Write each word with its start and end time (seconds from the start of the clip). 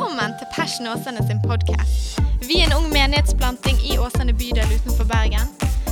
Velkommen 0.00 0.32
til 0.38 0.46
Passion 0.56 0.86
Åsane 0.88 1.20
sin 1.28 1.40
podkast. 1.44 2.20
Vi 2.48 2.54
er 2.60 2.70
en 2.70 2.72
ung 2.78 2.86
menighetsplanting 2.88 3.76
i 3.84 3.98
Åsane 4.00 4.32
bydel 4.32 4.70
utenfor 4.72 5.04
Bergen 5.10 5.50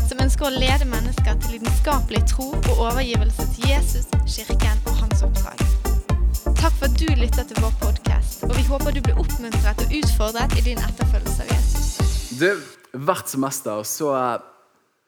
som 0.08 0.22
ønsker 0.24 0.49
å 0.49 0.53
lede 0.54 0.87
mennesker 0.88 1.37
til 1.42 1.58
lidenskapelig 1.58 2.22
tro 2.31 2.47
og 2.56 2.71
overgivelse 2.87 3.44
til 3.53 3.67
Jesus, 3.69 4.08
kirken 4.24 4.81
og 4.88 4.94
hans 5.03 5.21
oppdrag. 5.26 5.60
Takk 6.56 6.72
for 6.79 6.88
at 6.88 6.97
du 6.97 7.04
lytter 7.21 7.44
til 7.51 7.60
vår 7.60 7.76
podkast, 7.83 8.47
og 8.49 8.56
vi 8.56 8.65
håper 8.71 8.97
du 8.97 9.03
blir 9.10 9.21
oppmuntret 9.21 9.85
og 9.85 9.92
utfordret 10.01 10.56
i 10.56 10.65
din 10.71 10.81
etterfølgelse 10.88 11.45
av 11.45 11.53
Jesus. 11.53 12.40
Du, 12.40 12.49
Hvert 13.04 13.29
semester 13.29 13.85
så, 13.85 14.15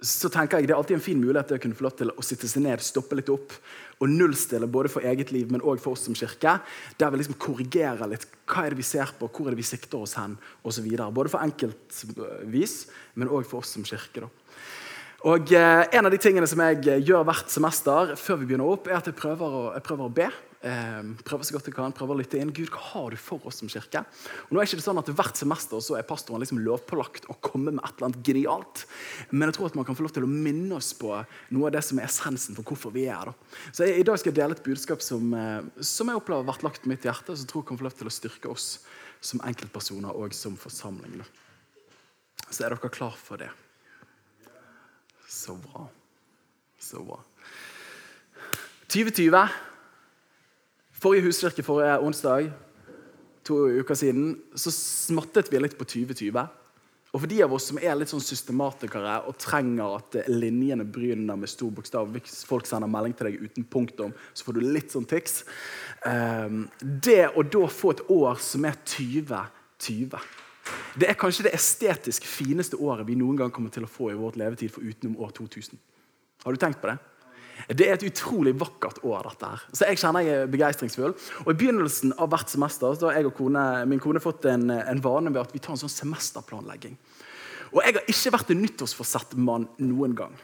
så 0.00 0.30
tenker 0.32 0.58
jeg 0.60 0.68
det 0.68 0.74
er 0.74 0.80
alltid 0.80 0.96
en 0.96 1.04
fin 1.04 1.20
mulighet 1.20 1.50
til 1.50 1.58
å 1.58 1.62
kunne 1.62 1.76
få 1.76 1.84
lov 1.84 1.96
til 1.98 2.12
å 2.12 2.24
sitte 2.24 2.48
seg 2.48 2.64
ned, 2.64 2.80
stoppe 2.84 3.18
litt 3.18 3.28
opp 3.32 3.52
og 4.00 4.08
nullstille 4.08 4.68
både 4.72 4.88
for 4.92 5.04
eget 5.04 5.32
liv, 5.34 5.50
men 5.52 5.60
også 5.60 5.84
for 5.84 5.96
oss 5.96 6.06
som 6.08 6.16
kirke. 6.16 6.54
Der 6.96 7.12
vi 7.12 7.20
liksom 7.20 7.36
korrigerer 7.40 8.08
litt. 8.08 8.24
Hva 8.48 8.64
er 8.64 8.72
det 8.72 8.80
vi 8.80 8.86
ser 8.88 9.12
på, 9.18 9.28
hvor 9.28 9.50
er 9.50 9.54
det 9.54 9.60
vi 9.60 9.68
sikter 9.68 10.00
oss 10.00 10.16
hen, 10.16 10.38
osv. 10.64 10.86
Både 11.12 11.32
for 11.32 11.44
enkeltvis, 11.44 12.76
men 13.20 13.28
òg 13.28 13.44
for 13.48 13.60
oss 13.60 13.74
som 13.76 13.84
kirke. 13.84 14.24
da. 14.24 14.30
Og 15.28 15.52
eh, 15.52 15.82
En 15.92 16.08
av 16.08 16.14
de 16.14 16.20
tingene 16.22 16.48
som 16.48 16.62
jeg 16.64 16.80
eh, 16.88 17.02
gjør 17.04 17.26
hvert 17.28 17.52
semester, 17.52 18.14
før 18.16 18.40
vi 18.40 18.48
begynner 18.48 18.72
opp, 18.72 18.88
er 18.88 19.02
at 19.02 19.10
jeg 19.10 19.18
prøver 19.20 19.58
å, 19.58 19.64
jeg 19.76 19.84
prøver 19.84 20.08
å 20.08 20.14
be. 20.16 20.30
Eh, 20.60 21.04
prøver 21.24 21.46
så 21.48 21.54
godt 21.54 21.70
jeg 21.70 21.72
kan, 21.72 21.92
prøver 21.96 22.12
å 22.12 22.20
lytte 22.20 22.36
inn. 22.36 22.50
Gud, 22.52 22.68
hva 22.74 22.82
har 22.90 23.14
du 23.14 23.16
for 23.16 23.40
oss 23.48 23.62
som 23.62 23.68
kirke? 23.72 24.02
Og 24.44 24.52
nå 24.52 24.60
er 24.60 24.66
det 24.66 24.74
ikke 24.74 24.84
sånn 24.84 25.00
at 25.00 25.08
Hvert 25.16 25.38
semester 25.40 25.80
så 25.80 25.96
er 25.96 26.04
pastoren 26.04 26.42
liksom 26.42 26.60
lovpålagt 26.60 27.30
å 27.32 27.36
komme 27.40 27.72
med 27.72 27.80
et 27.80 27.94
eller 27.94 28.10
annet 28.10 28.26
genialt. 28.26 28.82
Men 29.32 29.48
jeg 29.48 29.56
tror 29.56 29.70
at 29.70 29.78
man 29.78 29.86
kan 29.88 29.96
få 29.96 30.04
lov 30.04 30.12
til 30.16 30.26
å 30.26 30.30
minne 30.30 30.76
oss 30.76 30.90
på 30.96 31.14
noe 31.16 31.70
av 31.70 31.72
det 31.78 31.82
som 31.86 32.00
er 32.00 32.08
essensen 32.10 32.58
for 32.58 32.68
hvorfor 32.68 32.92
vi 32.92 33.06
er 33.08 33.30
her. 33.30 33.32
Så 33.72 33.88
jeg, 33.88 34.02
I 34.02 34.08
dag 34.10 34.20
skal 34.20 34.34
jeg 34.34 34.40
dele 34.42 34.58
et 34.58 34.66
budskap 34.66 35.04
som, 35.04 35.32
eh, 35.32 35.70
som 35.80 36.12
jeg 36.12 36.20
opplever 36.20 36.44
har 36.44 36.50
vært 36.52 36.66
lagt 36.68 36.84
på 36.84 36.92
mitt 36.92 37.08
hjerte, 37.08 37.32
som 37.32 37.46
jeg 37.46 37.52
tror 37.54 37.64
kan 37.64 37.80
få 37.80 37.88
lov 37.88 37.96
til 37.96 38.12
å 38.12 38.14
styrke 38.18 38.52
oss 38.52 38.68
som 39.24 39.40
enkeltpersoner 39.48 40.12
og 40.12 40.36
som 40.36 40.60
forsamling. 40.60 41.24
Så 42.50 42.66
er 42.66 42.74
dere 42.74 42.92
klar 42.92 43.16
for 43.16 43.40
det? 43.40 43.48
Så 45.30 45.56
bra. 45.56 45.88
Så 46.80 47.00
bra. 47.06 47.20
2020. 48.90 49.69
Forrige 51.00 51.30
husvirke 51.30 51.64
forrige 51.64 52.00
onsdag, 52.04 52.50
to 53.44 53.56
uker 53.80 53.96
siden, 53.96 54.34
så 54.52 54.72
smattet 54.74 55.48
vi 55.48 55.60
litt 55.60 55.78
på 55.78 55.86
2020. 55.88 56.42
Og 57.10 57.22
for 57.22 57.30
de 57.30 57.40
av 57.42 57.54
oss 57.56 57.70
som 57.70 57.78
er 57.82 57.96
litt 57.98 58.10
sånn 58.12 58.22
systematikere 58.22 59.16
og 59.26 59.38
trenger 59.40 59.96
at 59.96 60.18
linjene 60.30 60.84
bryner 60.86 61.38
med 61.40 61.50
stor 61.50 61.72
bokstav 61.74 62.12
Hvis 62.14 62.44
folk 62.46 62.68
sender 62.68 62.90
melding 62.90 63.16
til 63.18 63.26
deg 63.26 63.40
uten 63.48 63.66
punktum, 63.66 64.12
så 64.30 64.46
får 64.46 64.58
du 64.58 64.60
litt 64.62 64.94
sånn 64.94 65.08
tics. 65.10 65.40
Ehm, 66.06 66.68
det 66.78 67.32
å 67.34 67.42
da 67.42 67.64
få 67.66 67.96
et 67.96 68.04
år 68.14 68.38
som 68.38 68.68
er 68.68 68.78
2020 68.84 70.14
Det 71.00 71.08
er 71.08 71.18
kanskje 71.18 71.48
det 71.48 71.56
estetisk 71.56 72.28
fineste 72.28 72.78
året 72.78 73.08
vi 73.08 73.18
noen 73.18 73.40
gang 73.40 73.50
kommer 73.50 73.72
til 73.74 73.88
å 73.88 73.90
få 73.90 74.12
i 74.12 74.18
vårt 74.18 74.38
levetid 74.38 74.70
for 74.70 74.86
utenom 74.86 75.18
år 75.18 75.32
2000. 75.34 75.80
Har 76.44 76.52
du 76.52 76.60
tenkt 76.60 76.78
på 76.80 76.92
det? 76.92 76.98
Det 77.70 77.86
er 77.86 77.94
et 77.94 78.06
utrolig 78.08 78.52
vakkert 78.58 78.98
år. 79.06 79.28
dette 79.28 79.46
her. 79.46 79.62
Så 79.72 79.86
jeg 79.86 79.98
kjenner 80.02 80.26
jeg 80.26 80.42
er 80.42 80.50
begeistringsfull. 80.50 81.14
Og 81.44 81.50
I 81.52 81.58
begynnelsen 81.58 82.14
av 82.18 82.30
hvert 82.32 82.50
semester 82.50 82.96
så 82.98 83.08
har 83.08 83.20
jeg 83.20 83.30
og 83.30 83.36
kone, 83.38 83.62
min 83.86 84.02
kone 84.02 84.22
fått 84.22 84.48
en, 84.50 84.70
en 84.70 85.02
vane 85.04 85.30
ved 85.30 85.42
at 85.44 85.54
vi 85.54 85.62
tar 85.62 85.76
en 85.76 85.82
sånn 85.84 85.92
semesterplanlegging. 85.92 86.96
Og 87.70 87.82
Jeg 87.84 87.94
har 87.94 88.08
ikke 88.10 88.32
vært 88.34 88.50
en 88.50 88.62
nyttårsforsett 88.64 89.36
mann 89.38 89.68
noen 89.78 90.16
gang. 90.18 90.34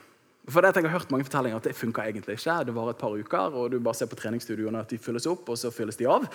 For 0.46 0.62
det 0.62 0.70
at 0.70 0.76
Jeg 0.78 0.86
har 0.86 1.00
hørt 1.00 1.10
mange 1.10 1.26
fortellinger 1.26 1.58
at 1.58 1.66
det 1.66 1.74
funker 1.74 2.06
egentlig 2.06 2.38
ikke. 2.38 2.60
Det 2.68 2.74
varer 2.76 2.94
et 2.94 3.02
par 3.02 3.16
uker, 3.18 3.58
og 3.58 3.72
du 3.72 3.80
bare 3.82 3.98
ser 3.98 4.06
på 4.06 4.18
treningsstudioene 4.20 4.84
at 4.84 4.94
de 4.94 4.98
fylles 5.02 5.26
opp, 5.26 5.48
og 5.50 5.58
så 5.58 5.72
fylles 5.74 5.98
de 5.98 6.06
av. 6.06 6.28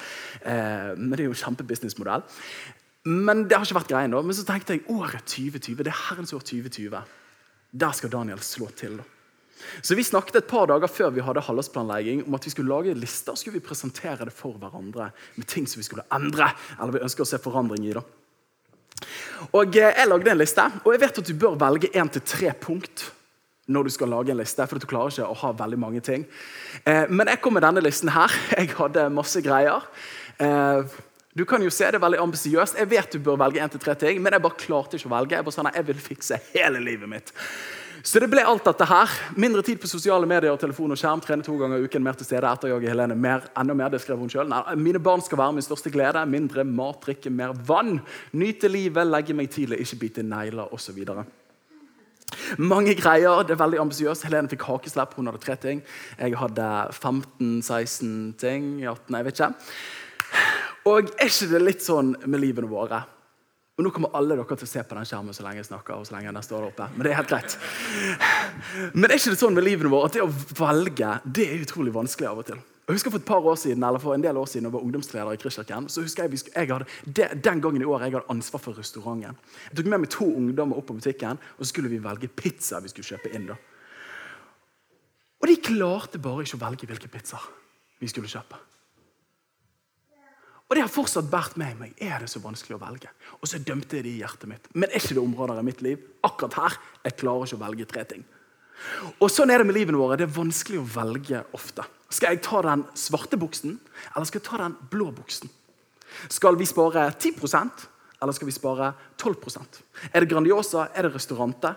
Eh, 0.44 0.92
men 0.98 1.16
det 1.16 1.24
er 1.24 1.30
jo 1.30 1.38
en 1.38 1.44
kjempebusinessmodell. 1.46 2.28
Men 3.08 3.48
det 3.48 3.56
har 3.56 3.64
ikke 3.64 3.80
vært 3.80 3.94
greien 3.94 4.12
da. 4.12 4.20
Men 4.20 4.36
så 4.36 4.44
tenkte 4.46 4.76
jeg 4.76 4.84
året 4.92 5.24
2020, 5.24 5.80
det 5.80 5.94
er 5.94 6.04
herrens 6.10 6.36
år 6.36 6.44
2020. 6.44 7.00
Der 7.72 7.96
skal 7.96 8.12
Daniel 8.12 8.44
slå 8.44 8.68
til. 8.76 9.00
da. 9.00 9.08
Så 9.82 9.96
Vi 9.96 10.04
snakket 10.04 10.36
et 10.42 10.48
par 10.48 10.68
dager 10.68 10.88
før 10.88 11.12
vi 11.16 11.24
hadde 11.26 11.44
halvårsplanlegging 11.46 12.26
om 12.28 12.36
at 12.36 12.46
vi 12.46 12.54
skulle 12.54 12.72
lage 12.72 12.98
lister 12.98 13.34
og 13.34 13.40
skulle 13.40 13.60
vi 13.60 13.66
presentere 13.68 14.26
det 14.26 14.34
for 14.34 14.58
hverandre 14.58 15.12
med 15.36 15.48
ting 15.48 15.68
som 15.68 15.80
vi 15.80 15.88
skulle 15.88 16.08
endre. 16.12 16.52
eller 16.80 16.98
vi 16.98 17.06
ønsker 17.06 17.26
å 17.26 17.32
se 17.32 17.42
forandring 17.42 17.88
i 17.88 17.96
da. 17.98 18.04
Og 19.58 19.78
eh, 19.78 19.94
Jeg 19.98 20.08
lagde 20.08 20.32
en 20.32 20.42
liste, 20.42 20.68
og 20.86 20.94
jeg 20.94 21.02
vet 21.02 21.18
at 21.18 21.28
du 21.28 21.34
bør 21.34 21.58
velge 21.60 21.92
én 21.94 22.12
til 22.12 22.22
tre 22.22 22.54
punkt 22.54 23.12
når 23.72 23.88
du 23.88 23.94
skal 23.94 24.10
lage 24.12 24.34
en 24.34 24.40
liste, 24.42 24.66
for 24.68 24.82
du 24.82 24.88
klarer 24.90 25.14
ikke 25.14 25.30
å 25.30 25.38
ha 25.44 25.52
veldig 25.56 25.80
mange 25.80 26.02
ting. 26.04 26.26
Eh, 26.84 27.06
men 27.10 27.30
jeg 27.32 27.42
kom 27.42 27.56
med 27.56 27.64
denne 27.64 27.84
listen 27.84 28.12
her. 28.12 28.34
Jeg 28.58 28.74
hadde 28.76 29.08
masse 29.14 29.40
greier. 29.46 29.86
Eh, 30.42 30.98
du 31.38 31.46
kan 31.48 31.64
jo 31.64 31.70
se 31.72 31.88
Det 31.92 32.02
veldig 32.02 32.20
ambisiøst. 32.20 32.76
Jeg 32.76 32.90
vet 32.92 33.14
du 33.14 33.20
bør 33.24 33.40
velge 33.40 33.62
en 33.64 33.72
til 33.72 33.80
tre 33.80 33.96
ting, 33.96 34.20
men 34.22 34.34
jeg 34.34 34.44
bare 34.44 34.60
klarte 34.60 34.98
ikke 34.98 35.08
å 35.08 35.14
velge. 35.14 35.38
Jeg 35.38 35.48
bare 35.48 35.56
sa, 35.56 35.64
nei, 35.64 35.76
jeg 35.78 35.88
vil 35.88 36.02
fikse 36.04 36.40
hele 36.52 36.82
livet 36.84 37.08
mitt. 37.08 37.32
Så 38.04 38.20
det 38.22 38.32
ble 38.32 38.42
alt 38.48 38.66
dette 38.66 38.86
her. 38.90 39.12
Mindre 39.38 39.62
tid 39.66 39.78
på 39.82 39.90
sosiale 39.90 40.26
medier, 40.30 40.56
telefon 40.58 40.94
og 40.94 40.98
skjerm. 40.98 41.22
Trene 41.22 41.46
to 41.46 41.54
ganger 41.60 41.78
i 41.78 41.86
uken, 41.86 42.02
mer 42.02 42.18
til 42.18 42.26
stede, 42.26 42.50
etterjage 42.50 42.90
Helene. 42.90 43.18
Mer, 43.18 43.46
enda 43.62 43.76
mer, 43.78 43.92
det 43.94 44.02
skrev 44.02 44.18
hun 44.22 44.32
selv. 44.32 44.56
Mine 44.82 45.02
barn 45.04 45.22
skal 45.22 45.38
være 45.38 45.58
min 45.58 45.66
største 45.66 45.94
glede. 45.94 46.24
Mindre 46.30 46.66
mat, 46.66 46.98
drikke 47.06 47.30
mer 47.34 47.54
vann. 47.68 48.00
Nyte 48.34 48.72
livet, 48.72 49.06
legge 49.06 49.38
meg 49.38 49.52
tidlig, 49.54 49.84
ikke 49.86 50.02
bite 50.02 50.26
negler 50.26 50.74
osv. 50.74 50.98
Mange 52.58 52.98
greier. 52.98 53.46
Det 53.46 53.54
er 53.54 53.62
veldig 53.62 53.84
ambisiøst. 53.86 54.26
Helene 54.26 54.50
fikk 54.50 54.66
hakeslepp. 54.66 55.14
Hun 55.20 55.30
hadde 55.30 55.46
tre 55.46 55.60
ting. 55.62 55.86
Jeg 56.18 56.38
hadde 56.42 56.68
15-16 56.98 58.14
ting. 58.42 58.78
18, 58.82 59.18
jeg 59.18 59.30
vet 59.30 59.42
ikke. 59.42 59.54
Og 60.90 61.12
er 61.22 61.30
ikke 61.30 61.52
det 61.54 61.66
litt 61.68 61.84
sånn 61.86 62.16
med 62.26 62.42
livene 62.42 62.72
våre? 62.72 63.04
Og 63.80 63.86
Nå 63.86 63.92
kommer 63.96 64.12
alle 64.18 64.36
dere 64.36 64.58
til 64.58 64.68
å 64.68 64.70
se 64.70 64.82
på 64.84 64.98
den 64.98 65.08
skjermen 65.08 65.36
så 65.36 65.46
lenge 65.46 65.62
jeg 65.62 65.70
snakker. 65.70 65.96
og 65.96 66.08
så 66.08 66.18
lenge 66.18 66.34
den 66.36 66.44
står 66.44 66.68
oppe. 66.68 66.90
Men 66.96 67.06
det 67.06 67.14
er 67.14 67.22
helt 67.22 67.32
greit. 67.32 67.56
Men 68.94 69.08
er 69.08 69.16
ikke 69.16 69.34
det 69.34 69.40
sånn 69.40 69.56
med 69.56 69.66
livene 69.66 69.90
våre 69.90 70.10
at 70.10 70.18
det 70.18 70.26
å 70.26 70.30
velge 70.60 71.14
det 71.26 71.48
er 71.48 71.64
utrolig 71.64 71.94
vanskelig 71.96 72.30
av 72.30 72.44
og 72.44 72.50
til? 72.52 72.60
Jeg 72.92 72.98
husker 72.98 73.14
For 73.14 73.22
et 73.22 73.26
par 73.26 73.46
år 73.48 73.56
siden, 73.56 73.84
eller 73.88 74.04
for 74.04 74.14
en 74.14 74.24
del 74.24 74.36
år 74.36 74.48
siden, 74.52 74.66
jeg 74.68 74.74
var 74.74 74.84
ungdomsleder 74.84 75.32
i 75.32 75.40
Kristkirken. 75.40 75.88
så 75.88 76.02
husker 76.04 76.28
jeg, 76.28 76.42
jeg 76.56 76.68
hadde, 76.68 76.86
det, 77.06 77.44
Den 77.44 77.62
gangen 77.62 77.82
i 77.82 77.86
år 77.86 78.04
jeg 78.04 78.12
hadde 78.12 78.30
ansvar 78.30 78.60
for 78.60 78.76
restauranten. 78.76 79.38
Jeg 79.70 79.78
tok 79.78 79.86
med 79.86 80.00
meg 80.04 80.10
to 80.12 80.28
ungdommer 80.28 80.78
opp 80.78 80.88
på 80.88 80.98
butikken, 80.98 81.40
og 81.58 81.64
så 81.64 81.70
skulle 81.70 81.90
vi 81.90 82.04
velge 82.04 82.28
pizza 82.28 82.82
vi 82.82 82.92
skulle 82.92 83.08
kjøpe 83.08 83.32
inn. 83.34 83.48
da. 83.48 83.56
Og 85.42 85.48
de 85.48 85.56
klarte 85.56 86.20
bare 86.20 86.44
ikke 86.44 86.60
å 86.60 86.66
velge 86.66 86.90
hvilke 86.92 87.08
pizza 87.08 87.40
vi 88.02 88.10
skulle 88.12 88.28
kjøpe. 88.28 88.60
Og 90.72 90.78
det 90.78 90.86
har 90.86 90.92
fortsatt 90.92 91.28
båret 91.28 91.58
med 91.60 91.76
meg. 91.76 91.96
Er 92.00 92.24
det 92.24 92.30
så 92.32 92.40
vanskelig 92.40 92.78
å 92.78 92.80
velge? 92.80 93.10
Og 93.42 93.50
så 93.52 93.60
dømte 93.60 93.98
jeg 93.98 94.06
det 94.06 94.14
i 94.14 94.22
hjertet 94.22 94.48
mitt. 94.48 94.70
Men 94.72 94.88
er 94.88 95.02
ikke 95.02 95.18
det 95.18 95.26
områder 95.26 95.60
i 95.60 95.66
mitt 95.68 95.82
liv 95.84 96.06
akkurat 96.24 96.56
her 96.62 96.78
jeg 97.04 97.18
klarer 97.20 97.50
ikke 97.50 97.58
å 97.58 97.64
velge 97.66 97.88
tre 97.92 98.04
ting? 98.08 98.24
Og 99.20 99.28
Sånn 99.28 99.52
er 99.52 99.60
det 99.60 99.68
med 99.68 99.76
livene 99.76 100.00
våre. 100.00 100.16
Det 100.16 100.30
er 100.30 100.38
vanskelig 100.38 100.80
å 100.80 100.88
velge 100.94 101.42
ofte. 101.60 101.84
Skal 102.08 102.38
jeg 102.38 102.44
ta 102.48 102.62
den 102.64 102.86
svarte 102.96 103.36
buksen, 103.40 103.76
eller 104.16 104.30
skal 104.30 104.40
jeg 104.40 104.48
ta 104.48 104.62
den 104.64 104.78
blå 104.96 105.10
buksen? 105.12 105.52
Skal 106.32 106.56
vi 106.56 106.68
spare 106.68 107.10
10% 107.20 107.88
eller 108.22 108.36
skal 108.36 108.50
vi 108.50 108.54
spare 108.54 108.90
12% 109.18 109.78
Er 110.12 110.22
det 110.22 110.30
Grandiosa? 110.30 110.90
Er 110.96 111.08
det 111.08 111.16
restauranter? 111.16 111.76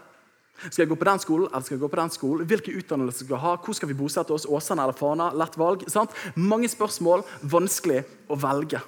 Skal 0.62 0.84
jeg 0.84 0.91
gå 0.92 0.97
på 0.98 1.09
den 1.09 1.20
skolen 1.22 1.48
eller 1.50 1.66
skal 1.66 1.76
jeg 1.76 1.82
gå 1.82 1.91
på 1.92 2.00
den 2.00 2.12
skolen? 2.15 2.48
Hvilke 2.48 2.75
utdannelser 2.78 3.26
skal 3.26 3.37
jeg 3.37 3.44
ha? 3.44 3.54
Hvor 3.60 3.76
skal 3.76 3.91
vi 3.91 3.97
bosette 3.98 4.34
oss? 4.34 4.47
Åsane 4.47 4.84
eller 4.87 4.97
Fana? 4.97 5.31
Lett 5.34 5.59
valg. 5.60 5.84
Sant? 5.92 6.15
Mange 6.38 6.70
spørsmål. 6.70 7.25
Vanskelig 7.42 8.04
å 8.31 8.38
velge. 8.41 8.81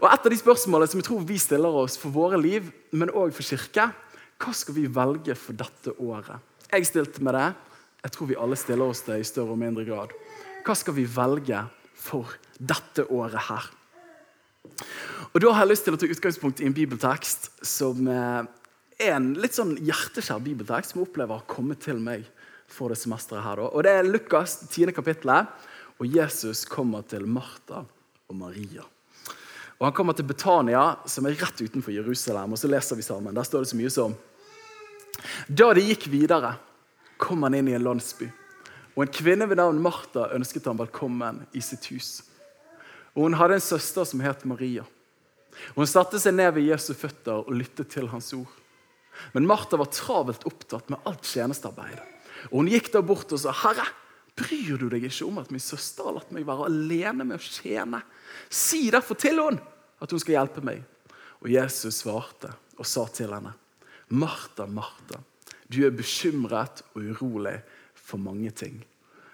Og 0.00 0.08
Et 0.10 0.26
av 0.26 0.32
de 0.32 0.38
spørsmålene 0.38 0.92
som 0.92 1.00
jeg 1.00 1.08
tror 1.08 1.22
vi 1.24 1.38
stiller 1.40 1.78
oss 1.84 1.96
for 2.00 2.12
våre 2.14 2.38
liv, 2.40 2.68
men 2.92 3.12
òg 3.12 3.32
for 3.32 3.46
kirke, 3.46 3.88
hva 4.42 4.52
skal 4.52 4.76
vi 4.76 4.88
velge 4.90 5.36
for 5.38 5.56
dette 5.56 5.94
året? 6.02 6.42
Jeg 6.70 6.88
stilte 6.90 7.22
med 7.24 7.36
det. 7.38 7.46
Jeg 8.04 8.12
tror 8.12 8.28
vi 8.28 8.36
alle 8.36 8.58
stiller 8.60 8.90
oss 8.92 9.04
det 9.06 9.16
i 9.20 9.24
større 9.26 9.54
og 9.54 9.60
mindre 9.60 9.86
grad. 9.88 10.12
Hva 10.66 10.76
skal 10.76 10.96
vi 10.98 11.06
velge 11.08 11.62
for 11.96 12.34
dette 12.58 13.06
året 13.08 13.48
her? 13.48 13.70
Og 15.32 15.40
Da 15.40 15.52
har 15.52 15.64
jeg 15.64 15.72
lyst 15.72 15.84
til 15.88 15.96
å 15.96 16.00
ta 16.00 16.08
utgangspunkt 16.10 16.60
i 16.60 16.68
en 16.68 16.76
bibeltekst 16.76 17.50
som 17.64 18.06
eh, 18.08 18.44
en 19.12 19.34
litt 19.40 19.56
sånn 19.56 19.76
hjerteskjær 19.76 20.42
bibeltekst 20.44 20.92
som 20.92 21.00
jeg 21.00 21.08
opplever 21.08 21.40
har 21.40 21.46
kommet 21.50 21.80
til 21.84 22.00
meg 22.02 22.24
for 22.70 22.88
det 22.88 22.98
semesteret. 22.98 23.42
her. 23.42 23.60
Og 23.60 23.82
Det 23.82 23.90
er 23.90 24.02
Lukas 24.02 24.68
10. 24.70 24.92
kapittelet, 24.92 25.46
og 25.98 26.06
Jesus 26.06 26.64
kommer 26.64 27.02
til 27.02 27.26
Martha 27.26 27.84
og 28.28 28.36
Maria. 28.36 28.82
Og 29.78 29.86
Han 29.86 29.92
kommer 29.92 30.12
til 30.12 30.24
Betania, 30.24 30.96
som 31.06 31.26
er 31.26 31.34
rett 31.34 31.60
utenfor 31.60 31.92
Jerusalem. 31.92 32.52
og 32.52 32.58
så 32.58 32.68
leser 32.68 32.96
vi 32.96 33.02
sammen. 33.02 33.34
Der 33.34 33.42
står 33.42 33.60
det 33.60 33.68
så 33.68 33.76
mye 33.76 33.90
som 33.90 34.14
Da 35.48 35.72
de 35.74 35.80
gikk 35.80 36.08
videre, 36.10 36.56
kom 37.18 37.42
han 37.42 37.54
inn 37.54 37.68
i 37.68 37.74
en 37.74 37.84
landsby. 37.84 38.30
Og 38.96 39.02
En 39.02 39.12
kvinne 39.12 39.48
ved 39.48 39.56
navn 39.56 39.80
Martha 39.82 40.28
ønsket 40.34 40.64
ham 40.64 40.78
velkommen 40.78 41.46
i 41.52 41.60
sitt 41.60 41.86
hus. 41.86 42.22
Og 43.14 43.22
Hun 43.22 43.34
hadde 43.34 43.54
en 43.54 43.60
søster 43.60 44.04
som 44.04 44.20
het 44.20 44.44
Maria. 44.44 44.84
Hun 45.76 45.86
satte 45.86 46.18
seg 46.18 46.34
ned 46.34 46.54
ved 46.54 46.66
Jesu 46.66 46.94
føtter 46.94 47.46
og 47.46 47.52
lyttet 47.54 47.88
til 47.88 48.08
hans 48.08 48.32
ord. 48.32 48.50
Men 49.34 49.46
Martha 49.46 49.78
var 49.80 49.92
travelt 49.92 50.46
opptatt 50.48 50.90
med 50.92 51.02
alt 51.08 51.26
tjenestearbeidet. 51.28 52.02
Og 52.50 52.58
Hun 52.60 52.72
gikk 52.72 52.92
da 52.92 53.02
bort 53.02 53.32
og 53.32 53.40
sa, 53.40 53.52
'Herre, 53.52 53.86
bryr 54.36 54.78
du 54.78 54.88
deg 54.88 55.04
ikke 55.04 55.26
om 55.26 55.38
at 55.38 55.50
min 55.50 55.62
søster 55.62 56.04
har 56.04 56.18
latt 56.18 56.32
meg 56.32 56.46
være 56.46 56.66
alene 56.66 57.24
med 57.24 57.38
å 57.38 57.42
tjene?' 57.42 58.02
'Si 58.50 58.90
derfor 58.90 59.14
til 59.14 59.40
henne 59.40 59.62
at 60.00 60.10
hun 60.10 60.20
skal 60.20 60.38
hjelpe 60.38 60.64
meg. 60.64 60.82
Og 61.40 61.50
Jesus 61.50 62.02
svarte 62.02 62.52
og 62.78 62.86
sa 62.86 63.06
til 63.12 63.32
henne, 63.32 63.54
Martha, 64.08 64.66
Martha, 64.66 65.20
du 65.68 65.84
er 65.86 65.94
bekymret 65.96 66.82
og 66.94 67.02
urolig 67.14 67.56
for 67.94 68.20
mange 68.20 68.50
ting, 68.50 68.84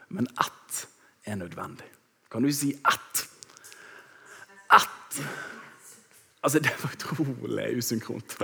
men 0.09 0.29
ett 0.41 0.87
er 1.27 1.41
nødvendig. 1.41 1.87
Kan 2.31 2.43
du 2.43 2.53
si 2.55 2.73
ett? 2.75 3.27
Ett. 4.71 5.23
Altså, 6.41 6.59
Det 6.59 6.73
var 6.83 6.93
utrolig 6.97 7.67
usynkront. 7.79 8.37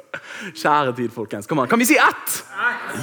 Kjære 0.54 0.96
tid, 0.96 1.12
folkens. 1.12 1.46
Kom 1.48 1.62
an. 1.62 1.69
Kan 1.69 1.81
vi 1.81 1.88
si 1.88 1.96
ett? 1.96 2.43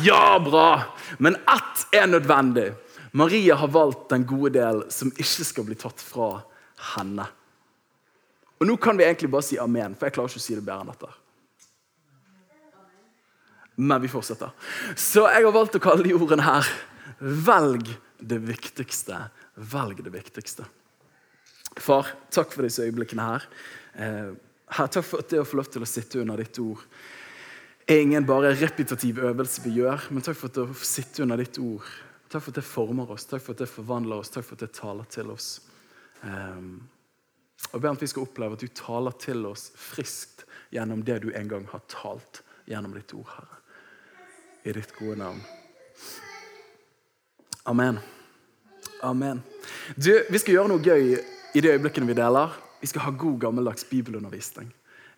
Ja, 0.05 0.37
bra! 0.43 0.83
Men 1.17 1.35
ett 1.35 1.85
er 1.91 2.07
nødvendig. 2.07 2.73
Maria 3.13 3.55
har 3.55 3.67
valgt 3.73 4.09
den 4.09 4.25
gode 4.25 4.53
del 4.57 4.83
som 4.93 5.11
ikke 5.13 5.45
skal 5.45 5.65
bli 5.67 5.77
tatt 5.77 6.01
fra 6.01 6.43
henne. 6.93 7.25
Og 8.61 8.69
Nå 8.69 8.77
kan 8.81 8.97
vi 8.97 9.05
egentlig 9.05 9.31
bare 9.33 9.45
si 9.45 9.57
amen, 9.59 9.97
for 9.97 10.07
jeg 10.07 10.15
klarer 10.15 10.31
ikke 10.31 10.41
å 10.41 10.45
si 10.45 10.55
det 10.57 10.63
bedre 10.65 10.85
enn 10.85 10.93
dette. 10.93 11.11
Men 13.81 14.01
vi 14.01 14.09
fortsetter. 14.13 14.53
Så 14.95 15.25
jeg 15.25 15.45
har 15.45 15.53
valgt 15.53 15.77
å 15.77 15.81
kalle 15.81 16.05
de 16.05 16.13
ordene 16.13 16.45
her 16.45 16.67
Velg 17.19 17.89
det 18.21 18.39
viktigste. 18.45 19.17
Velg 19.55 20.01
det 20.05 20.13
viktigste. 20.13 20.65
Far, 21.81 22.09
takk 22.33 22.53
for 22.53 22.65
disse 22.65 22.85
øyeblikkene 22.85 23.25
her. 23.25 23.45
Eh, 24.67 24.77
her 24.77 24.87
takk 24.87 25.05
for 25.05 25.23
at 25.23 25.29
det 25.29 25.41
å 25.41 25.47
få 25.47 25.59
lov 25.59 25.69
til 25.71 25.83
å 25.83 25.89
sitte 25.89 26.21
under 26.21 26.39
ditt 26.39 26.59
ord 26.59 26.81
er 27.87 27.99
ingen 27.99 28.25
bare 28.25 28.53
repetitiv 28.55 29.19
øvelse 29.19 29.61
vi 29.65 29.73
gjør, 29.81 30.07
men 30.09 30.23
takk 30.23 30.37
for 30.39 30.47
at 30.47 30.55
det 30.55 30.63
å 30.63 30.85
sitte 30.87 31.23
under 31.25 31.37
ditt 31.37 31.59
ord 31.59 31.83
Takk 32.33 32.47
for 32.47 32.49
at 32.49 32.55
det 32.57 32.65
former 32.65 33.11
oss, 33.13 33.27
takk 33.29 33.43
for 33.45 33.53
at 33.53 33.59
det 33.61 33.69
forvandler 33.69 34.23
oss, 34.23 34.31
takk 34.33 34.47
for 34.47 34.57
at 34.57 34.63
det 34.63 34.71
taler 34.73 35.05
til 35.13 35.27
oss. 35.29 35.49
Um, 36.25 36.79
og 37.69 37.83
ber 37.83 37.91
at 37.91 38.01
vi 38.01 38.09
skal 38.09 38.25
oppleve 38.25 38.57
at 38.57 38.63
du 38.63 38.71
taler 38.73 39.13
til 39.21 39.45
oss 39.45 39.67
friskt 39.77 40.41
gjennom 40.73 41.03
det 41.05 41.19
du 41.21 41.29
en 41.29 41.51
gang 41.51 41.67
har 41.69 41.83
talt 41.93 42.41
gjennom 42.65 42.95
ditt 42.97 43.13
ord, 43.13 43.29
Herre. 43.35 43.59
I 44.65 44.73
ditt 44.73 44.95
gode 44.97 45.19
navn. 45.21 45.43
Amen. 47.69 48.01
Amen. 49.03 49.43
Du, 49.93 50.09
Vi 50.29 50.41
skal 50.41 50.57
gjøre 50.57 50.73
noe 50.73 50.81
gøy 50.81 51.19
i 51.53 51.61
de 51.61 51.75
øyeblikkene 51.75 52.09
vi 52.09 52.17
deler. 52.17 52.57
Vi 52.83 52.91
skal 52.91 53.05
ha 53.05 53.13
god, 53.15 53.37
gammeldags 53.39 53.85
bibelundervisning. 53.87 54.67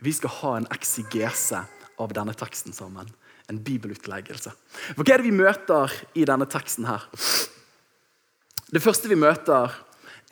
Vi 0.05 0.11
skal 0.13 0.29
ha 0.29 0.57
en 0.59 0.67
eksigese 0.69 1.63
av 1.97 2.11
denne 2.13 2.35
teksten 2.37 2.75
sammen 2.77 3.09
en 3.49 3.61
bibelutleggelse. 3.63 4.53
For 4.95 5.01
Hva 5.01 5.15
er 5.15 5.21
det 5.21 5.29
vi 5.29 5.35
møter 5.35 5.93
i 6.17 6.25
denne 6.27 6.47
teksten? 6.49 6.85
her? 6.89 7.05
Det 8.69 8.81
første 8.81 9.09
vi 9.09 9.17
møter, 9.17 9.73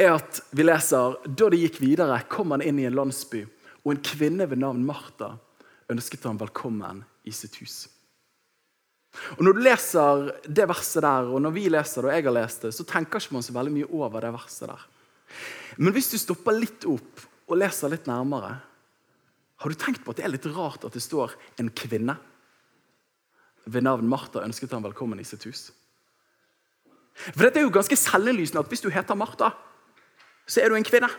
er 0.01 0.15
at 0.15 0.41
vi 0.51 0.65
leser 0.65 1.19
da 1.25 1.49
de 1.53 1.59
gikk 1.61 1.79
videre, 1.81 2.21
kom 2.29 2.53
han 2.55 2.63
inn 2.65 2.79
i 2.81 2.87
en 2.89 2.97
landsby, 2.97 3.43
og 3.85 3.91
en 3.93 4.01
kvinne 4.01 4.47
ved 4.49 4.61
navn 4.61 4.85
Martha 4.85 5.35
ønsket 5.93 6.25
ham 6.25 6.39
velkommen 6.41 7.03
i 7.25 7.33
sitt 7.33 7.59
hus. 7.61 7.87
Og 9.37 9.43
Når 9.45 9.53
du 9.53 9.61
leser 9.61 10.31
det 10.49 10.65
verset 10.69 11.05
der, 11.05 11.29
og 11.29 11.41
når 11.41 11.53
vi 11.53 11.67
leser 11.69 12.01
det, 12.01 12.09
og 12.09 12.15
jeg 12.15 12.25
har 12.25 12.37
lest 12.39 12.65
det, 12.65 12.73
så 12.73 12.85
tenker 12.89 13.21
ikke 13.21 13.37
man 13.37 13.45
så 13.45 13.53
veldig 13.53 13.73
mye 13.73 13.91
over 13.93 14.21
det 14.21 14.33
verset 14.33 14.69
der. 14.69 14.87
Men 15.77 15.95
hvis 15.95 16.11
du 16.11 16.17
stopper 16.21 16.55
litt 16.57 16.85
opp 16.89 17.23
og 17.49 17.57
leser 17.59 17.91
litt 17.91 18.07
nærmere, 18.09 18.57
har 19.63 19.71
du 19.71 19.79
tenkt 19.79 20.03
på 20.03 20.11
at 20.11 20.19
det 20.19 20.27
er 20.27 20.33
litt 20.33 20.47
rart 20.53 20.85
at 20.85 20.95
det 20.95 21.03
står 21.03 21.35
en 21.61 21.71
kvinne? 21.73 22.17
ved 23.65 23.85
navn 23.85 24.07
Martha 24.09 24.43
ønsket 24.43 24.73
han 24.75 24.83
velkommen 24.83 25.19
i 25.19 25.27
sitt 25.27 25.45
hus. 25.47 25.69
For 27.13 27.45
dette 27.45 27.61
er 27.61 27.67
jo 27.67 27.73
ganske 27.73 27.97
selvinnlysende 27.99 28.63
at 28.63 28.71
hvis 28.71 28.83
du 28.83 28.89
heter 28.91 29.17
Martha, 29.17 29.53
så 30.47 30.63
er 30.63 30.71
du 30.71 30.77
en 30.77 30.87
kvinne. 30.87 31.09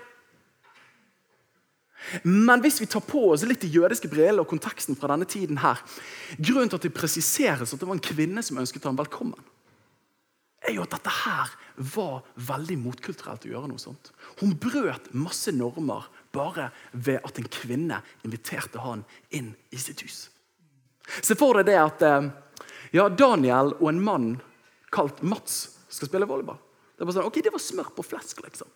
Men 2.26 2.60
hvis 2.60 2.82
vi 2.82 2.88
tar 2.90 3.00
på 3.06 3.22
oss 3.30 3.46
litt 3.48 3.62
de 3.64 3.70
jødiske 3.72 4.10
brillene 4.12 4.42
og 4.42 4.50
konteksten 4.50 4.98
fra 4.98 5.08
denne 5.14 5.28
tiden 5.30 5.62
her, 5.62 5.80
Grunnen 6.36 6.68
til 6.68 6.76
at 6.76 6.84
det 6.84 6.96
presiseres 6.96 7.72
at 7.72 7.80
det 7.80 7.88
var 7.88 7.96
en 7.96 8.08
kvinne 8.12 8.42
som 8.44 8.58
ønsket 8.60 8.84
ham 8.84 8.98
velkommen, 8.98 9.38
er 10.68 10.76
jo 10.76 10.84
at 10.84 10.94
dette 10.96 11.12
her 11.12 11.52
var 11.94 12.22
veldig 12.48 12.76
motkulturelt 12.84 13.46
å 13.46 13.50
gjøre 13.50 13.70
noe 13.70 13.82
sånt. 13.82 14.12
Hun 14.40 14.54
brøt 14.60 15.10
masse 15.16 15.52
normer 15.54 16.06
bare 16.34 16.70
ved 16.92 17.20
at 17.24 17.38
en 17.40 17.50
kvinne 17.50 18.00
inviterte 18.26 18.82
han 18.82 19.04
inn 19.34 19.52
i 19.74 19.80
sitt 19.80 20.04
hus. 20.06 20.28
Se 21.20 21.36
for 21.36 21.58
deg 21.58 21.68
det 21.68 21.80
at 21.80 22.04
eh, 22.06 22.30
ja, 22.96 23.08
Daniel 23.10 23.74
og 23.80 23.90
en 23.90 24.04
mann 24.04 24.30
kalt 24.94 25.20
Mats 25.26 25.80
skal 25.90 26.08
spille 26.08 26.28
volleyball. 26.28 26.60
Det 26.94 27.06
var 27.06 27.16
sånn, 27.16 27.28
ok, 27.28 27.40
det 27.42 27.52
var 27.52 27.62
smør 27.62 27.90
på 27.96 28.06
flesk, 28.06 28.40
liksom. 28.44 28.70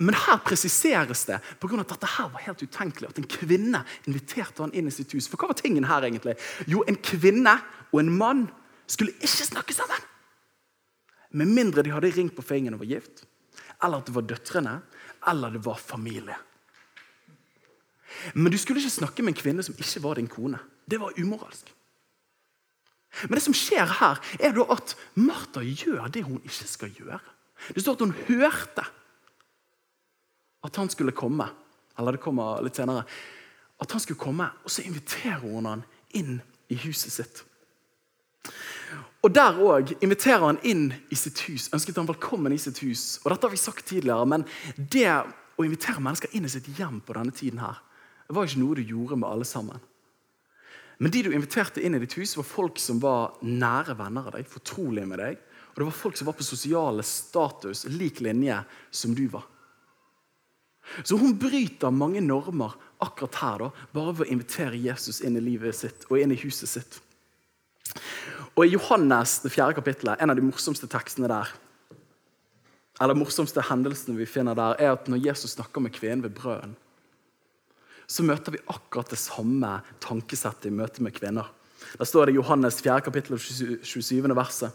Men 0.00 0.16
her 0.16 0.38
presiseres 0.44 1.26
det 1.28 1.36
på 1.60 1.68
grunn 1.68 1.82
av 1.82 1.88
at 1.90 1.96
dette 1.96 2.12
her 2.14 2.30
var 2.32 2.44
helt 2.46 2.62
utenkelig. 2.64 3.10
At 3.10 3.18
en 3.20 3.28
kvinne 3.28 3.82
inviterte 4.08 4.64
han 4.64 4.72
inn 4.72 4.88
i 4.88 4.94
sitt 4.94 5.12
hus. 5.12 5.28
For 5.28 5.36
hva 5.36 5.50
var 5.50 5.58
tingen 5.58 5.88
her 5.88 6.06
egentlig? 6.06 6.36
Jo, 6.70 6.80
en 6.88 6.96
kvinne 6.96 7.58
og 7.90 8.00
en 8.00 8.12
mann 8.16 8.46
skulle 8.88 9.14
ikke 9.20 9.50
snakke 9.50 9.76
sammen. 9.76 10.00
Med 11.36 11.50
mindre 11.52 11.84
de 11.84 11.92
hadde 11.92 12.10
ring 12.16 12.30
på 12.32 12.44
fingeren 12.44 12.78
og 12.78 12.84
var 12.84 12.94
gift, 12.96 13.24
eller 13.84 14.00
at 14.00 14.08
det 14.08 14.14
var 14.16 14.24
døtrene, 14.24 14.76
eller 15.28 15.56
det 15.56 15.62
var 15.66 15.80
familie. 15.80 16.36
Men 18.34 18.52
du 18.52 18.58
skulle 18.58 18.80
ikke 18.80 18.94
snakke 18.94 19.24
med 19.24 19.34
en 19.34 19.40
kvinne 19.42 19.64
som 19.66 19.76
ikke 19.76 20.02
var 20.04 20.16
din 20.16 20.30
kone. 20.30 20.58
Det 20.88 21.00
var 21.00 21.16
umoralsk. 21.18 21.72
Men 23.28 23.38
det 23.38 23.44
som 23.44 23.56
skjer 23.56 23.88
her, 24.00 24.20
er 24.40 24.60
at 24.72 24.94
Martha 25.14 25.62
gjør 25.64 26.08
det 26.12 26.24
hun 26.26 26.40
ikke 26.44 26.68
skal 26.68 26.92
gjøre. 26.92 27.20
Det 27.72 27.82
står 27.82 27.96
at 27.96 28.04
hun 28.04 28.16
hørte 28.28 28.84
at 30.66 30.76
han 30.76 30.90
skulle 30.92 31.16
komme. 31.16 31.48
Eller 31.98 32.16
det 32.16 32.20
kommer 32.24 32.60
litt 32.64 32.76
senere. 32.76 33.06
At 33.80 33.92
han 33.92 34.00
skulle 34.00 34.20
komme, 34.20 34.50
Og 34.64 34.70
så 34.70 34.82
inviterer 34.82 35.40
hun 35.40 35.66
han 35.66 35.84
inn 36.10 36.40
i 36.68 36.76
huset 36.84 37.12
sitt. 37.12 37.44
Og 39.26 39.32
Der 39.34 39.56
òg 39.58 39.96
inviterer 40.04 40.44
han 40.44 40.60
inn 40.62 40.92
i 41.10 41.16
sitt 41.18 41.40
hus. 41.48 41.66
Ønsket 41.74 41.96
han 41.98 42.06
velkommen 42.06 42.52
i 42.54 42.60
sitt 42.62 42.78
hus. 42.84 43.18
Og 43.24 43.32
Dette 43.32 43.48
har 43.48 43.54
vi 43.54 43.58
sagt 43.58 43.88
tidligere, 43.88 44.26
men 44.28 44.44
det 44.76 45.08
å 45.56 45.64
invitere 45.64 46.02
mennesker 46.04 46.36
inn 46.36 46.46
i 46.46 46.52
sitt 46.52 46.68
hjem 46.78 47.00
på 47.02 47.16
denne 47.16 47.34
tiden 47.34 47.58
her, 47.58 47.80
det 48.26 48.36
var 48.36 48.46
ikke 48.46 48.60
noe 48.60 48.76
du 48.78 48.84
gjorde 48.86 49.18
med 49.18 49.28
alle 49.28 49.46
sammen. 49.48 49.82
Men 50.98 51.12
de 51.12 51.24
du 51.26 51.32
inviterte 51.34 51.82
inn 51.84 51.96
i 51.96 52.00
ditt 52.00 52.14
hus, 52.16 52.36
var 52.38 52.46
folk 52.48 52.78
som 52.80 53.00
var 53.02 53.36
nære 53.44 53.96
venner 53.98 54.30
av 54.30 54.36
deg, 54.36 54.48
fortrolige 54.48 55.10
med 55.10 55.20
deg. 55.20 55.42
Og 55.74 55.82
det 55.82 55.88
var 55.90 55.98
folk 55.98 56.16
som 56.16 56.30
var 56.30 56.38
på 56.38 56.46
sosiale 56.46 57.04
status, 57.04 57.84
lik 57.92 58.22
linje 58.24 58.62
som 58.90 59.14
du 59.14 59.26
var. 59.32 59.44
Så 61.02 61.18
hun 61.18 61.34
bryter 61.38 61.90
mange 61.90 62.22
normer 62.22 62.78
akkurat 63.02 63.40
her, 63.42 63.64
da, 63.66 63.88
bare 63.92 64.14
ved 64.14 64.28
å 64.28 64.32
invitere 64.36 64.78
Jesus 64.80 65.20
inn 65.20 65.36
i 65.36 65.42
livet 65.42 65.76
sitt 65.76 66.06
og 66.08 66.20
inn 66.20 66.32
i 66.32 66.40
huset 66.40 66.70
sitt. 66.70 67.00
Og 68.56 68.64
I 68.64 68.72
Johannes 68.72 69.38
det 69.44 69.52
fjerde 69.52 69.76
kapittelet, 69.76 70.16
en 70.16 70.32
av 70.32 70.38
de 70.38 70.44
morsomste 70.44 70.88
tekstene 70.88 71.28
der, 71.28 71.50
eller 73.04 73.18
morsomste 73.18 73.60
hendelsene 73.68 74.16
vi 74.16 74.28
finner 74.28 74.56
der, 74.56 74.78
er 74.80 74.94
at 74.94 75.10
når 75.12 75.20
Jesus 75.26 75.52
snakker 75.58 75.84
med 75.84 75.92
kvinnen 75.92 76.24
ved 76.24 76.32
brøden, 76.38 76.72
så 78.06 78.24
møter 78.24 78.54
vi 78.54 78.62
akkurat 78.70 79.10
det 79.12 79.18
samme 79.20 79.80
tankesettet 80.00 80.70
i 80.70 80.72
møte 80.72 81.04
med 81.04 81.12
kvinner. 81.16 81.50
Der 81.98 82.08
står 82.08 82.26
det 82.26 82.36
i 82.36 82.38
Johannes 82.38 82.80
4. 82.80 83.00
kapittel 83.04 83.36
27. 83.36 84.22
verset. 84.32 84.72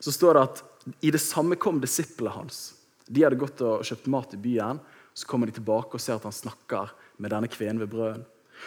Så 0.00 0.14
står 0.16 0.34
det 0.34 0.42
at 0.48 0.62
i 1.04 1.12
det 1.12 1.20
samme 1.20 1.58
kom 1.60 1.78
disiplene 1.80 2.32
hans. 2.34 2.60
De 3.06 3.22
hadde 3.22 3.38
gått 3.38 3.60
og 3.62 3.84
kjøpt 3.86 4.08
mat 4.10 4.34
i 4.34 4.40
byen. 4.40 4.80
Så 5.14 5.28
kommer 5.28 5.46
de 5.46 5.54
tilbake 5.54 5.98
og 5.98 6.02
ser 6.02 6.16
at 6.16 6.26
han 6.26 6.34
snakker 6.34 6.90
med 7.20 7.34
denne 7.34 7.50
kvinnen 7.52 7.82
ved 7.82 7.92
brøden. 7.92 8.24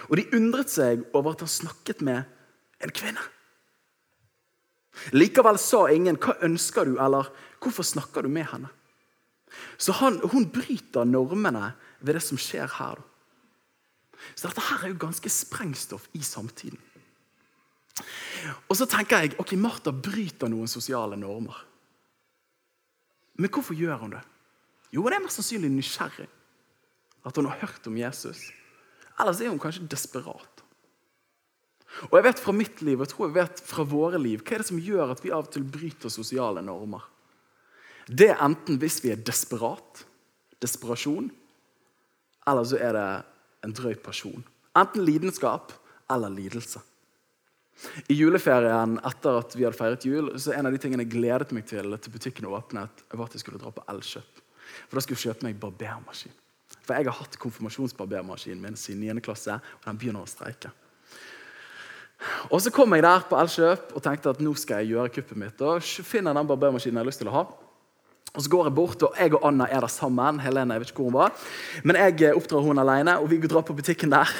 Og 0.09 0.17
de 0.19 0.29
undret 0.37 0.71
seg 0.71 1.03
over 1.11 1.33
at 1.33 1.43
han 1.43 1.51
snakket 1.51 2.05
med 2.05 2.23
en 2.83 2.93
kvinne. 2.93 3.32
Likevel 5.11 5.57
sa 5.57 5.87
ingen 5.87 6.17
'Hva 6.17 6.37
ønsker 6.41 6.85
du?' 6.85 6.99
eller 6.99 7.29
'Hvorfor 7.59 7.83
snakker 7.83 8.21
du 8.21 8.29
med 8.29 8.45
henne?' 8.45 8.69
Så 9.77 9.91
han, 9.91 10.19
Hun 10.31 10.49
bryter 10.49 11.03
normene 11.03 11.73
ved 11.99 12.13
det 12.13 12.23
som 12.23 12.37
skjer 12.37 12.67
her. 12.67 12.97
Så 14.35 14.47
dette 14.47 14.61
her 14.61 14.83
er 14.83 14.93
jo 14.93 14.99
ganske 14.99 15.29
sprengstoff 15.29 16.07
i 16.13 16.21
samtiden. 16.21 16.79
Og 18.69 18.75
så 18.75 18.85
tenker 18.89 19.17
jeg 19.17 19.35
ok, 19.39 19.53
Martha 19.59 19.91
bryter 19.91 20.49
noen 20.51 20.67
sosiale 20.67 21.17
normer. 21.19 21.65
Men 23.35 23.49
hvorfor 23.49 23.73
gjør 23.77 23.97
hun 23.97 24.15
det? 24.15 24.23
Jo, 24.93 25.01
hun 25.01 25.13
er 25.13 25.19
mest 25.23 25.39
sannsynlig 25.39 25.71
nysgjerrig. 25.71 26.27
At 27.25 27.35
hun 27.35 27.45
har 27.45 27.61
hørt 27.61 27.87
om 27.87 27.97
Jesus. 27.97 28.51
Ellers 29.19 29.41
er 29.41 29.49
hun 29.49 29.61
kanskje 29.61 29.87
desperat. 29.89 30.62
Og 32.09 32.17
jeg 32.17 32.25
vet 32.25 32.41
fra 32.41 32.53
mitt 32.55 32.81
liv 32.81 32.97
og 32.97 33.05
jeg 33.05 33.13
tror 33.13 33.27
jeg 33.27 33.35
vet 33.37 33.61
fra 33.69 33.85
våre 33.87 34.21
liv, 34.21 34.41
hva 34.41 34.55
er 34.55 34.63
det 34.63 34.69
som 34.69 34.81
gjør 34.81 35.13
at 35.13 35.21
vi 35.23 35.33
av 35.33 35.45
og 35.45 35.51
til 35.53 35.65
bryter 35.67 36.13
sosiale 36.13 36.63
normer? 36.65 37.03
Det 38.07 38.31
er 38.33 38.41
enten 38.43 38.79
hvis 38.81 38.99
vi 39.03 39.13
er 39.13 39.21
desperat, 39.23 40.03
desperasjon, 40.63 41.29
eller 42.49 42.65
så 42.67 42.79
er 42.81 42.97
det 42.97 43.07
en 43.63 43.75
drøy 43.75 43.93
person. 44.03 44.43
Enten 44.75 45.05
lidenskap 45.05 45.71
eller 46.11 46.33
lidelse. 46.33 46.81
I 48.11 48.15
juleferien 48.15 48.97
etter 49.07 49.39
at 49.39 49.55
vi 49.55 49.65
hadde 49.65 49.77
feiret 49.77 50.05
jul, 50.07 50.31
så 50.39 50.53
en 50.53 50.67
av 50.67 50.75
de 50.75 50.79
tingene 50.81 51.05
jeg 51.05 51.13
gledet 51.15 51.55
meg 51.55 51.65
til 51.69 51.95
til 51.97 52.13
butikken 52.13 52.47
åpnet, 52.49 53.03
var 53.13 53.25
at 53.25 53.35
jeg 53.37 53.43
skulle 53.43 53.61
dra 53.61 53.71
på 53.73 53.85
Elkjøp. 53.89 54.43
For 54.87 54.97
da 54.97 55.03
skulle 55.03 55.19
jeg 55.19 55.31
kjøpe 55.31 55.47
meg 55.47 55.59
barbermaskin. 55.61 56.35
For 56.83 56.97
jeg 56.97 57.07
har 57.07 57.17
hatt 57.17 57.39
konfirmasjonsbarbermaskinen 57.39 58.61
min 58.61 58.79
siden 58.79 59.03
9. 59.07 59.23
klasse, 59.25 59.55
og 59.55 59.87
den 59.87 59.99
begynner 59.99 60.25
å 60.25 60.29
streike. 60.29 60.73
Og 62.51 62.61
Så 62.61 62.71
kom 62.71 62.93
jeg 62.93 63.03
der 63.03 63.27
på 63.29 63.37
Elkjøp 63.39 63.93
og 63.95 64.03
tenkte 64.03 64.33
at 64.33 64.41
nå 64.41 64.55
skal 64.55 64.83
jeg 64.83 64.95
gjøre 64.95 65.09
kuppet 65.09 65.37
mitt. 65.37 65.61
og 65.61 65.81
finner 65.81 66.33
den 66.33 66.47
barbermaskinen 66.47 66.97
jeg 66.97 67.03
har 67.03 67.11
lyst 67.11 67.23
til 67.23 67.31
å 67.31 67.37
ha. 67.37 67.45
Og 68.33 68.41
Så 68.41 68.49
går 68.49 68.65
jeg 68.65 68.73
bort, 68.73 69.03
og 69.05 69.17
jeg 69.19 69.33
og 69.35 69.43
Anna 69.45 69.67
er 69.69 69.83
der 69.85 69.91
sammen. 69.93 70.39
Helene, 70.41 70.73
jeg 70.73 70.81
vet 70.81 70.91
ikke 70.91 71.03
hvor 71.03 71.11
hun 71.11 71.19
var. 71.19 71.33
Men 71.83 71.99
jeg 71.99 72.21
eh, 72.23 72.37
oppdrar 72.37 72.63
hun 72.65 72.81
alene, 72.81 73.19
og 73.21 73.29
vi 73.29 73.37
drar 73.37 73.61
på 73.61 73.75
butikken 73.77 74.09
der. 74.09 74.31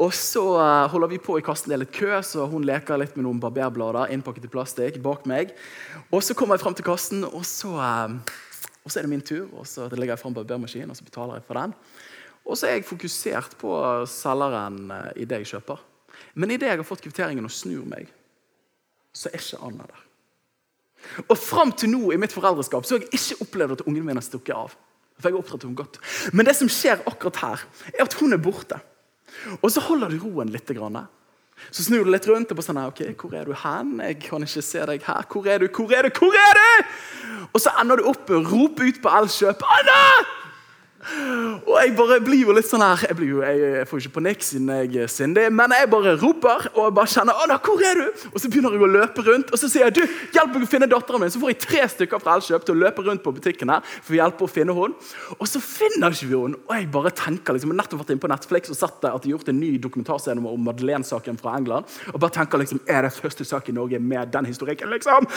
Og 0.00 0.14
Så 0.16 0.44
eh, 0.56 0.88
holder 0.88 1.10
vi 1.12 1.18
på 1.20 1.36
i 1.36 1.44
kassen, 1.44 1.68
det 1.68 1.76
er 1.76 1.82
litt 1.82 1.92
kø, 1.92 2.08
så 2.24 2.46
hun 2.48 2.64
leker 2.64 2.96
litt 2.96 3.18
med 3.18 3.26
noen 3.26 3.42
barberblader 3.42 4.14
innpakket 4.14 4.48
i 4.48 4.52
plastikk 4.52 4.96
bak 5.04 5.28
meg. 5.28 5.52
Og 6.08 6.24
Så 6.24 6.32
kommer 6.32 6.56
jeg 6.56 6.64
fram 6.64 6.78
til 6.78 6.88
kassen, 6.88 7.26
og 7.28 7.44
så, 7.44 7.74
eh, 7.76 8.16
og 8.80 8.88
så 8.88 8.96
er 8.96 9.04
det 9.04 9.12
min 9.12 9.20
tur. 9.20 9.44
og 9.52 9.68
Så 9.68 9.90
legger 9.92 10.14
jeg 10.14 10.24
fram 10.24 10.38
barbermaskinen 10.38 10.90
og 10.90 10.96
så 10.96 11.04
betaler 11.04 11.36
jeg 11.36 11.44
for 11.44 11.60
den. 11.60 11.76
Og 12.48 12.56
så 12.56 12.70
er 12.70 12.78
jeg 12.78 12.88
fokusert 12.88 13.58
på 13.60 13.76
selgeren 14.08 14.88
i 15.20 15.28
det 15.28 15.44
jeg 15.44 15.52
kjøper. 15.52 15.84
Men 16.34 16.52
idet 16.54 16.70
jeg 16.70 16.80
har 16.80 16.86
fått 16.86 17.04
kvitteringen 17.04 17.46
og 17.46 17.54
snur 17.54 17.86
meg, 17.88 18.10
så 19.14 19.30
er 19.30 19.40
ikke 19.40 19.62
Anna 19.66 19.86
der. 19.88 20.04
Og 21.28 21.38
Fram 21.38 21.72
til 21.78 21.92
nå 21.92 22.12
i 22.12 22.18
mitt 22.20 22.34
foreldreskap 22.34 22.86
så 22.86 22.96
har 22.96 23.04
jeg 23.06 23.18
ikke 23.18 23.44
opplevd 23.46 23.76
at 23.78 23.84
ungen 23.86 24.06
min 24.06 24.18
har 24.18 24.26
stukket 24.26 24.54
av. 24.56 24.74
For 25.18 25.28
jeg 25.28 25.34
har 25.34 25.42
oppdratt 25.42 25.64
henne 25.66 25.78
godt. 25.78 25.98
Men 26.32 26.46
det 26.46 26.54
som 26.58 26.70
skjer 26.70 27.02
akkurat 27.10 27.40
her, 27.42 27.62
er 27.94 28.04
at 28.04 28.16
hun 28.20 28.34
er 28.34 28.42
borte. 28.42 28.78
Og 29.58 29.70
så 29.74 29.82
holder 29.82 30.14
du 30.14 30.20
roen 30.22 30.50
litt. 30.54 30.70
Så 31.74 31.82
snur 31.82 32.06
du 32.06 32.12
litt 32.12 32.26
rundt 32.30 32.52
og 32.52 32.58
bare 32.58 32.68
sånn, 32.68 32.80
ok, 32.86 33.02
hvor 33.18 33.34
er 33.34 33.48
du 33.50 33.54
hen? 33.64 33.96
Jeg 34.04 34.20
kan 34.28 34.46
ikke 34.46 34.62
se 34.62 34.84
deg 34.92 35.06
her. 35.08 35.26
Hvor 35.30 35.50
er 35.50 35.62
du? 35.62 35.66
Hvor 35.74 35.94
er 35.94 36.06
du? 36.06 36.10
Hvor 36.14 36.38
er 36.38 36.60
du? 36.60 36.98
Og 37.50 37.62
så 37.62 37.74
ender 37.80 37.98
du 37.98 38.10
opp 38.10 38.28
med 38.30 38.38
å 38.38 38.44
rope 38.46 38.86
ut 38.86 39.00
på 39.02 39.14
Elkjøp. 39.20 39.64
Anna! 39.78 40.02
Og 41.68 41.74
jeg 41.80 41.94
bare 41.96 42.18
blir 42.24 42.42
jo 42.42 42.54
litt 42.56 42.68
sånn 42.68 42.82
her 42.84 43.02
Jeg, 43.08 43.16
jo, 43.28 43.40
jeg, 43.44 43.84
får 43.88 44.02
ikke 44.02 44.14
panikk 44.18 44.44
siden 44.44 44.70
jeg 44.72 45.04
er 45.04 45.10
sindig, 45.12 45.46
men 45.54 45.72
jeg 45.74 45.88
bare 45.92 46.14
roper 46.20 46.68
og 46.74 46.80
jeg 46.84 46.94
bare 46.98 47.12
kjenner 47.12 47.42
Anna, 47.44 47.58
hvor 47.62 47.82
er 47.84 48.00
du? 48.00 48.24
Og 48.32 48.40
så 48.40 48.50
begynner 48.50 48.74
jeg 48.74 48.84
å 48.84 48.90
løpe 48.92 49.24
rundt, 49.26 49.52
og 49.52 49.60
så 49.60 49.70
sier 49.70 49.88
jeg 49.88 49.96
du, 49.98 50.16
hjelp 50.34 50.54
meg 50.54 50.66
å 50.66 50.70
finne 50.70 50.88
datteren 50.90 51.22
min. 51.22 51.32
Så 51.32 51.40
får 51.42 51.52
jeg 51.52 51.60
tre 51.64 51.84
stykker 51.94 52.22
fra 52.22 52.36
Elkjøp 52.38 52.66
til 52.66 52.76
å 52.76 52.80
løpe 52.82 53.04
rundt 53.06 53.24
på 53.24 53.32
butikken 53.36 53.72
her 53.72 53.84
for 53.96 54.14
å 54.14 54.18
hjelpe 54.18 54.46
å 54.46 54.50
finne 54.50 54.76
henne. 54.76 55.08
Og 55.38 55.44
så 55.50 55.62
finner 55.64 56.14
ikke 56.14 56.28
vi 56.30 56.36
henne. 56.36 56.60
Og 56.68 56.74
jeg 56.76 56.88
bare 56.94 57.12
tenker 57.16 57.56
liksom, 57.56 57.72
jeg 57.72 57.76
har 57.76 57.82
nettopp 57.82 58.02
vært 58.02 58.14
inne 58.14 58.24
på 58.24 58.32
Netflix 58.32 58.74
og 58.74 58.78
sett 58.78 59.08
at 59.08 59.24
de 59.24 59.30
har 59.30 59.36
gjort 59.36 59.52
en 59.52 59.60
ny 59.60 59.70
dokumentarserie 59.82 60.52
om 60.52 60.68
Madeleine-saken 60.68 61.40
fra 61.40 61.56
England. 61.58 61.88
Og 62.12 62.20
bare 62.20 62.36
tenker 62.38 62.62
liksom, 62.62 62.82
er 62.88 63.06
det 63.06 63.14
første 63.16 63.46
sak 63.48 63.70
i 63.70 63.76
Norge 63.76 64.00
med 64.02 64.32
den 64.34 64.50
historikken, 64.50 64.92
liksom? 64.94 65.28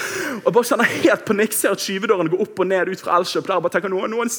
Og 0.43 0.51
bare 0.51 0.67
kjenner 0.67 0.91
helt 1.01 1.25
panikk, 1.27 1.55
ser 1.55 1.75
at 1.75 1.83
skyvedøren 1.83 2.31
går 2.31 2.45
opp 2.45 2.63
og 2.63 2.71
ned 2.71 2.91
ut 2.91 3.03
fra 3.03 3.19
Elkjøp 3.19 3.47
der, 3.47 3.57
og 3.59 3.67
bare 3.67 3.77
tenker 3.77 3.93
noen, 3.93 4.15
noen 4.15 4.31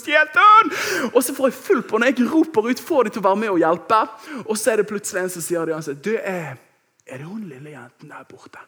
så 1.26 1.34
får 1.36 1.50
jeg 1.50 1.58
full 1.58 1.82
på 1.86 2.00
når 2.00 2.12
jeg 2.12 2.28
roper 2.32 2.68
ut, 2.68 2.82
får 2.82 3.06
de 3.08 3.14
til 3.14 3.22
å 3.22 3.28
være 3.28 3.40
med 3.44 3.52
og 3.54 3.62
hjelpe. 3.62 4.02
Og 4.44 4.58
så 4.58 4.72
er 4.72 4.82
det 4.82 4.88
plutselig 4.90 5.22
en 5.22 5.32
som 5.36 5.44
sier 5.44 5.68
det, 5.68 5.96
du 6.04 6.12
er, 6.18 6.58
er 7.06 7.22
det 7.22 7.26
hun 7.26 7.46
lille 7.48 7.74
jenten 7.74 8.12
der 8.12 8.28
borte? 8.28 8.62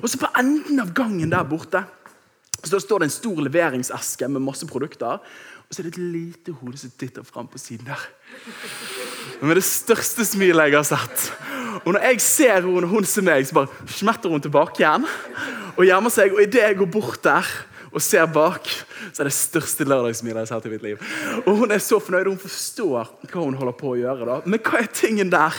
Og 0.00 0.08
så 0.10 0.18
på 0.20 0.30
enden 0.38 0.80
av 0.82 0.94
gangen 0.96 1.30
der 1.32 1.46
borte 1.46 1.84
så 2.66 2.80
står 2.82 3.02
det 3.02 3.06
en 3.06 3.14
stor 3.14 3.42
leveringseske 3.44 4.28
med 4.32 4.42
masse 4.42 4.66
produkter. 4.66 5.20
Og 5.66 5.74
så 5.74 5.82
er 5.82 5.86
det 5.86 5.92
et 5.94 6.02
lite 6.14 6.54
hode 6.60 6.78
som 6.80 6.90
titter 6.98 7.26
fram 7.26 7.46
på 7.50 7.60
siden 7.60 7.86
der. 7.86 8.02
Med 9.42 9.58
det 9.58 9.64
største 9.66 10.24
smilet 10.26 10.70
jeg 10.70 10.78
har 10.78 10.86
sett. 10.88 11.28
Og 11.84 11.92
når 11.94 12.08
jeg 12.08 12.20
ser 12.24 12.54
henne, 12.56 12.82
og 12.82 12.90
hun 12.90 13.06
ser 13.06 13.26
meg, 13.26 13.46
så 13.46 13.60
bare 13.60 13.88
smetter 13.90 14.32
hun 14.32 14.42
tilbake 14.42 14.82
igjen. 14.82 15.06
Og 15.76 15.86
gjemmer 15.86 16.14
seg, 16.14 16.34
og 16.34 16.42
idet 16.42 16.64
jeg 16.64 16.78
går 16.80 16.90
bort 16.90 17.22
der 17.26 17.50
og 17.96 18.02
ser 18.04 18.26
bak, 18.28 18.68
så 19.14 19.22
er 19.22 19.30
det 19.30 19.32
største 19.32 19.86
lørdagssmilet 19.88 20.42
jeg 20.42 20.44
har 20.44 20.50
sett 20.50 20.66
i 20.68 20.72
mitt 20.74 20.82
liv. 20.84 21.04
Og 21.46 21.62
Hun 21.62 21.72
er 21.72 21.80
så 21.80 21.96
fornøyd, 22.02 22.28
hun 22.28 22.40
forstår 22.42 23.06
hva 23.30 23.44
hun 23.44 23.56
holder 23.56 23.76
på 23.80 23.94
å 23.94 23.96
gjøre. 23.96 24.26
da. 24.28 24.40
Men 24.44 24.60
hva 24.60 24.82
er 24.82 24.90
tingen 24.92 25.30
der? 25.32 25.56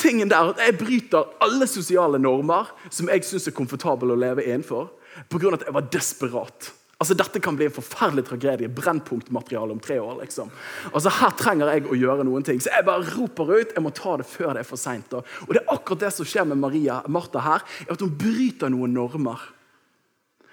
Tingen 0.00 0.30
der 0.32 0.54
at 0.54 0.62
Jeg 0.64 0.78
bryter 0.80 1.28
alle 1.44 1.68
sosiale 1.68 2.18
normer 2.18 2.72
som 2.88 3.10
jeg 3.12 3.26
syns 3.28 3.50
er 3.50 3.56
komfortabel 3.58 4.14
å 4.14 4.16
leve 4.16 4.46
innenfor, 4.46 4.88
pga. 5.28 5.52
at 5.52 5.66
jeg 5.68 5.74
var 5.76 5.90
desperat. 5.92 6.70
Altså, 7.00 7.14
Dette 7.18 7.40
kan 7.42 7.56
bli 7.58 7.66
en 7.66 7.74
forferdelig 7.74 8.24
tragedie. 8.30 8.68
Brennpunktmateriale 8.72 9.72
om 9.74 9.80
tre 9.80 9.98
år. 10.00 10.20
liksom. 10.22 10.48
Altså, 10.94 11.10
Her 11.10 11.30
trenger 11.36 11.68
jeg 11.74 11.84
å 11.84 11.98
gjøre 12.00 12.24
noen 12.24 12.44
ting. 12.46 12.60
Så 12.60 12.70
jeg 12.72 12.86
bare 12.86 13.04
roper 13.18 13.60
ut. 13.60 13.74
Jeg 13.74 13.82
må 13.82 13.92
ta 13.92 14.16
det 14.16 14.24
før 14.26 14.54
det 14.54 14.62
er 14.62 14.70
for 14.70 14.80
seint. 14.80 15.12
Og 15.12 15.52
det 15.52 15.60
er 15.60 15.74
akkurat 15.74 16.00
det 16.06 16.12
som 16.14 16.24
skjer 16.24 16.46
med 16.46 16.62
Maria 16.62 17.02
Martha 17.08 17.40
her. 17.40 17.60
er 17.86 17.92
at 17.92 18.00
Hun 18.00 18.16
bryter 18.16 18.70
noen 18.70 18.94
normer. 18.94 19.36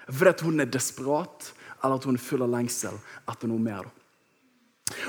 Fordi 0.08 0.46
hun 0.46 0.62
er 0.62 0.70
desperat, 0.70 1.52
eller 1.82 1.98
at 1.98 2.06
hun 2.06 2.18
er 2.18 2.44
av 2.46 2.52
lengsel 2.52 2.98
etter 3.30 3.50
noe 3.50 3.62
mer. 3.62 3.88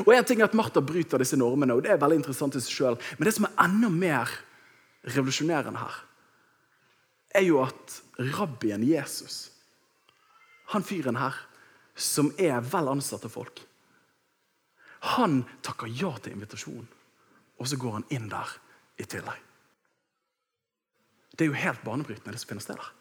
Og 0.06 0.14
en 0.14 0.26
ting 0.26 0.42
er 0.42 0.48
at 0.48 0.58
Martha 0.58 0.82
bryter 0.82 1.22
disse 1.22 1.38
normene, 1.38 1.76
og 1.76 1.84
det 1.84 1.94
er 1.94 2.02
veldig 2.02 2.22
interessant 2.22 2.56
i 2.58 2.62
seg 2.64 2.76
selv. 2.78 3.14
Men 3.18 3.28
det 3.28 3.36
som 3.36 3.48
er 3.48 3.56
enda 3.66 3.90
mer 3.94 4.32
revolusjonerende 5.04 5.82
her, 5.82 5.98
er 7.34 7.46
jo 7.48 7.60
at 7.64 8.00
rabbien 8.38 8.84
Jesus, 8.86 9.50
han 10.72 10.86
fyren 10.86 11.18
her, 11.20 11.36
som 11.94 12.32
er 12.42 12.62
vel 12.66 12.90
ansatt 12.94 13.26
av 13.28 13.34
folk, 13.34 13.62
han 15.18 15.42
takker 15.66 15.92
ja 15.92 16.14
til 16.24 16.38
invitasjonen, 16.38 16.88
og 17.60 17.68
så 17.68 17.78
går 17.80 17.98
han 17.98 18.06
inn 18.14 18.30
der 18.32 18.54
i 19.02 19.08
tillegg. 19.10 19.42
Det 21.34 21.44
er 21.44 21.50
jo 21.50 21.60
helt 21.60 21.84
banebrytende, 21.84 22.32
det 22.32 22.42
som 22.42 22.54
finner 22.54 22.64
sted 22.64 22.80
der. 22.80 22.92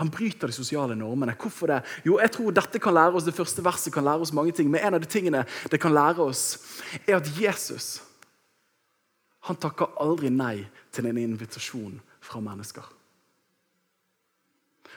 Han 0.00 0.10
bryter 0.10 0.48
de 0.48 0.56
sosiale 0.56 0.96
normene. 0.96 1.34
Hvorfor 1.38 1.68
det? 1.68 1.82
Jo, 2.06 2.18
jeg 2.18 2.32
tror 2.32 2.54
dette 2.56 2.80
kan 2.80 2.94
lære 2.94 3.18
oss, 3.18 3.24
Det 3.24 3.34
første 3.34 3.64
verset 3.64 3.92
kan 3.92 4.04
lære 4.04 4.20
oss 4.20 4.32
mange 4.32 4.52
ting. 4.52 4.70
Men 4.70 4.80
en 4.80 4.94
av 4.94 5.00
de 5.00 5.06
tingene 5.06 5.44
det 5.70 5.80
kan 5.80 5.92
lære 5.92 6.22
oss, 6.22 6.58
er 7.06 7.16
at 7.16 7.28
Jesus 7.40 8.00
han 9.42 9.58
takker 9.58 9.96
aldri 9.98 10.30
nei 10.30 10.68
til 10.94 11.08
en 11.10 11.18
invitasjon 11.18 11.96
fra 12.22 12.40
mennesker. 12.40 12.84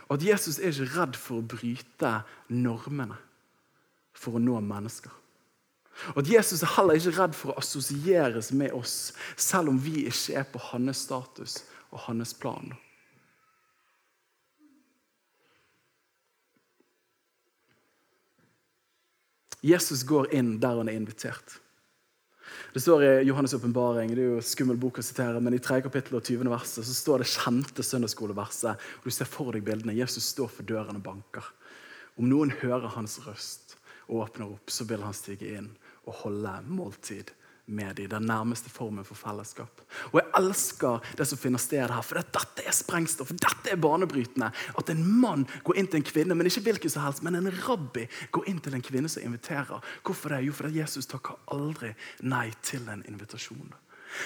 Og 0.05 0.17
at 0.19 0.25
Jesus 0.25 0.59
er 0.59 0.69
ikke 0.69 0.91
redd 0.99 1.17
for 1.17 1.41
å 1.41 1.47
bryte 1.55 2.11
normene 2.53 3.17
for 4.15 4.37
å 4.37 4.41
nå 4.41 4.59
mennesker. 4.63 5.11
Og 6.13 6.21
at 6.21 6.29
Jesus 6.29 6.63
er 6.63 6.73
heller 6.75 6.99
ikke 6.99 7.15
redd 7.15 7.35
for 7.37 7.53
å 7.53 7.59
assosieres 7.59 8.51
med 8.55 8.73
oss, 8.75 9.13
selv 9.35 9.71
om 9.71 9.79
vi 9.81 10.05
ikke 10.09 10.41
er 10.41 10.47
på 10.51 10.61
hans 10.71 11.05
status 11.07 11.61
og 11.91 12.03
hans 12.07 12.35
plan. 12.37 12.73
Jesus 19.65 20.03
går 20.05 20.29
inn 20.37 20.57
der 20.61 20.77
han 20.77 20.89
er 20.91 20.97
invitert. 20.99 21.59
Det 22.73 22.81
står 22.83 23.03
i 23.03 23.07
Johannes' 23.25 23.55
åpenbaring, 23.57 24.11
det 24.13 24.21
er 24.21 24.35
jo 24.35 24.41
skummel 24.45 24.77
bok 24.77 24.99
å 25.01 25.05
sitere, 25.05 25.39
men 25.41 25.55
i 25.57 25.61
3. 25.63 25.79
kapittel 25.87 26.19
og 26.19 26.27
20. 26.27 26.49
verset 26.51 26.85
så 26.85 26.93
står 26.93 27.23
det 27.23 27.31
kjente 27.31 27.85
søndagsskoleverset. 27.87 28.75
og 28.99 29.07
Du 29.07 29.15
ser 29.15 29.29
for 29.29 29.55
deg 29.55 29.65
bildene. 29.65 29.95
Jesus 29.97 30.27
står 30.35 30.51
for 30.53 30.67
døren 30.67 30.99
og 30.99 31.05
banker. 31.07 31.47
Om 32.19 32.29
noen 32.29 32.53
hører 32.61 32.93
hans 32.93 33.17
røst 33.25 33.73
og 34.05 34.27
åpner 34.27 34.53
opp, 34.53 34.69
så 34.69 34.85
vil 34.85 35.01
han 35.03 35.17
stige 35.17 35.55
inn 35.57 35.71
og 36.05 36.21
holde 36.21 36.53
måltid 36.69 37.33
med 37.65 37.95
dem. 37.95 38.09
Den 38.09 38.27
nærmeste 38.29 38.69
formen 38.69 39.05
for 39.05 39.17
fellesskap. 39.17 39.81
Og 40.11 40.19
Jeg 40.19 40.31
elsker 40.39 40.99
det 41.17 41.27
som 41.27 41.39
finner 41.39 41.61
sted 41.61 41.89
her, 41.89 42.01
for 42.05 42.19
dette 42.21 42.65
er 42.65 42.75
sprengstoff. 42.75 43.31
Dette 43.31 43.71
er 43.71 43.81
banebrytende. 43.81 44.51
At 44.77 44.89
en 44.89 45.05
mann 45.21 45.47
går 45.63 45.79
inn 45.79 45.87
til 45.87 46.01
en 46.01 46.09
kvinne, 46.09 46.35
men 46.35 46.49
ikke 46.49 46.65
hvilken 46.69 46.93
som 46.93 47.05
helst, 47.05 47.23
men 47.23 47.35
en 47.39 47.51
rabbi 47.65 48.05
går 48.31 48.49
inn 48.51 48.59
til 48.59 48.75
en 48.75 48.85
kvinne 48.85 49.09
som 49.09 49.25
inviterer. 49.25 49.81
Hvorfor 50.03 50.35
det? 50.35 50.43
Jo, 50.45 50.53
fordi 50.53 50.79
Jesus 50.79 51.09
takker 51.09 51.41
aldri 51.55 51.95
nei 52.21 52.51
til 52.61 52.87
en 52.89 53.03
invitasjon. 53.09 53.73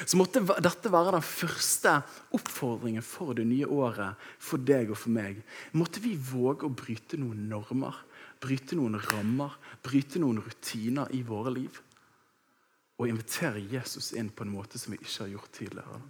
Så 0.06 0.20
måtte 0.20 0.44
dette 0.62 0.92
være 0.92 1.16
den 1.16 1.26
første 1.26 1.96
oppfordringen 2.36 3.02
for 3.02 3.34
det 3.34 3.48
nye 3.50 3.66
året 3.66 4.20
for 4.38 4.62
deg 4.62 4.92
og 4.92 5.00
for 5.00 5.16
meg. 5.16 5.40
Måtte 5.74 6.04
vi 6.04 6.14
våge 6.14 6.68
å 6.68 6.76
bryte 6.76 7.18
noen 7.18 7.48
normer, 7.50 7.96
bryte 8.44 8.78
noen 8.78 9.00
rammer, 9.10 9.56
bryte 9.82 10.22
noen 10.22 10.44
rutiner 10.46 11.10
i 11.16 11.24
våre 11.26 11.56
liv 11.56 11.80
og 13.00 13.08
invitere 13.08 13.64
Jesus 13.72 14.12
inn 14.14 14.30
på 14.30 14.44
en 14.44 14.54
måte 14.54 14.80
som 14.80 14.94
vi 14.94 15.00
ikke 15.00 15.24
har 15.24 15.36
gjort 15.38 15.54
tidligere. 15.56 16.02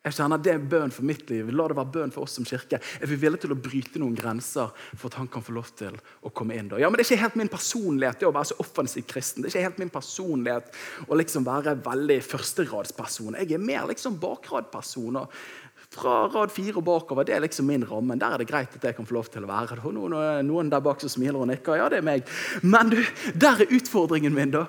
Jeg 0.00 0.16
kjenner 0.16 0.40
Det 0.40 0.52
er 0.54 0.62
bønn 0.64 0.92
for 0.96 1.04
mitt 1.04 1.28
liv. 1.28 1.50
La 1.52 1.66
det 1.68 1.76
være 1.76 1.92
bønn 1.92 2.12
for 2.14 2.24
oss 2.24 2.38
som 2.38 2.44
kirke. 2.48 2.78
Er 2.80 3.08
vi 3.08 3.18
villige 3.20 3.44
til 3.44 3.52
å 3.52 3.58
bryte 3.60 4.00
noen 4.00 4.14
grenser 4.16 4.70
for 4.94 5.10
at 5.10 5.18
han 5.20 5.28
kan 5.28 5.44
få 5.44 5.52
lov 5.52 5.68
til 5.76 5.98
å 6.24 6.32
komme 6.32 6.56
inn? 6.56 6.70
da? 6.72 6.78
Ja, 6.80 6.88
men 6.88 6.96
Det 6.96 7.04
er 7.04 7.10
ikke 7.10 7.24
helt 7.26 7.36
min 7.36 7.52
personlighet 7.52 8.22
det 8.22 8.28
å 8.28 8.32
være 8.32 8.48
så 8.48 8.56
offensiv 8.64 9.04
kristen. 9.04 9.42
Det 9.42 9.50
er 9.50 9.58
ikke 9.58 9.66
helt 9.68 9.82
min 9.82 9.92
personlighet 9.92 10.72
å 11.04 11.18
liksom 11.20 11.44
være 11.44 11.76
veldig 11.84 12.16
førsteradsperson. 12.24 13.36
Jeg 13.42 13.52
er 13.52 13.60
mer 13.60 13.90
liksom 13.92 14.16
bakradperson. 14.22 15.20
Fra 15.90 16.16
rad 16.32 16.52
fire 16.54 16.78
og 16.78 16.86
bakover 16.86 17.26
det 17.28 17.34
er 17.36 17.44
liksom 17.44 17.68
min 17.68 17.84
ramme. 17.84 18.16
Der 18.16 18.32
er 18.32 18.40
det 18.40 18.48
greit 18.48 18.72
at 18.72 18.84
jeg 18.88 18.96
kan 18.96 19.04
få 19.04 19.18
lov 19.18 19.28
til 19.28 19.44
å 19.44 19.52
være. 19.52 19.82
Noen, 19.92 20.16
noen 20.48 20.72
der 20.72 20.80
bak 20.80 21.04
som 21.04 21.12
smiler 21.12 21.42
og 21.42 21.50
nikker. 21.52 21.76
Ja, 21.76 21.90
det 21.92 22.00
er 22.00 22.08
meg. 22.08 22.24
Men 22.62 22.88
du, 22.88 23.02
der 23.36 23.66
er 23.66 23.76
utfordringen 23.76 24.32
min. 24.32 24.56
da. 24.56 24.64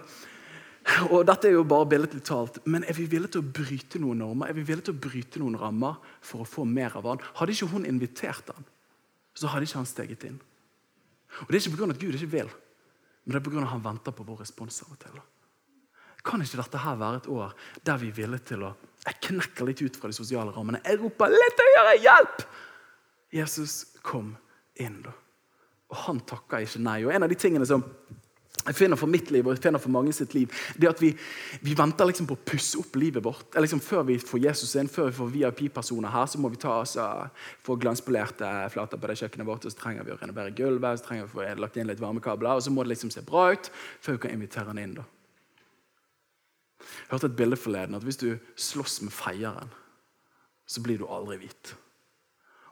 Og 1.13 1.25
dette 1.29 1.49
er 1.49 1.55
jo 1.55 1.65
bare 1.67 1.85
billedlig 1.89 2.23
talt, 2.25 2.57
Men 2.65 2.85
er 2.89 2.97
vi 2.97 3.05
villige 3.09 3.35
til 3.35 3.43
å 3.43 3.51
bryte 3.53 3.99
noen 4.01 4.23
normer 4.23 4.49
Er 4.49 4.57
vi 4.57 4.63
villige 4.65 4.89
til 4.89 4.95
å 4.95 5.01
bryte 5.03 5.41
noen 5.41 5.57
rammer 5.61 5.99
for 6.25 6.41
å 6.41 6.47
få 6.47 6.65
mer 6.65 6.95
av 6.97 7.09
han? 7.09 7.21
Hadde 7.37 7.53
ikke 7.53 7.69
hun 7.73 7.85
invitert 7.89 8.49
han, 8.53 8.65
så 9.37 9.51
hadde 9.51 9.67
ikke 9.67 9.81
han 9.81 9.89
steget 9.89 10.25
inn. 10.29 10.39
Og 11.41 11.51
Det 11.51 11.59
er 11.59 11.61
ikke 11.61 11.77
pga. 11.77 11.91
at 11.91 12.01
Gud 12.01 12.17
ikke 12.17 12.33
vil, 12.33 12.49
men 13.25 13.35
det 13.35 13.39
er 13.39 13.45
pga. 13.45 13.61
at 13.61 13.73
han 13.75 13.85
venter 13.85 14.11
på 14.11 14.25
vår 14.27 14.41
respons 14.43 14.81
av 14.83 14.91
og 14.91 14.99
til. 14.99 15.21
Kan 16.25 16.41
ikke 16.41 16.59
dette 16.61 16.77
her 16.77 16.97
være 16.97 17.21
et 17.21 17.29
år 17.33 17.53
der 17.85 17.97
vi 17.97 18.09
er 18.09 18.17
villige 18.17 18.45
til 18.53 18.63
å 18.63 18.75
Jeg 19.01 19.17
knekker 19.25 19.65
litt 19.65 19.81
ut 19.81 19.95
fra 19.97 20.11
de 20.11 20.13
sosiale 20.13 20.51
rammene. 20.53 20.81
Jeg 20.85 20.99
roper 21.01 21.25
'litt 21.25 21.57
høyere! 21.57 22.01
Hjelp!' 22.03 22.45
Jesus, 23.33 23.97
kom 24.03 24.37
inn, 24.75 25.01
da. 25.01 25.11
Og 25.89 25.97
han 26.05 26.19
takka 26.19 26.59
ikke 26.61 26.79
nei. 26.79 27.03
Og 27.05 27.11
en 27.11 27.23
av 27.23 27.29
de 27.29 27.35
tingene 27.35 27.65
som 27.65 27.83
jeg 28.61 28.77
finner 28.77 28.99
for 28.99 29.09
mitt 29.09 29.31
liv 29.33 29.47
og 29.47 29.55
jeg 29.55 29.63
finner 29.63 29.81
for 29.81 29.93
mange 29.93 30.13
sitt 30.13 30.35
liv, 30.37 30.51
det 30.77 30.89
at 30.89 30.99
vi, 31.01 31.11
vi 31.65 31.73
venter 31.77 32.05
liksom 32.05 32.27
på 32.29 32.37
å 32.37 32.43
pusse 32.51 32.77
opp 32.81 32.97
livet 32.99 33.23
vårt. 33.25 33.55
Liksom 33.57 33.81
før 33.81 34.03
vi 34.09 34.19
får 34.21 34.43
Jesus 34.43 34.75
inn, 34.77 34.91
før 34.91 35.09
vi 35.09 35.17
får 35.17 35.31
VIP-personer 35.33 36.13
her, 36.13 36.27
så 36.29 36.41
må 36.41 36.51
vi 36.53 36.61
ta 36.61 36.75
oss 36.83 36.93
og 37.01 37.41
få 37.65 37.77
glanspolerte 37.81 38.51
flater 38.73 39.01
på 39.01 39.09
det 39.09 39.17
kjøkkenet 39.23 39.49
vårt. 39.49 39.65
og 39.65 39.73
Så 39.73 39.81
trenger 39.81 40.05
vi 40.05 40.13
å 40.13 40.19
renovere 40.21 40.53
gulvet, 40.57 41.01
så 41.01 41.07
trenger 41.07 41.25
vi 41.25 41.31
å 41.31 41.33
få 41.33 41.61
lagt 41.63 41.81
inn 41.81 41.89
litt 41.89 42.03
varmekabler. 42.03 42.59
Og 42.59 42.65
så 42.65 42.73
må 42.73 42.85
det 42.85 42.93
liksom 42.93 43.13
se 43.13 43.25
bra 43.25 43.49
ut 43.55 43.71
før 43.73 44.19
vi 44.19 44.23
kan 44.27 44.37
invitere 44.37 44.69
han 44.69 44.81
inn. 44.81 44.97
da. 44.99 45.07
Jeg 46.81 47.13
hørte 47.15 47.31
et 47.31 47.39
bilde 47.39 47.57
forleden 47.59 47.97
at 47.97 48.05
hvis 48.05 48.21
du 48.21 48.29
slåss 48.55 49.01
med 49.05 49.13
feieren, 49.13 49.73
så 50.69 50.83
blir 50.85 51.01
du 51.01 51.09
aldri 51.09 51.41
hvit. 51.41 51.73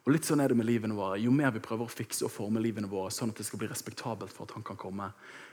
Og 0.05 0.13
litt 0.13 0.27
sånn 0.27 0.41
er 0.41 0.51
det 0.51 0.57
med 0.57 0.67
livene 0.67 0.95
våre. 0.95 1.19
Jo 1.21 1.31
mer 1.35 1.51
vi 1.55 1.61
prøver 1.63 1.85
å 1.85 1.91
fikse 1.91 2.25
og 2.25 2.33
forme 2.33 2.61
livene 2.63 2.89
våre 2.89 3.11
sånn 3.13 3.33
at 3.33 3.41
det 3.41 3.47
skal 3.47 3.61
bli 3.61 3.69
respektabelt 3.69 4.33
for 4.33 4.47
at 4.47 4.55
han 4.55 4.65
kan 4.65 4.79
komme, 4.79 5.11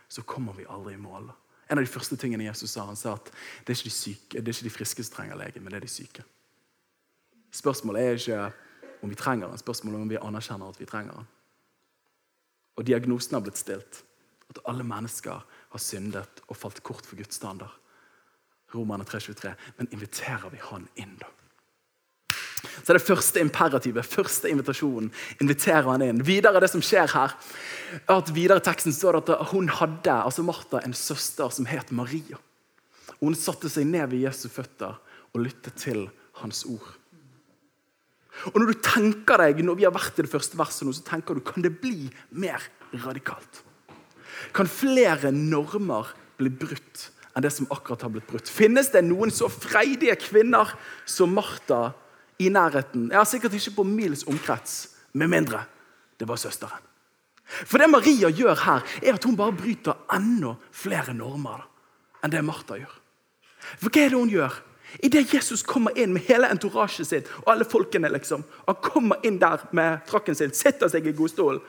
så 0.08 0.22
kommer 0.22 0.54
vi 0.56 0.68
aldri 0.70 0.94
i 0.94 1.02
mål. 1.02 1.32
En 1.66 1.80
av 1.80 1.82
de 1.82 1.90
første 1.90 2.16
tingene 2.20 2.46
Jesus 2.46 2.76
sa, 2.76 2.84
han 2.86 2.98
sa 2.98 3.16
at 3.18 3.32
det 3.66 3.74
er 3.74 3.80
ikke 3.80 3.90
de, 3.90 3.94
syke, 3.94 4.38
er 4.38 4.50
ikke 4.52 4.68
de 4.68 4.74
friske 4.76 5.06
som 5.06 5.16
trenger 5.16 5.40
lege, 5.40 5.62
men 5.62 5.74
det 5.74 5.80
er 5.80 5.86
de 5.88 5.90
syke. 5.90 6.22
Spørsmålet 7.56 8.02
er 8.02 8.20
ikke 8.20 8.42
om 9.02 9.10
vi 9.10 9.18
trenger 9.18 9.50
den, 9.50 9.58
spørsmålet 9.58 9.98
er 9.98 10.06
om 10.06 10.12
vi 10.12 10.20
anerkjenner 10.20 10.70
at 10.70 10.78
vi 10.80 10.88
trenger 10.88 11.18
den. 11.18 11.32
Og 12.76 12.86
diagnosen 12.86 13.34
har 13.34 13.42
blitt 13.44 13.58
stilt. 13.58 14.02
At 14.52 14.60
alle 14.70 14.84
mennesker 14.86 15.42
har 15.42 15.82
syndet 15.82 16.42
og 16.46 16.58
falt 16.58 16.82
kort 16.86 17.06
for 17.08 17.18
Guds 17.18 17.40
standard. 17.40 17.72
Romerne 18.74 19.04
3,23. 19.08 19.54
Men 19.78 19.90
inviterer 19.90 20.52
vi 20.52 20.60
han 20.70 20.86
inn, 21.00 21.16
da? 21.18 21.30
Så 22.86 22.94
det 22.94 23.02
første 23.02 23.42
imperativet, 23.42 24.06
første 24.06 24.46
invitasjonen, 24.46 25.08
inviterer 25.42 25.88
han 25.88 26.04
inn. 26.06 26.20
Videre 26.22 26.60
det 26.62 26.68
som 26.70 26.84
skjer 26.84 27.10
her, 27.10 27.32
er 27.98 28.12
at 28.14 28.30
videre 28.34 28.62
teksten 28.62 28.94
står 28.94 29.18
det 29.18 29.34
at 29.34 29.50
hun 29.50 29.66
hadde, 29.74 30.14
altså 30.14 30.44
Martha, 30.46 30.78
en 30.86 30.94
søster 30.94 31.50
som 31.50 31.66
het 31.66 31.90
Maria. 31.90 32.38
Hun 33.18 33.34
satte 33.34 33.66
seg 33.72 33.88
ned 33.90 34.12
ved 34.12 34.22
Jesu 34.28 34.46
føtter 34.52 34.94
og 35.34 35.42
lyttet 35.42 35.74
til 35.82 36.04
hans 36.38 36.62
ord. 36.70 36.94
Og 38.52 38.60
når 38.60 38.70
du 38.70 38.86
tenker 38.86 39.42
deg, 39.42 39.64
når 39.66 39.80
vi 39.80 39.88
har 39.88 39.96
vært 39.96 40.20
i 40.20 40.26
det 40.28 40.30
første 40.30 40.58
verset 40.60 40.86
nå, 40.86 40.94
så 40.94 41.02
tenker 41.10 41.34
du, 41.34 41.42
kan 41.42 41.66
det 41.66 41.74
bli 41.80 42.06
mer 42.38 42.62
radikalt? 43.02 43.64
Kan 44.54 44.70
flere 44.70 45.34
normer 45.34 46.14
bli 46.38 46.54
brutt 46.54 47.08
enn 47.34 47.44
det 47.44 47.50
som 47.52 47.66
akkurat 47.72 48.06
har 48.06 48.14
blitt 48.14 48.30
brutt? 48.30 48.46
Finnes 48.46 48.92
det 48.94 49.02
noen 49.08 49.32
så 49.34 49.50
freidige 49.50 50.14
kvinner 50.22 50.76
som 51.08 51.34
Martha 51.34 51.96
i 52.38 52.50
nærheten? 52.52 53.10
Ja, 53.12 53.24
Sikkert 53.24 53.54
ikke 53.56 53.78
på 53.78 53.86
mils 53.88 54.26
omkrets, 54.28 54.88
med 55.12 55.30
mindre 55.32 55.64
det 56.20 56.28
var 56.28 56.36
søsteren. 56.40 56.84
For 57.46 57.78
det 57.78 57.90
Maria 57.90 58.30
gjør 58.32 58.58
her, 58.64 58.84
er 59.02 59.14
at 59.14 59.24
hun 59.24 59.36
bare 59.36 59.54
bryter 59.54 59.98
enda 60.12 60.56
flere 60.74 61.14
normer 61.14 61.66
enn 62.24 62.32
det 62.32 62.42
Martha 62.42 62.78
gjør. 62.80 62.94
For 63.78 63.90
hva 63.90 64.02
er 64.02 64.10
det 64.10 64.18
hun 64.18 64.32
gjør? 64.32 64.56
Idet 65.04 65.32
Jesus 65.34 65.62
kommer 65.66 65.94
inn 65.98 66.14
med 66.14 66.24
hele 66.26 66.48
entorasjet 66.50 67.08
sitt, 67.08 67.30
og 67.44 67.52
alle 67.52 67.66
folkene 67.68 68.10
liksom, 68.10 68.44
han 68.66 68.78
kommer 68.82 69.22
inn 69.26 69.38
der 69.42 69.62
med 69.76 70.02
frakken 70.08 70.38
sin, 70.38 70.54
setter 70.54 70.90
seg 70.90 71.06
i 71.06 71.14
godstolen 71.16 71.60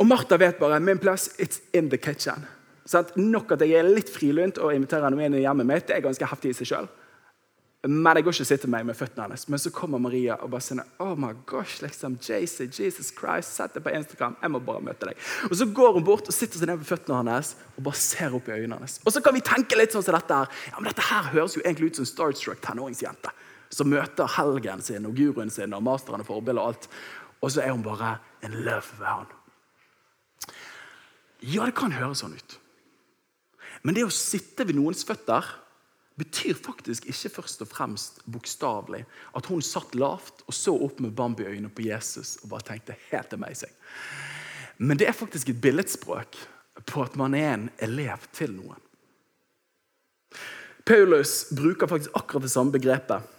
Og 0.00 0.06
Martha 0.08 0.38
vet 0.40 0.56
bare 0.58 0.80
min 0.80 0.98
plass 0.98 1.28
it's 1.36 1.60
in 1.76 1.90
the 1.92 1.98
kitchen. 2.00 2.46
Sånn, 2.88 3.10
nok 3.20 3.52
at 3.52 3.60
jeg 3.60 3.76
er 3.76 3.88
litt 3.88 4.08
frilynt 4.08 4.56
og 4.56 4.72
inviterer 4.72 5.04
henne 5.04 5.26
inn 5.26 5.36
i 5.36 5.42
hjemmet 5.42 5.68
mitt, 5.68 5.86
det 5.88 5.98
er 5.98 6.04
ganske 6.06 6.28
heftig 6.30 6.54
i 6.54 6.56
seg 6.56 6.70
sjøl. 6.70 6.88
Men 7.86 8.18
jeg 8.18 8.24
går 8.26 8.34
ikke 8.34 8.42
og 8.42 8.48
sitter 8.48 8.70
meg 8.72 8.86
med 8.88 8.96
føttene 8.98 9.28
hennes. 9.28 9.44
Men 9.46 9.60
så 9.62 9.70
kommer 9.70 10.00
Maria 10.02 10.34
og 10.42 10.50
bare 10.50 10.64
sier 10.66 10.80
oh 11.04 11.12
my 11.14 11.30
gosh, 11.46 11.78
liksom, 11.84 12.16
JC, 12.18 12.66
Jesus 12.74 13.12
Christ, 13.14 13.54
sett 13.54 13.76
deg 13.76 13.84
på 13.84 13.92
Instagram. 13.94 14.34
jeg 14.42 14.50
må 14.50 14.58
bare 14.66 14.82
møte 14.82 15.06
deg. 15.06 15.20
Og 15.46 15.54
Så 15.54 15.68
går 15.70 15.92
hun 15.94 16.04
bort 16.04 16.26
og 16.26 16.34
sitter 16.34 16.58
seg 16.58 16.66
ned 16.66 16.80
ved 16.80 16.88
føttene 16.90 17.20
hans 17.22 17.54
og 17.76 17.84
bare 17.86 18.00
ser 18.02 18.34
opp 18.34 18.48
i 18.50 18.56
øynene 18.56 18.80
hennes. 18.80 18.98
Og 19.04 19.14
så 19.14 19.22
kan 19.22 19.36
vi 19.36 19.44
tenke 19.46 19.78
litt 19.78 19.94
sånn 19.94 20.02
som 20.02 20.18
dette 20.18 20.40
her. 20.40 20.50
Ja, 20.72 20.80
men 20.80 20.90
dette 20.90 21.06
her 21.06 21.30
høres 21.30 21.54
jo 21.54 21.62
egentlig 21.62 21.92
ut 21.92 22.00
som 22.00 22.08
Starstruck 22.10 22.64
tenåringsjente 22.66 23.30
som 23.70 23.90
møter 23.92 24.30
helgen 24.38 24.82
sin 24.82 25.06
og 25.06 25.14
guruen 25.14 25.50
sin 25.52 25.76
og 25.76 25.84
masteren 25.84 26.24
og 26.24 26.28
forbildet 26.28 26.62
og 26.62 26.72
alt. 26.72 26.88
Og 27.38 27.52
så 27.54 27.62
er 27.62 27.70
hun 27.76 27.84
bare 27.86 28.16
in 28.42 28.58
love 28.66 28.98
med 28.98 29.06
han. 29.06 29.30
Ja, 31.46 31.68
det 31.68 31.76
kan 31.78 31.94
høres 31.94 32.24
sånn 32.24 32.34
ut. 32.34 32.58
Men 33.86 33.94
det 33.94 34.02
å 34.08 34.10
sitte 34.10 34.66
ved 34.66 34.74
noens 34.74 35.04
føtter 35.06 35.46
betyr 36.18 36.58
faktisk 36.58 37.06
ikke 37.10 37.30
først 37.38 37.62
og 37.62 37.70
fremst 37.70 38.20
bokstavelig 38.26 39.04
at 39.38 39.48
hun 39.50 39.62
satt 39.62 39.94
lavt 39.98 40.42
og 40.46 40.56
så 40.56 40.74
opp 40.74 40.98
med 41.04 41.14
Bambi-øyne 41.16 41.70
på 41.70 41.86
Jesus 41.86 42.36
og 42.42 42.50
bare 42.54 42.66
tenkte 42.72 42.98
helt 43.10 43.32
amazing. 43.36 43.72
Men 44.78 44.98
det 44.98 45.08
er 45.08 45.16
faktisk 45.16 45.50
et 45.50 45.60
billedspråk 45.62 46.38
på 46.86 47.02
at 47.02 47.16
man 47.18 47.34
er 47.38 47.52
en 47.54 47.66
elev 47.82 48.26
til 48.34 48.54
noen. 48.54 48.82
Paulus 50.88 51.48
bruker 51.52 51.90
faktisk 51.90 52.14
akkurat 52.16 52.46
det 52.46 52.52
samme 52.54 52.72
begrepet 52.74 53.34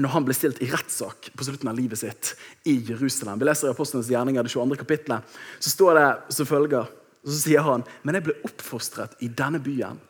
når 0.00 0.12
han 0.12 0.26
ble 0.26 0.34
stilt 0.36 0.58
i 0.64 0.68
rettssak 0.68 1.30
på 1.36 1.46
slutten 1.46 1.70
av 1.70 1.76
livet 1.78 2.00
sitt 2.00 2.34
i 2.68 2.76
Jerusalem. 2.84 3.38
Vi 3.40 3.48
leser 3.48 3.70
i 3.70 3.72
Apostlenes 3.72 4.10
gjerninger, 4.12 4.44
det 4.44 4.52
22. 4.52 4.76
kapittelet. 4.80 5.36
Så 5.60 5.72
står 5.72 5.96
det 5.96 6.08
som 6.36 6.48
følger, 6.48 6.90
så 7.24 7.38
sier 7.38 7.64
han, 7.64 7.84
men 8.04 8.18
jeg 8.18 8.26
ble 8.26 8.36
oppfostret 8.48 9.16
i 9.24 9.30
denne 9.32 9.60
byen 9.62 10.00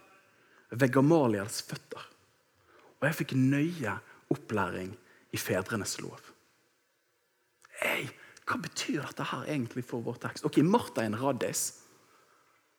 ved 0.70 0.92
Gamaliels 0.92 1.62
føtter. 1.66 2.02
Og 3.00 3.08
jeg 3.08 3.18
fikk 3.20 3.34
nøye 3.38 3.98
opplæring 4.32 4.94
i 5.34 5.40
fedrenes 5.40 5.98
lov. 6.00 6.20
Hey, 7.82 8.08
hva 8.46 8.58
betyr 8.62 9.02
dette 9.04 9.26
her 9.32 9.44
egentlig 9.50 9.84
for 9.84 10.04
vår 10.04 10.18
tekst? 10.22 10.46
Ok, 10.48 10.62
Martha 10.64 11.02
er 11.02 11.10
en 11.10 11.20
raddis, 11.20 11.68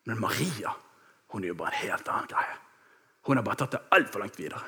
men 0.08 0.20
Maria 0.20 0.74
hun 1.34 1.44
er 1.44 1.52
jo 1.52 1.60
bare 1.60 1.76
en 1.76 1.82
helt 1.84 2.08
annen 2.08 2.30
greie. 2.32 2.58
Hun 3.28 3.38
har 3.38 3.44
bare 3.44 3.60
tatt 3.60 3.76
det 3.76 3.84
altfor 3.92 4.24
langt 4.24 4.38
videre. 4.40 4.64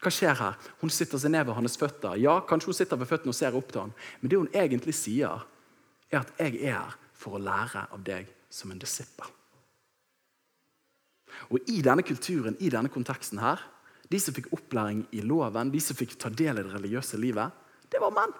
Hva 0.00 0.10
skjer 0.14 0.36
her? 0.38 0.58
Hun 0.80 0.92
sitter 0.94 1.20
seg 1.20 1.34
ned 1.34 1.48
ved 1.48 1.58
hans 1.58 1.76
føtter. 1.80 2.14
Ja, 2.22 2.38
Kanskje 2.46 2.70
hun 2.70 2.78
sitter 2.78 3.00
ved 3.00 3.10
føttene 3.10 3.34
og 3.34 3.36
ser 3.36 3.56
opp 3.58 3.72
til 3.72 3.82
ham, 3.82 3.94
men 4.20 4.30
det 4.30 4.38
hun 4.38 4.52
egentlig 4.54 4.94
sier, 4.96 5.42
er 6.12 6.22
at 6.22 6.30
jeg 6.38 6.60
er 6.62 6.78
her 6.78 6.94
for 7.18 7.36
å 7.36 7.42
lære 7.42 7.88
av 7.90 8.04
deg 8.06 8.30
som 8.52 8.70
en 8.70 8.80
disippel. 8.80 9.26
Og 11.50 11.70
I 11.70 11.80
denne 11.84 12.04
kulturen, 12.06 12.56
i 12.60 12.70
denne 12.72 12.90
konteksten 12.92 13.40
her, 13.42 13.62
de 14.10 14.20
som 14.20 14.34
fikk 14.36 14.50
opplæring 14.54 15.04
i 15.16 15.22
loven, 15.24 15.72
de 15.72 15.80
som 15.82 15.96
fikk 15.96 16.16
ta 16.20 16.30
del 16.30 16.60
i 16.60 16.64
det 16.64 16.74
religiøse 16.74 17.18
livet, 17.20 17.54
det 17.90 18.00
var 18.02 18.12
menn. 18.14 18.34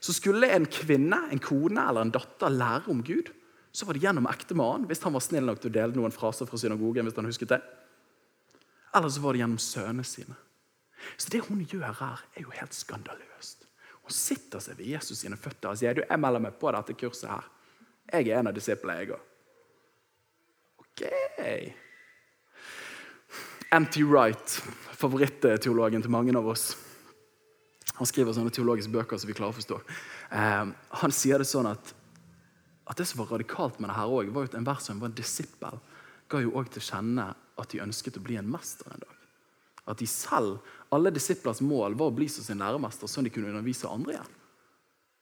Så 0.00 0.14
skulle 0.14 0.48
en 0.54 0.68
kvinne, 0.70 1.18
en 1.32 1.42
kone 1.42 1.82
eller 1.82 2.06
en 2.06 2.14
datter 2.14 2.52
lære 2.52 2.90
om 2.92 3.02
Gud, 3.04 3.32
så 3.72 3.86
var 3.86 3.94
det 3.94 4.02
gjennom 4.02 4.26
ektemannen, 4.30 4.86
hvis 4.90 5.02
han 5.06 5.14
var 5.14 5.22
snill 5.22 5.46
nok 5.46 5.60
til 5.62 5.70
å 5.70 5.74
dele 5.76 5.98
noen 5.98 6.14
fraser 6.14 6.48
fra 6.48 6.58
synagogen. 6.58 7.06
hvis 7.06 7.16
han 7.16 7.28
husket 7.28 7.52
det. 7.52 7.60
Eller 8.94 9.08
så 9.08 9.22
var 9.22 9.34
det 9.34 9.42
gjennom 9.42 9.62
sønnene 9.62 10.04
sine. 10.04 10.36
Så 11.16 11.30
det 11.30 11.44
hun 11.46 11.62
gjør 11.62 11.94
her, 12.00 12.24
er 12.34 12.42
jo 12.42 12.50
helt 12.50 12.74
skandaløst. 12.74 13.66
Hun 14.02 14.14
sitter 14.14 14.62
seg 14.62 14.78
ved 14.78 14.90
Jesus 14.90 15.22
sine 15.22 15.38
føtter 15.38 15.70
og 15.70 15.78
sier 15.78 15.94
du, 15.94 16.02
jeg 16.02 16.20
melder 16.20 16.42
meg 16.42 16.58
på 16.58 16.72
dette 16.74 16.96
kurset. 16.98 17.30
her. 17.30 17.46
Jeg 18.12 18.28
er 18.28 18.40
en 18.40 18.50
av 18.50 18.54
disiplene, 18.54 18.98
jeg 18.98 19.14
òg. 19.14 19.29
Ok. 21.00 21.72
Empty 23.70 24.02
Wright, 24.04 24.50
favoritteologen 24.98 26.02
til 26.02 26.12
mange 26.12 26.34
av 26.36 26.48
oss. 26.50 26.74
Han 28.00 28.08
skriver 28.08 28.34
sånne 28.34 28.52
teologiske 28.52 28.92
bøker 28.92 29.20
som 29.20 29.30
vi 29.30 29.36
klarer 29.36 29.54
å 29.54 29.56
forstå. 29.56 29.78
Eh, 30.34 30.72
han 31.02 31.14
sier 31.14 31.40
det 31.40 31.46
sånn 31.48 31.68
at, 31.70 31.92
at 32.90 33.00
det 33.00 33.06
som 33.08 33.22
var 33.22 33.30
radikalt 33.36 33.78
med 33.78 33.88
det 33.88 33.96
her 33.96 34.12
også, 34.12 34.34
var 34.34 34.50
at 34.50 34.58
enhver 34.58 34.82
som 34.82 35.00
var 35.00 35.12
en 35.12 35.16
disippel, 35.16 35.80
ga 36.30 36.42
jo 36.42 36.52
også 36.58 36.76
til 36.76 36.86
kjenne 36.90 37.30
at 37.60 37.72
de 37.72 37.82
ønsket 37.84 38.18
å 38.18 38.24
bli 38.26 38.36
en 38.40 38.50
mester 38.50 38.90
en 38.90 39.04
dag. 39.04 39.16
At 39.90 40.02
de 40.02 40.08
selv, 40.10 40.58
alle 40.92 41.14
disiplers 41.14 41.62
mål 41.64 41.96
var 41.98 42.10
å 42.10 42.16
bli 42.16 42.28
som 42.28 42.44
sin 42.44 42.60
læremester, 42.60 43.08
sånn 43.08 43.28
de 43.28 43.32
kunne 43.32 43.52
undervise 43.54 43.88
andre 43.88 44.18
igjen. 44.18 44.36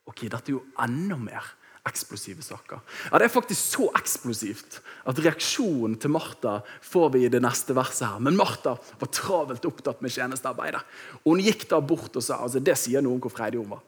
Ok, 0.08 0.24
Dette 0.26 0.50
er 0.50 0.56
jo 0.56 0.66
enda 0.80 1.20
mer 1.20 1.52
eksplosive 1.88 2.44
saker. 2.44 2.81
Ja, 3.11 3.18
Det 3.18 3.27
er 3.27 3.33
faktisk 3.35 3.77
så 3.77 3.88
eksplosivt 3.98 4.81
at 5.09 5.18
reaksjonen 5.24 5.98
til 5.98 6.12
Martha 6.14 6.61
får 6.85 7.12
vi 7.14 7.24
i 7.27 7.33
det 7.33 7.42
neste 7.42 7.74
verset. 7.74 8.07
her. 8.09 8.18
Men 8.20 8.37
Martha 8.37 8.77
var 9.01 9.12
travelt 9.12 9.64
opptatt 9.64 10.03
med 10.03 10.12
tjenestearbeidet. 10.12 10.81
Hun 11.24 11.40
gikk 11.40 11.68
da 11.68 11.81
bort 11.81 12.16
og 12.16 12.22
sa 12.22 12.42
altså 12.44 12.61
det 12.61 12.77
sier 12.79 13.03
noe 13.03 13.16
om 13.16 13.20
hvor 13.20 13.35
freidig 13.35 13.61
hun 13.61 13.70
var. 13.70 13.83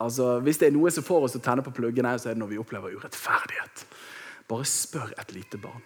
Altså, 0.00 0.38
Hvis 0.40 0.58
det 0.58 0.68
er 0.68 0.76
noe 0.76 0.90
som 0.94 1.02
får 1.02 1.24
oss 1.26 1.36
å 1.36 1.42
tenne 1.42 1.64
på 1.66 1.74
pluggene, 1.74 2.14
så 2.18 2.30
er 2.30 2.36
det 2.36 2.42
når 2.42 2.52
vi 2.52 2.58
opplever 2.62 2.94
urettferdighet. 2.94 3.86
Bare 4.48 4.64
spør 4.64 5.12
et 5.18 5.32
lite 5.34 5.58
barn. 5.58 5.82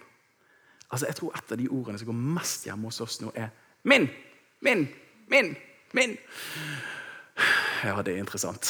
Altså, 0.91 1.07
Jeg 1.07 1.15
tror 1.15 1.33
et 1.35 1.51
av 1.51 1.57
de 1.57 1.69
ordene 1.69 1.97
som 1.97 2.07
går 2.11 2.19
mest 2.37 2.67
hjemme 2.67 2.85
hos 2.91 3.01
oss 3.01 3.21
nå, 3.21 3.31
er 3.35 3.49
min, 3.83 4.07
min, 4.61 4.87
min, 5.27 5.55
min. 5.93 6.17
Ja, 7.83 7.97
det 8.01 8.13
er 8.13 8.21
interessant. 8.21 8.69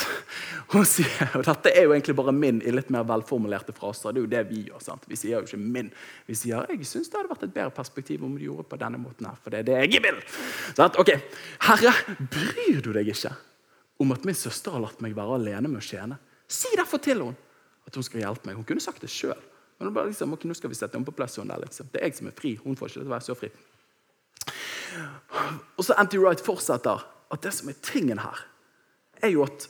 Hun 0.73 0.85
sier, 0.89 1.27
og 1.37 1.43
Dette 1.45 1.69
er 1.69 1.85
jo 1.85 1.91
egentlig 1.93 2.15
bare 2.17 2.33
min 2.33 2.61
i 2.65 2.71
litt 2.73 2.89
mer 2.93 3.03
velformulerte 3.05 3.75
fraser. 3.77 4.13
Det 4.15 4.21
er 4.21 4.25
jo 4.25 4.31
det 4.31 4.41
Vi 4.49 4.61
gjør. 4.69 4.81
sant? 4.81 5.03
Vi 5.07 5.15
sier 5.19 5.37
jo 5.37 5.45
ikke 5.45 5.59
'min'. 5.59 5.91
Vi 6.25 6.35
sier 6.35 6.65
'jeg 6.69 6.85
syns 6.85 7.09
det 7.09 7.19
hadde 7.19 7.29
vært 7.29 7.43
et 7.43 7.53
bedre 7.53 7.71
perspektiv 7.71 8.23
om 8.23 8.35
du 8.37 8.43
gjorde 8.43 8.63
på 8.69 8.79
denne 8.79 8.97
måten'. 8.97 9.27
her, 9.27 9.37
For 9.43 9.49
det 9.51 9.59
er 9.59 9.63
det 9.63 9.91
jeg 9.93 10.01
vil. 10.01 10.21
Sant? 10.75 10.95
Ok, 10.97 11.11
Herre, 11.61 11.93
bryr 12.17 12.81
du 12.81 12.91
deg 12.93 13.07
ikke 13.07 13.35
om 13.99 14.11
at 14.11 14.25
min 14.25 14.35
søster 14.35 14.71
har 14.71 14.79
latt 14.81 15.01
meg 15.01 15.15
være 15.15 15.35
alene 15.35 15.67
med 15.69 15.81
å 15.81 15.85
tjene? 15.85 16.17
Si 16.47 16.67
derfor 16.75 16.97
til 16.97 17.17
henne 17.19 17.35
at 17.87 17.95
hun 17.95 18.03
skal 18.03 18.21
hjelpe 18.21 18.45
meg. 18.45 18.55
Hun 18.55 18.63
kunne 18.65 18.81
sagt 18.81 19.01
det 19.01 19.09
sjøl. 19.09 19.37
Men 19.79 19.93
bare 19.93 20.07
liksom, 20.07 20.33
ok, 20.33 20.45
nå 20.45 20.55
skal 20.55 20.69
vi 20.69 20.75
sette 20.75 20.95
henne 20.95 21.05
på 21.05 21.15
plass. 21.15 21.35
Hun 21.35 21.47
der, 21.47 21.59
liksom. 21.59 21.87
Det 21.91 22.01
er 22.01 22.05
jeg 22.07 22.15
som 22.17 22.27
er 22.27 22.31
fri. 22.31 22.55
Hun 22.63 22.75
får 22.75 22.87
ikke 22.87 22.97
lov 22.97 23.03
til 23.05 23.11
å 23.11 23.15
være 23.15 23.27
så 23.27 23.35
fri. 23.35 23.49
Og 25.77 25.85
så 25.85 25.95
Anti 25.97 26.17
Wright 26.17 26.41
fortsetter 26.41 27.03
at 27.33 27.41
det 27.41 27.53
som 27.53 27.69
er 27.69 27.77
tingen 27.81 28.19
her, 28.21 28.45
er 29.23 29.33
jo 29.33 29.45
at 29.45 29.67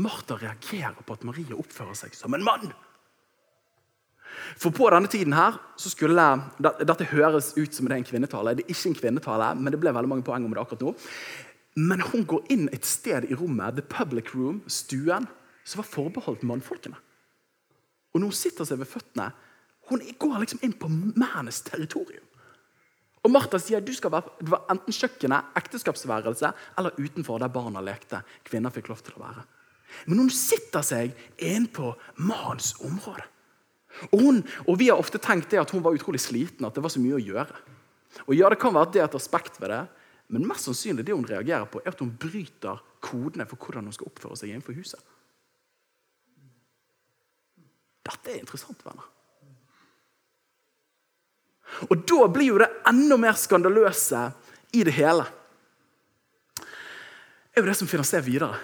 Martha 0.00 0.36
reagerer 0.40 1.02
på 1.04 1.16
at 1.16 1.26
Maria 1.28 1.58
oppfører 1.58 1.96
seg 1.98 2.14
som 2.16 2.34
en 2.36 2.44
mann. 2.46 2.70
For 4.60 4.72
på 4.74 4.88
denne 4.92 5.10
tiden 5.10 5.34
her, 5.34 5.58
så 5.76 5.90
skulle, 5.92 6.24
Dette 6.62 7.08
høres 7.10 7.52
ut 7.56 7.74
som 7.74 7.88
det 7.88 7.96
er 7.96 8.00
en 8.00 8.08
kvinnetale. 8.08 8.54
Det 8.56 8.64
er 8.64 8.72
ikke 8.72 8.92
en 8.92 9.00
kvinnetale, 9.00 9.50
men 9.58 9.72
det 9.72 9.80
ble 9.82 9.92
veldig 9.94 10.10
mange 10.12 10.26
poeng 10.26 10.46
om 10.46 10.54
det 10.54 10.62
akkurat 10.62 10.86
nå. 10.86 10.94
Men 11.80 12.02
hun 12.12 12.24
går 12.28 12.48
inn 12.54 12.68
et 12.74 12.86
sted 12.86 13.26
i 13.28 13.36
rommet, 13.36 13.76
the 13.76 13.84
public 13.84 14.32
room, 14.34 14.62
stuen, 14.66 15.28
som 15.64 15.82
var 15.82 15.90
forbeholdt 15.90 16.46
mannfolkene. 16.46 16.98
Og 18.10 18.20
når 18.20 18.32
hun 18.32 18.40
sitter 18.40 18.66
seg 18.66 18.80
ved 18.80 18.90
føttene, 18.90 19.30
hun 19.90 20.02
går 20.22 20.40
liksom 20.42 20.62
inn 20.66 20.74
på 20.78 20.90
mennes 20.90 21.62
territorium. 21.66 22.24
Og 23.20 23.32
Martha 23.32 23.58
sier 23.60 23.82
du 23.84 23.92
skal 23.92 24.14
være, 24.14 24.32
det 24.40 24.52
var 24.52 24.68
enten 24.72 24.96
kjøkkenet, 24.96 25.50
ekteskapsværelse 25.60 26.52
eller 26.80 26.96
utenfor 26.96 27.40
der 27.42 27.52
barna 27.52 27.82
lekte. 27.84 28.22
Kvinner 28.48 28.72
fikk 28.72 28.88
lov 28.88 29.02
til 29.04 29.18
å 29.18 29.24
være. 29.26 29.44
Men 30.08 30.22
hun 30.22 30.32
sitter 30.32 30.84
seg 30.86 31.12
inn 31.44 31.66
på 31.74 31.92
mannens 32.22 32.72
område. 32.86 33.26
Og, 34.12 34.20
hun, 34.22 34.40
og 34.64 34.78
Vi 34.80 34.88
har 34.88 35.00
ofte 35.00 35.20
tenkt 35.20 35.50
det 35.52 35.60
at 35.60 35.72
hun 35.74 35.82
var 35.84 35.96
utrolig 35.96 36.22
sliten, 36.22 36.64
at 36.64 36.76
det 36.76 36.84
var 36.84 36.92
så 36.94 37.02
mye 37.02 37.18
å 37.18 37.22
gjøre. 37.22 37.62
Og 38.26 38.34
ja, 38.38 38.48
Det 38.48 38.60
kan 38.62 38.74
være 38.74 38.88
at 38.88 38.94
det 38.94 39.02
er 39.02 39.08
et 39.10 39.18
aspekt 39.18 39.60
ved 39.60 39.74
det, 39.74 39.82
men 40.30 40.46
mest 40.46 40.68
sannsynlig 40.68 41.04
det 41.04 41.14
hun 41.14 41.26
reagerer 41.26 41.66
på, 41.66 41.82
er 41.82 41.92
at 41.92 42.00
hun 42.00 42.12
bryter 42.14 42.78
kodene 43.02 43.46
for 43.50 43.58
hvordan 43.58 43.88
hun 43.90 43.96
skal 43.96 44.08
oppføre 44.08 44.38
seg 44.38 44.52
innenfor 44.52 44.78
huset. 44.78 45.02
Dette 48.06 48.32
er 48.32 48.40
interessant, 48.40 48.80
venner. 48.86 49.08
Og 51.88 52.02
da 52.08 52.26
blir 52.32 52.52
jo 52.52 52.58
det 52.60 52.70
enda 52.88 53.16
mer 53.20 53.38
skandaløse 53.38 54.26
i 54.76 54.84
det 54.86 54.94
hele. 54.96 55.24
Det 56.56 57.58
er 57.58 57.64
jo 57.64 57.70
det 57.70 57.78
som 57.78 57.90
finner 57.90 58.06
sted 58.06 58.24
videre. 58.26 58.58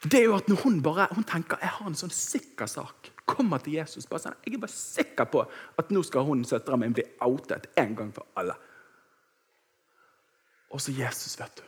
Det 0.00 0.16
er 0.16 0.28
jo 0.28 0.36
at 0.36 0.48
når 0.48 0.62
Hun 0.62 0.82
bare, 0.82 1.08
hun 1.12 1.24
tenker 1.24 1.60
jeg 1.60 1.68
har 1.76 1.86
en 1.86 1.96
sånn 1.96 2.12
sikker 2.12 2.66
sak, 2.66 3.10
kommer 3.26 3.60
til 3.62 3.76
Jesus 3.78 4.06
bare 4.08 4.24
sånn, 4.24 4.38
Jeg 4.46 4.54
er 4.54 4.62
bare 4.62 4.72
sikker 4.72 5.28
på 5.30 5.44
at 5.78 5.90
nå 5.90 6.02
skal 6.02 6.24
hun 6.26 6.44
søstera 6.44 6.76
mi 6.76 6.88
bli 6.88 7.04
outet 7.20 7.68
en 7.76 7.94
gang 7.96 8.12
for 8.12 8.26
alle. 8.34 8.56
Og 10.70 10.80
så 10.80 10.94
Jesus, 10.94 11.38
vet 11.38 11.60
du. 11.60 11.66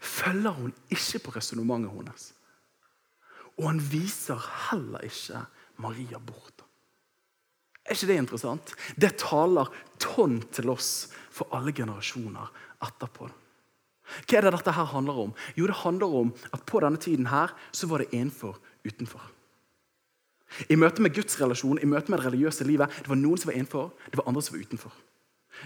Følger 0.00 0.50
hun 0.50 0.72
ikke 0.92 1.18
på 1.24 1.34
resonnementet 1.34 1.90
hennes. 1.90 2.32
Og 3.58 3.68
han 3.68 3.80
viser 3.80 4.38
heller 4.70 5.04
ikke 5.06 5.44
Maria 5.82 6.18
bort. 6.18 6.53
Er 7.84 7.96
ikke 7.96 8.08
det 8.08 8.20
interessant? 8.22 8.74
Det 8.96 9.16
taler 9.20 9.70
tonn 10.00 10.40
til 10.54 10.70
oss 10.72 11.10
for 11.34 11.52
alle 11.52 11.74
generasjoner 11.76 12.52
etterpå. 12.84 13.28
Hva 14.24 14.36
er 14.38 14.46
det 14.46 14.52
dette 14.56 14.74
her 14.76 14.90
handler 14.92 15.20
om? 15.26 15.32
Jo, 15.56 15.66
Det 15.66 15.80
handler 15.82 16.06
om 16.06 16.34
at 16.52 16.64
på 16.66 16.80
denne 16.80 17.00
tiden 17.00 17.26
her 17.26 17.52
så 17.72 17.88
var 17.88 17.98
det 17.98 18.12
innenfor 18.12 18.58
utenfor. 18.84 19.22
I 20.68 20.76
møte 20.76 21.02
med 21.02 21.14
Guds 21.14 21.40
relasjon, 21.40 21.80
i 21.82 21.88
møte 21.88 22.12
med 22.12 22.20
det 22.20 22.28
religiøse 22.28 22.64
livet, 22.64 22.88
det 23.02 23.08
var 23.08 23.18
noen 23.18 23.40
som 23.40 23.50
var 23.50 23.56
innenfor, 23.58 23.90
det 24.10 24.20
var 24.20 24.28
andre 24.28 24.42
som 24.42 24.54
var 24.54 24.62
utenfor. 24.62 24.92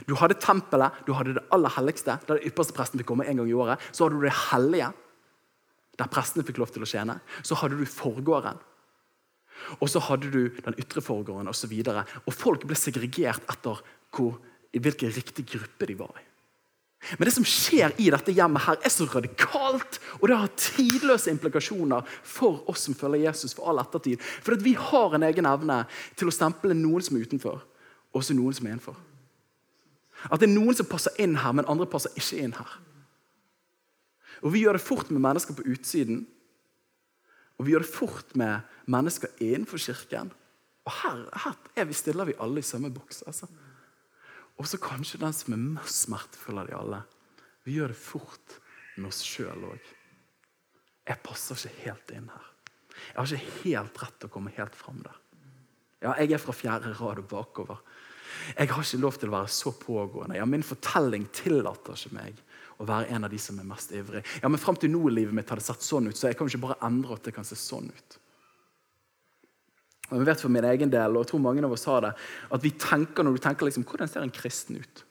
Du 0.06 0.14
hadde 0.20 0.38
tempelet, 0.40 1.02
du 1.06 1.12
hadde 1.16 1.34
det 1.36 1.44
aller 1.52 1.72
helligste, 1.74 2.18
der 2.26 2.38
det 2.38 2.48
ypperste 2.48 2.76
presten 2.76 3.00
fikk 3.00 3.08
komme 3.10 3.26
en 3.28 3.40
gang 3.40 3.50
i 3.50 3.56
året. 3.56 3.82
Så 3.92 4.04
hadde 4.04 4.16
du 4.16 4.26
det 4.26 4.36
hellige, 4.48 4.92
der 5.98 6.10
prestene 6.12 6.46
fikk 6.46 6.60
lov 6.62 6.72
til 6.72 6.84
å 6.84 6.88
tjene. 6.88 7.18
Så 7.42 7.58
hadde 7.58 7.78
du 7.78 7.84
forgården, 7.88 8.60
og 9.78 9.90
så 9.90 10.02
hadde 10.02 10.30
du 10.32 10.40
den 10.64 10.78
ytre 10.80 11.02
forgården 11.04 11.50
osv. 11.50 11.74
Og, 11.84 12.16
og 12.26 12.34
folk 12.34 12.66
ble 12.66 12.78
segregert 12.78 13.44
etter 13.50 13.82
hvor, 14.14 14.38
i 14.74 14.80
hvilken 14.82 15.12
riktig 15.14 15.46
gruppe 15.52 15.88
de 15.88 15.96
var 15.98 16.16
i. 16.18 16.24
Men 17.18 17.28
det 17.28 17.34
som 17.36 17.46
skjer 17.46 17.94
i 18.02 18.08
dette 18.10 18.34
hjemmet, 18.34 18.64
her 18.66 18.80
er 18.82 18.90
så 18.90 19.06
radikalt, 19.06 20.00
og 20.18 20.24
det 20.28 20.38
har 20.40 20.56
tidløse 20.58 21.30
implikasjoner 21.30 22.06
for 22.26 22.64
oss 22.68 22.88
som 22.88 22.96
følger 22.98 23.28
Jesus 23.28 23.54
for 23.54 23.70
all 23.70 23.78
ettertid. 23.80 24.20
For 24.42 24.58
vi 24.60 24.74
har 24.74 25.14
en 25.14 25.26
egen 25.28 25.46
evne 25.48 25.84
til 26.18 26.28
å 26.28 26.34
stemple 26.34 26.74
noen 26.76 27.04
som 27.06 27.16
er 27.16 27.28
utenfor, 27.28 27.62
og 28.10 28.20
også 28.20 28.36
noen 28.36 28.56
som 28.56 28.66
er 28.66 28.74
innenfor. 28.74 28.98
At 30.26 30.42
det 30.42 30.48
er 30.48 30.56
noen 30.56 30.74
som 30.74 30.88
passer 30.90 31.14
inn 31.22 31.38
her, 31.38 31.54
men 31.54 31.68
andre 31.70 31.86
passer 31.90 32.14
ikke 32.18 32.42
inn 32.42 32.56
her. 32.58 32.74
Og 34.42 34.52
Vi 34.54 34.64
gjør 34.64 34.78
det 34.78 34.84
fort 34.86 35.10
med 35.10 35.22
mennesker 35.22 35.54
på 35.54 35.66
utsiden, 35.70 36.26
og 37.58 37.66
vi 37.66 37.74
gjør 37.74 37.82
det 37.82 37.90
fort 37.90 38.34
med 38.38 38.66
mennesker 38.86 39.32
innenfor 39.42 39.82
kirken. 39.82 40.30
Og 40.86 40.94
her, 41.02 41.24
her 41.76 41.88
vi, 41.88 41.96
stiller 41.96 42.28
vi 42.28 42.36
alle 42.40 42.62
i 42.62 42.66
samme 42.66 42.90
boks. 42.94 43.24
Altså. 43.26 43.48
Og 44.58 44.66
så 44.66 44.78
kanskje 44.80 45.20
den 45.20 45.34
som 45.34 45.54
er 45.54 45.64
mest 45.76 46.06
smertefull 46.06 46.62
av 46.62 46.70
de 46.70 46.76
alle. 46.78 47.02
Vi 47.66 47.76
gjør 47.76 47.92
det 47.92 48.00
fort 48.00 48.58
med 48.96 49.10
oss 49.10 49.24
sjøl 49.26 49.66
òg. 49.68 49.90
Jeg 51.08 51.24
passer 51.24 51.58
ikke 51.58 51.84
helt 51.88 52.14
inn 52.14 52.30
her. 52.30 52.46
Jeg 53.08 53.18
har 53.18 53.32
ikke 53.32 53.64
helt 53.64 54.02
rett 54.02 54.16
til 54.18 54.30
å 54.30 54.34
komme 54.34 54.54
helt 54.56 54.76
fram 54.78 55.02
der. 55.04 55.18
Ja, 56.02 56.14
Jeg 56.18 56.32
er 56.32 56.42
fra 56.42 56.54
fjerde 56.54 56.94
rad 56.94 57.24
og 57.24 57.28
bakover. 57.30 57.82
Jeg 58.54 58.70
har 58.70 58.84
ikke 58.84 59.02
lov 59.02 59.18
til 59.18 59.30
å 59.30 59.34
være 59.34 59.50
så 59.50 59.72
pågående. 59.74 60.36
Ja, 60.38 60.46
Min 60.46 60.62
fortelling 60.62 61.26
tillater 61.34 61.98
ikke 61.98 62.14
meg 62.14 62.42
å 62.78 62.86
være 62.86 63.10
en 63.14 63.26
av 63.26 63.32
de 63.32 63.40
som 63.42 63.58
er 63.58 63.66
mest 63.66 63.92
ivrig. 63.96 64.22
Ja, 64.42 64.48
men 64.50 64.60
Fram 64.62 64.78
til 64.78 64.92
nå 64.92 65.02
i 65.08 65.16
livet 65.16 65.34
mitt 65.34 65.50
har 65.50 65.58
det 65.58 65.66
sett 65.66 65.84
sånn 65.84 66.10
ut, 66.10 66.16
så 66.18 66.30
jeg 66.30 66.38
kan 66.38 66.46
jo 66.46 66.54
ikke 66.54 66.68
bare 66.68 66.80
endre 66.86 67.16
at 67.16 67.26
det 67.26 67.34
kan 67.34 67.46
se 67.46 67.58
sånn 67.58 67.90
ut. 67.90 68.18
Og 70.08 70.14
jeg 70.16 70.28
vet 70.30 70.40
for 70.40 70.52
min 70.52 70.64
egen 70.64 70.92
del, 70.92 71.16
og 71.16 71.24
jeg 71.24 71.32
tror 71.32 71.42
mange 71.44 71.64
av 71.66 71.74
oss 71.74 71.88
har 71.90 72.06
det, 72.06 72.14
at 72.54 72.64
vi 72.64 72.72
tenker 72.80 73.26
når 73.26 73.36
du 73.36 73.42
tenker 73.44 73.68
liksom, 73.68 73.84
hvordan 73.88 74.08
ser 74.08 74.24
en 74.24 74.32
kristen 74.32 74.78
ut, 74.80 75.02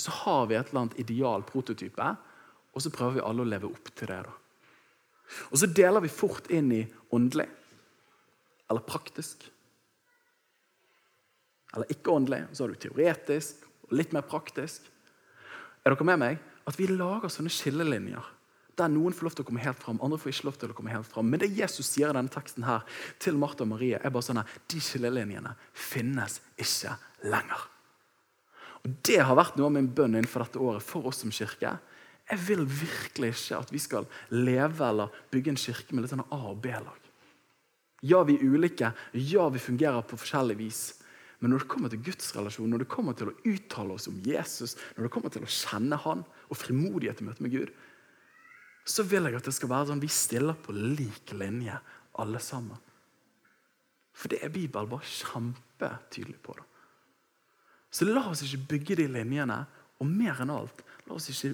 så 0.00 0.14
har 0.22 0.46
vi 0.50 0.56
et 0.56 0.70
eller 0.70 0.86
annet 0.86 1.02
ideal 1.02 1.44
prototype, 1.46 2.06
og 2.74 2.82
så 2.82 2.90
prøver 2.94 3.18
vi 3.18 3.26
alle 3.26 3.44
å 3.44 3.50
leve 3.50 3.68
opp 3.68 3.90
til 3.94 4.10
det. 4.10 4.22
da. 4.26 4.32
Og 5.50 5.60
så 5.60 5.68
deler 5.70 6.02
vi 6.04 6.12
fort 6.12 6.48
inn 6.52 6.72
i 6.74 6.82
åndelig 7.14 7.46
eller 8.70 8.84
praktisk. 8.86 9.44
Eller 11.74 11.90
ikke 11.92 12.10
åndelig. 12.10 12.42
Så 12.52 12.64
har 12.64 12.72
du 12.72 12.80
teoretisk 12.80 13.64
og 13.86 13.94
litt 13.98 14.14
mer 14.14 14.26
praktisk. 14.26 14.86
Er 15.84 15.92
dere 15.92 16.08
med 16.08 16.20
meg? 16.22 16.42
At 16.68 16.78
vi 16.80 16.88
lager 16.88 17.32
sånne 17.32 17.52
skillelinjer 17.52 18.32
der 18.78 18.90
noen 18.90 19.14
får 19.14 19.28
lov 19.28 19.34
til 19.36 19.44
å 19.44 19.48
komme 19.48 19.62
helt 19.62 19.78
fram, 19.78 20.00
andre 20.02 20.18
får 20.18 20.32
ikke 20.32 20.48
lov 20.48 20.56
til 20.58 20.72
å 20.72 20.76
komme 20.76 20.90
helt 20.90 21.06
fram. 21.06 21.28
Men 21.30 21.42
det 21.42 21.52
Jesus 21.54 21.86
sier 21.86 22.10
i 22.10 22.16
denne 22.16 22.32
teksten 22.32 22.66
her 22.66 22.82
til 23.22 23.38
Martha 23.38 23.62
og 23.62 23.70
Marie, 23.70 24.00
er 24.00 24.10
bare 24.14 24.26
sånn 24.26 24.40
at 24.42 24.50
de 24.72 24.80
skillelinjene 24.82 25.54
finnes 25.78 26.40
ikke 26.58 26.96
lenger. 27.30 27.68
Og 28.84 28.96
Det 29.06 29.20
har 29.22 29.38
vært 29.38 29.56
noe 29.56 29.70
av 29.70 29.76
min 29.76 29.88
bønn 29.88 30.18
innenfor 30.18 30.44
dette 30.44 30.60
året 30.60 30.84
for 30.84 31.06
oss 31.08 31.22
som 31.22 31.32
kirke. 31.32 31.76
Jeg 32.28 32.40
vil 32.48 32.64
virkelig 32.66 33.30
ikke 33.32 33.60
at 33.62 33.72
vi 33.72 33.80
skal 33.80 34.08
leve 34.32 34.88
eller 34.88 35.14
bygge 35.32 35.54
en 35.54 35.60
kirke 35.60 35.94
med 35.94 36.04
litt 36.04 36.12
sånn 36.12 36.26
A- 36.26 36.50
og 36.50 36.60
B-lag. 36.64 37.00
Ja, 38.04 38.20
vi 38.24 38.36
er 38.36 38.44
ulike. 38.44 38.90
Ja, 39.14 39.48
vi 39.48 39.62
fungerer 39.62 40.04
på 40.04 40.18
forskjellig 40.20 40.56
vis. 40.58 40.82
Men 41.44 41.52
når 41.52 41.60
det 41.60 41.68
kommer 41.74 41.92
til 41.92 42.00
Guds 42.00 42.30
relasjon, 42.32 42.70
når 42.72 42.80
det 42.80 42.88
kommer 42.88 43.12
til 43.12 43.28
å 43.28 43.34
uttale 43.50 43.92
oss 43.98 44.08
om 44.08 44.16
Jesus, 44.24 44.78
når 44.96 45.04
det 45.04 45.10
kommer 45.12 45.32
til 45.34 45.44
å 45.44 45.50
kjenne 45.52 45.98
Han 46.00 46.22
og 46.24 46.56
frimodighet 46.56 47.20
i 47.20 47.26
møte 47.26 47.44
med 47.44 47.52
Gud, 47.52 47.72
så 48.88 49.04
vil 49.04 49.28
jeg 49.28 49.36
at 49.36 49.44
det 49.44 49.52
skal 49.52 49.68
være 49.68 49.90
sånn 49.90 50.00
vi 50.00 50.08
stiller 50.08 50.56
på 50.56 50.72
lik 50.72 51.34
linje, 51.36 51.76
alle 52.16 52.40
sammen. 52.40 52.80
For 54.16 54.32
det 54.32 54.40
er 54.40 54.54
Bibelen 54.54 54.88
bare 54.88 55.04
kjempetydelig 55.04 56.40
på. 56.40 56.56
det. 56.56 56.64
Så 57.92 58.08
la 58.08 58.24
oss 58.30 58.40
ikke 58.46 58.64
bygge 58.72 58.96
de 59.02 59.10
linjene, 59.12 59.60
og 60.00 60.08
mer 60.08 60.40
enn 60.40 60.52
alt, 60.54 60.80
la 61.04 61.18
oss 61.18 61.28
ikke 61.28 61.52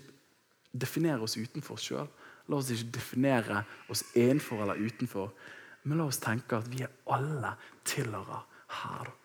definere 0.71 1.27
oss 1.27 1.35
utenfor 1.35 1.75
oss 1.75 1.91
sjøl. 1.91 2.11
La 2.47 2.63
oss 2.63 2.71
ikke 2.71 2.95
definere 2.95 3.65
oss 3.91 4.07
innenfor 4.15 4.63
eller 4.63 4.79
utenfor, 4.79 5.35
men 5.83 5.99
la 5.99 6.07
oss 6.07 6.23
tenke 6.23 6.63
at 6.63 6.71
vi 6.71 6.85
er 6.87 6.95
alle 7.11 7.57
tilhører 7.91 8.47
her. 8.85 9.17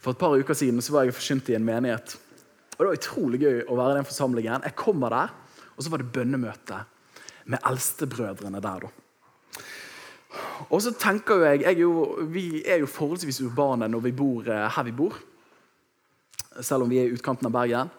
For 0.00 0.12
et 0.12 0.20
par 0.20 0.36
uker 0.36 0.56
siden 0.56 0.82
så 0.84 0.94
var 0.94 1.06
jeg 1.06 1.16
forsynt 1.16 1.50
i 1.50 1.56
en 1.58 1.66
menighet. 1.66 2.16
Og 2.76 2.78
Det 2.78 2.86
var 2.88 2.98
utrolig 2.98 3.40
gøy 3.40 3.58
å 3.64 3.78
være 3.78 3.94
i 3.94 3.98
den 4.00 4.08
forsamlingen. 4.08 4.66
Jeg 4.68 4.76
kommer 4.76 5.14
der, 5.14 5.34
og 5.76 5.84
så 5.84 5.92
var 5.92 6.02
det 6.02 6.12
bønnemøte 6.12 6.82
med 7.46 7.62
eldstebrødrene 7.64 8.60
der. 8.62 8.86
da. 8.86 9.64
Og 10.68 10.82
så 10.82 10.92
tenker 10.92 11.44
jeg, 11.46 11.62
jeg 11.62 11.74
er 11.74 11.80
jo, 11.80 12.26
Vi 12.28 12.62
er 12.66 12.82
jo 12.82 12.90
forholdsvis 12.90 13.40
urbane 13.46 13.88
når 13.88 14.00
vi 14.08 14.12
bor 14.12 14.48
eh, 14.48 14.68
her 14.76 14.84
vi 14.84 14.92
bor. 14.92 15.16
Selv 16.60 16.84
om 16.84 16.90
vi 16.90 16.98
er 17.00 17.08
i 17.08 17.16
utkanten 17.16 17.46
av 17.48 17.52
Bergen. 17.52 17.90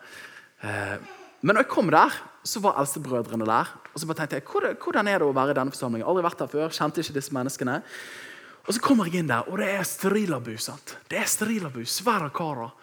Eh, 0.62 0.98
Men 1.42 1.54
når 1.54 1.68
jeg 1.68 1.70
kom 1.70 1.90
der, 1.94 2.14
så 2.44 2.60
var 2.60 2.80
eldstebrødrene 2.82 3.46
der. 3.46 3.70
Og 3.94 4.00
så 4.02 4.08
bare 4.10 4.18
tenkte 4.18 4.40
jeg, 4.40 4.46
hvordan, 4.82 5.08
er 5.08 5.20
det 5.22 5.28
å 5.28 5.36
være 5.36 5.54
i 5.54 5.58
denne 5.58 5.74
forsamlingen? 5.74 6.08
Aldri 6.08 6.24
vært 6.26 6.42
her 6.42 6.50
før, 6.50 6.74
kjente 6.74 7.04
ikke 7.04 7.14
disse 7.14 7.36
menneskene. 7.36 7.76
Og 8.68 8.76
så 8.76 8.84
kommer 8.84 9.08
jeg 9.08 9.22
inn 9.22 9.30
der, 9.30 9.48
og 9.48 9.62
det 9.62 9.70
er 9.72 9.86
sterilabu. 9.88 10.58
sant? 10.60 10.98
Det 11.10 11.22
er 11.22 11.30
sterilabu, 11.30 11.86
Svære 11.86 12.30
karer. 12.36 12.74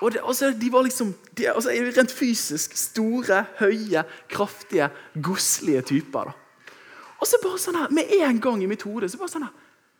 Og 0.00 0.12
det, 0.12 0.20
altså, 0.24 0.50
de 0.52 0.72
var 0.72 0.82
liksom, 0.84 1.14
de, 1.36 1.48
altså, 1.52 1.70
Rent 1.70 2.12
fysisk 2.12 2.76
store, 2.76 3.44
høye, 3.60 4.04
kraftige, 4.28 4.90
godslige 5.22 5.82
typer. 5.82 6.32
da. 6.32 6.32
Og 7.20 7.26
så 7.28 7.40
bare 7.42 7.60
sånn 7.60 7.76
her, 7.80 7.88
Med 7.90 8.12
en 8.20 8.40
gang 8.40 8.62
i 8.62 8.66
mitt 8.66 8.82
hode 8.82 9.08
så 9.08 9.18
bare 9.18 9.32
sånn 9.32 9.46
her, 9.46 9.54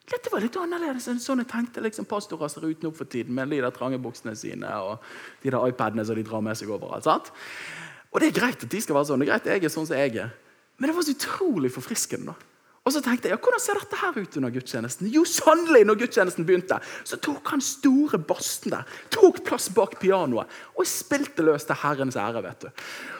dette 0.06 0.30
var 0.30 0.40
litt 0.44 0.56
annerledes 0.56 1.08
enn 1.10 1.18
sånn 1.18 1.40
jeg 1.42 1.48
tenkte 1.50 1.82
liksom 1.82 2.06
pastorer 2.06 2.48
ser 2.48 2.62
ut 2.62 2.82
nå 2.84 2.92
for 2.94 3.10
tiden 3.10 3.34
med 3.34 3.50
de 3.50 3.58
der 3.58 3.74
trange 3.74 3.98
buksene 3.98 4.36
sine 4.38 4.68
og 4.78 5.02
de 5.42 5.50
der 5.50 5.64
iPadene 5.66 6.04
som 6.06 6.14
de 6.14 6.22
drar 6.22 6.44
med 6.46 6.54
seg 6.54 6.70
overalt. 6.70 7.02
sant? 7.04 7.32
Og 8.12 8.20
det 8.20 8.28
er 8.28 8.36
greit 8.38 8.62
at 8.62 8.70
de 8.70 8.80
skal 8.80 8.94
være 8.94 9.08
sånn. 9.10 9.18
det 9.18 9.26
er 9.26 9.32
greit 9.32 9.48
at 9.48 9.56
jeg 9.56 9.64
er 9.64 9.74
sånn 9.74 9.88
som 9.88 9.98
jeg 9.98 10.14
er. 10.16 10.30
Men 10.78 10.88
det 10.88 10.96
var 10.96 11.02
så 11.08 11.16
utrolig 11.16 11.72
forfriskende. 11.74 12.32
da. 12.32 12.55
Og 12.86 12.94
så 12.94 13.02
tenkte 13.02 13.26
jeg, 13.26 13.34
ja, 13.34 13.42
Hvordan 13.42 13.62
ser 13.62 13.80
dette 13.80 13.98
her 13.98 14.14
ut 14.14 14.36
under 14.38 14.52
gudstjenesten? 14.54 15.10
Jo, 15.10 15.24
sannelig, 15.26 15.82
når 15.88 15.98
gudstjenesten 16.04 16.46
begynte, 16.46 16.78
så 17.04 17.18
tok 17.18 17.50
han 17.50 17.64
store 17.64 18.20
bassen 18.22 18.76
der, 18.76 18.86
tok 19.10 19.42
plass 19.46 19.66
bak 19.74 19.98
pianoet 19.98 20.46
og 20.76 20.86
spilte 20.86 21.42
løs 21.46 21.66
til 21.66 21.80
Herrens 21.82 22.18
ære. 22.20 22.44
vet 22.46 22.66
du. 22.66 22.70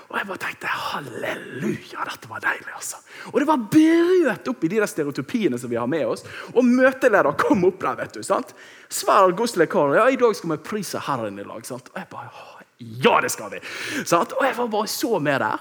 Og 0.07 0.19
jeg 0.21 0.29
bare 0.29 0.39
tenkte 0.45 0.71
halleluja, 0.71 2.05
dette 2.07 2.31
var 2.31 2.43
deilig. 2.45 2.71
altså. 2.77 3.01
Og 3.33 3.41
det 3.43 3.49
var 3.49 3.65
brøt 3.73 4.51
opp 4.53 4.65
i 4.65 4.71
de 4.71 4.79
der 4.79 4.91
stereotypiene 4.91 5.59
som 5.59 5.73
vi 5.73 5.81
har 5.81 5.91
med 5.91 6.07
oss. 6.07 6.23
Og 6.55 6.63
møteleder 6.65 7.35
kom 7.41 7.67
opp 7.67 7.81
der. 7.83 7.97
vet 8.05 8.15
du, 8.15 8.23
sant? 8.23 8.55
Svær 8.89 9.35
godslekar. 9.35 9.97
Ja, 9.99 10.07
i 10.07 10.21
dag 10.21 10.37
skal 10.39 10.55
vi 10.55 10.63
prise 10.63 11.03
Herren 11.09 11.43
i 11.43 11.47
lag. 11.47 11.67
sant? 11.67 11.91
Og 11.91 11.99
jeg 11.99 12.07
bare, 12.13 12.31
ja, 12.79 13.21
det 13.21 13.33
skal 13.35 13.51
vi! 13.51 13.61
Sant? 14.05 14.33
Og 14.39 14.47
jeg 14.47 14.57
var 14.57 14.67
bare 14.69 14.87
så 14.87 15.19
med 15.19 15.41
der. 15.43 15.59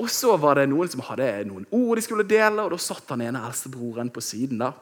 Og 0.00 0.10
så 0.12 0.34
var 0.36 0.58
det 0.58 0.66
noen 0.68 0.90
som 0.92 1.04
hadde 1.06 1.28
noen 1.48 1.64
ord 1.72 1.96
de 1.96 2.04
skulle 2.04 2.26
dele, 2.28 2.64
og 2.64 2.74
da 2.74 2.80
satt 2.80 3.14
han 3.14 3.22
ene 3.24 3.40
eldstebroren 3.48 4.10
på 4.12 4.20
siden. 4.24 4.60
da. 4.60 4.72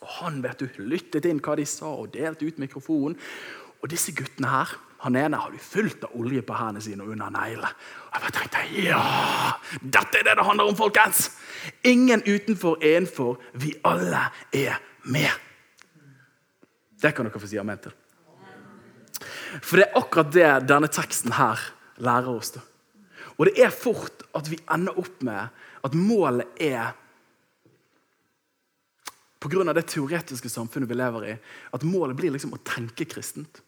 Og 0.00 0.08
Han 0.20 0.42
vet 0.42 0.58
du, 0.58 0.82
lyttet 0.82 1.28
inn 1.28 1.40
hva 1.40 1.54
de 1.56 1.66
sa, 1.66 1.86
og 1.86 2.12
delte 2.14 2.46
ut 2.46 2.58
mikrofonen. 2.58 3.16
Og 3.82 3.90
disse 3.92 4.14
guttene 4.16 4.50
her, 4.50 4.72
han 5.04 5.16
ene 5.20 5.38
hadde 5.38 5.60
fullt 5.60 6.06
av 6.08 6.14
olje 6.18 6.42
på 6.42 6.56
hendene 6.56 6.82
sine 6.82 7.04
og 7.04 7.12
under 7.12 7.30
neglene. 7.30 7.68
Jeg 8.16 8.32
tenkte 8.34 8.62
ja, 8.80 9.02
dette 9.82 10.22
er 10.22 10.24
det 10.26 10.36
det 10.38 10.46
handler 10.46 10.70
om, 10.70 10.78
folkens! 10.78 11.28
Ingen 11.84 12.24
utenfor, 12.26 12.80
innenfor. 12.82 13.36
Vi 13.52 13.74
alle 13.84 14.24
er 14.56 14.80
med. 15.04 15.30
Det 17.02 17.12
kan 17.14 17.28
dere 17.28 17.42
få 17.42 17.50
si 17.50 17.60
amen 17.60 17.78
til. 17.82 17.92
For 19.62 19.78
det 19.78 19.86
er 19.86 20.00
akkurat 20.00 20.32
det 20.32 20.48
denne 20.68 20.88
teksten 20.92 21.36
her 21.36 21.60
lærer 22.02 22.32
oss. 22.32 22.56
da. 22.56 22.64
Og 23.36 23.48
det 23.48 23.58
er 23.62 23.74
fort 23.74 24.24
at 24.36 24.48
vi 24.50 24.58
ender 24.72 24.96
opp 25.00 25.20
med 25.26 25.52
at 25.86 25.98
målet 25.98 26.62
er 26.62 26.94
Pga. 29.46 29.72
det 29.76 29.86
teoretiske 29.92 30.48
samfunnet 30.50 30.88
vi 30.90 30.96
lever 30.96 31.24
i, 31.28 31.34
at 31.76 31.84
målet 31.86 32.16
blir 32.16 32.32
liksom 32.34 32.54
å 32.56 32.62
tenke 32.66 33.04
kristent. 33.06 33.60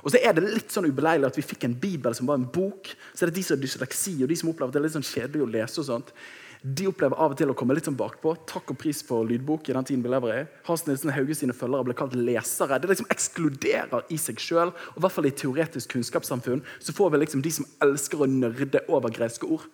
Og 0.00 0.08
så 0.10 0.18
er 0.24 0.32
det 0.34 0.46
litt 0.46 0.72
sånn 0.72 0.88
ubeleilig 0.88 1.28
at 1.28 1.36
vi 1.36 1.44
fikk 1.44 1.66
en 1.68 1.76
bibel 1.78 2.14
som 2.16 2.26
var 2.30 2.40
en 2.40 2.48
bok. 2.48 2.88
Så 3.12 3.26
er 3.26 3.30
det 3.30 3.36
de 3.36 3.44
som 3.44 3.54
har 3.54 3.62
dysleksi 3.62 4.14
og 4.22 4.30
de 4.32 4.38
som 4.40 4.48
opplever 4.48 4.72
at 4.72 4.78
det 4.78 4.80
er 4.80 4.86
litt 4.86 4.96
sånn 4.96 5.04
kjedelig 5.04 5.44
å 5.44 5.50
lese. 5.52 5.82
og 5.82 5.88
sånt 5.90 6.14
de 6.62 6.86
opplever 6.86 7.18
av 7.18 7.32
og 7.34 7.38
til 7.38 7.50
å 7.50 7.54
komme 7.58 7.74
litt 7.74 7.88
sånn 7.88 7.98
bakpå. 7.98 8.36
Takk 8.46 8.70
og 8.70 8.78
pris 8.78 9.00
for 9.02 9.26
lydbok. 9.26 9.68
i 9.68 9.72
den 9.74 9.84
tiden 9.84 10.02
vi 10.02 10.10
lever 10.12 10.34
i. 10.34 10.46
Hans 10.68 10.86
Nilsen 10.86 11.10
Hauge 11.10 11.34
sine 11.34 11.52
følgere 11.52 11.88
ble 11.88 11.94
kalt 11.94 12.14
lesere. 12.14 12.78
Det 12.78 12.88
liksom 12.88 13.10
ekskluderer 13.10 14.04
i 14.08 14.16
seg 14.16 14.38
sjøl. 14.38 14.70
I 14.70 15.00
hvert 15.02 15.12
fall 15.12 15.26
i 15.26 15.34
teoretisk 15.34 15.90
kunnskapssamfunn 15.90 16.62
så 16.78 16.94
får 16.94 17.10
vi 17.10 17.18
liksom 17.18 17.42
de 17.42 17.50
som 17.50 17.66
elsker 17.82 18.22
å 18.22 18.30
nerde 18.30 18.84
over 18.88 19.10
greske 19.10 19.46
ord. 19.46 19.66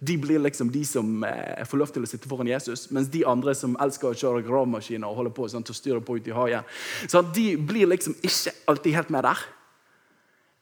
De 0.00 0.16
blir 0.16 0.40
liksom 0.40 0.70
de 0.72 0.84
som 0.84 1.24
eh, 1.28 1.64
får 1.68 1.78
lov 1.78 1.92
til 1.92 2.04
å 2.04 2.08
sitte 2.08 2.28
foran 2.28 2.48
Jesus, 2.48 2.88
mens 2.90 3.08
de 3.12 3.22
andre 3.28 3.54
som 3.54 3.76
elsker 3.80 4.10
å 4.10 4.16
kjøre 4.16 4.42
gravemaskiner 4.44 5.06
og 5.06 5.20
holde 5.20 5.32
på 5.36 5.46
sånn, 5.48 5.64
til 5.64 5.76
å 5.76 5.78
styre 5.78 6.00
på 6.04 6.16
ut 6.18 6.28
i 6.28 6.34
haien, 6.34 6.66
så 7.06 7.22
de 7.22 7.54
blir 7.56 7.88
liksom 7.88 8.16
ikke 8.20 8.52
alltid 8.68 8.96
helt 8.98 9.12
med 9.14 9.24
der. 9.28 9.44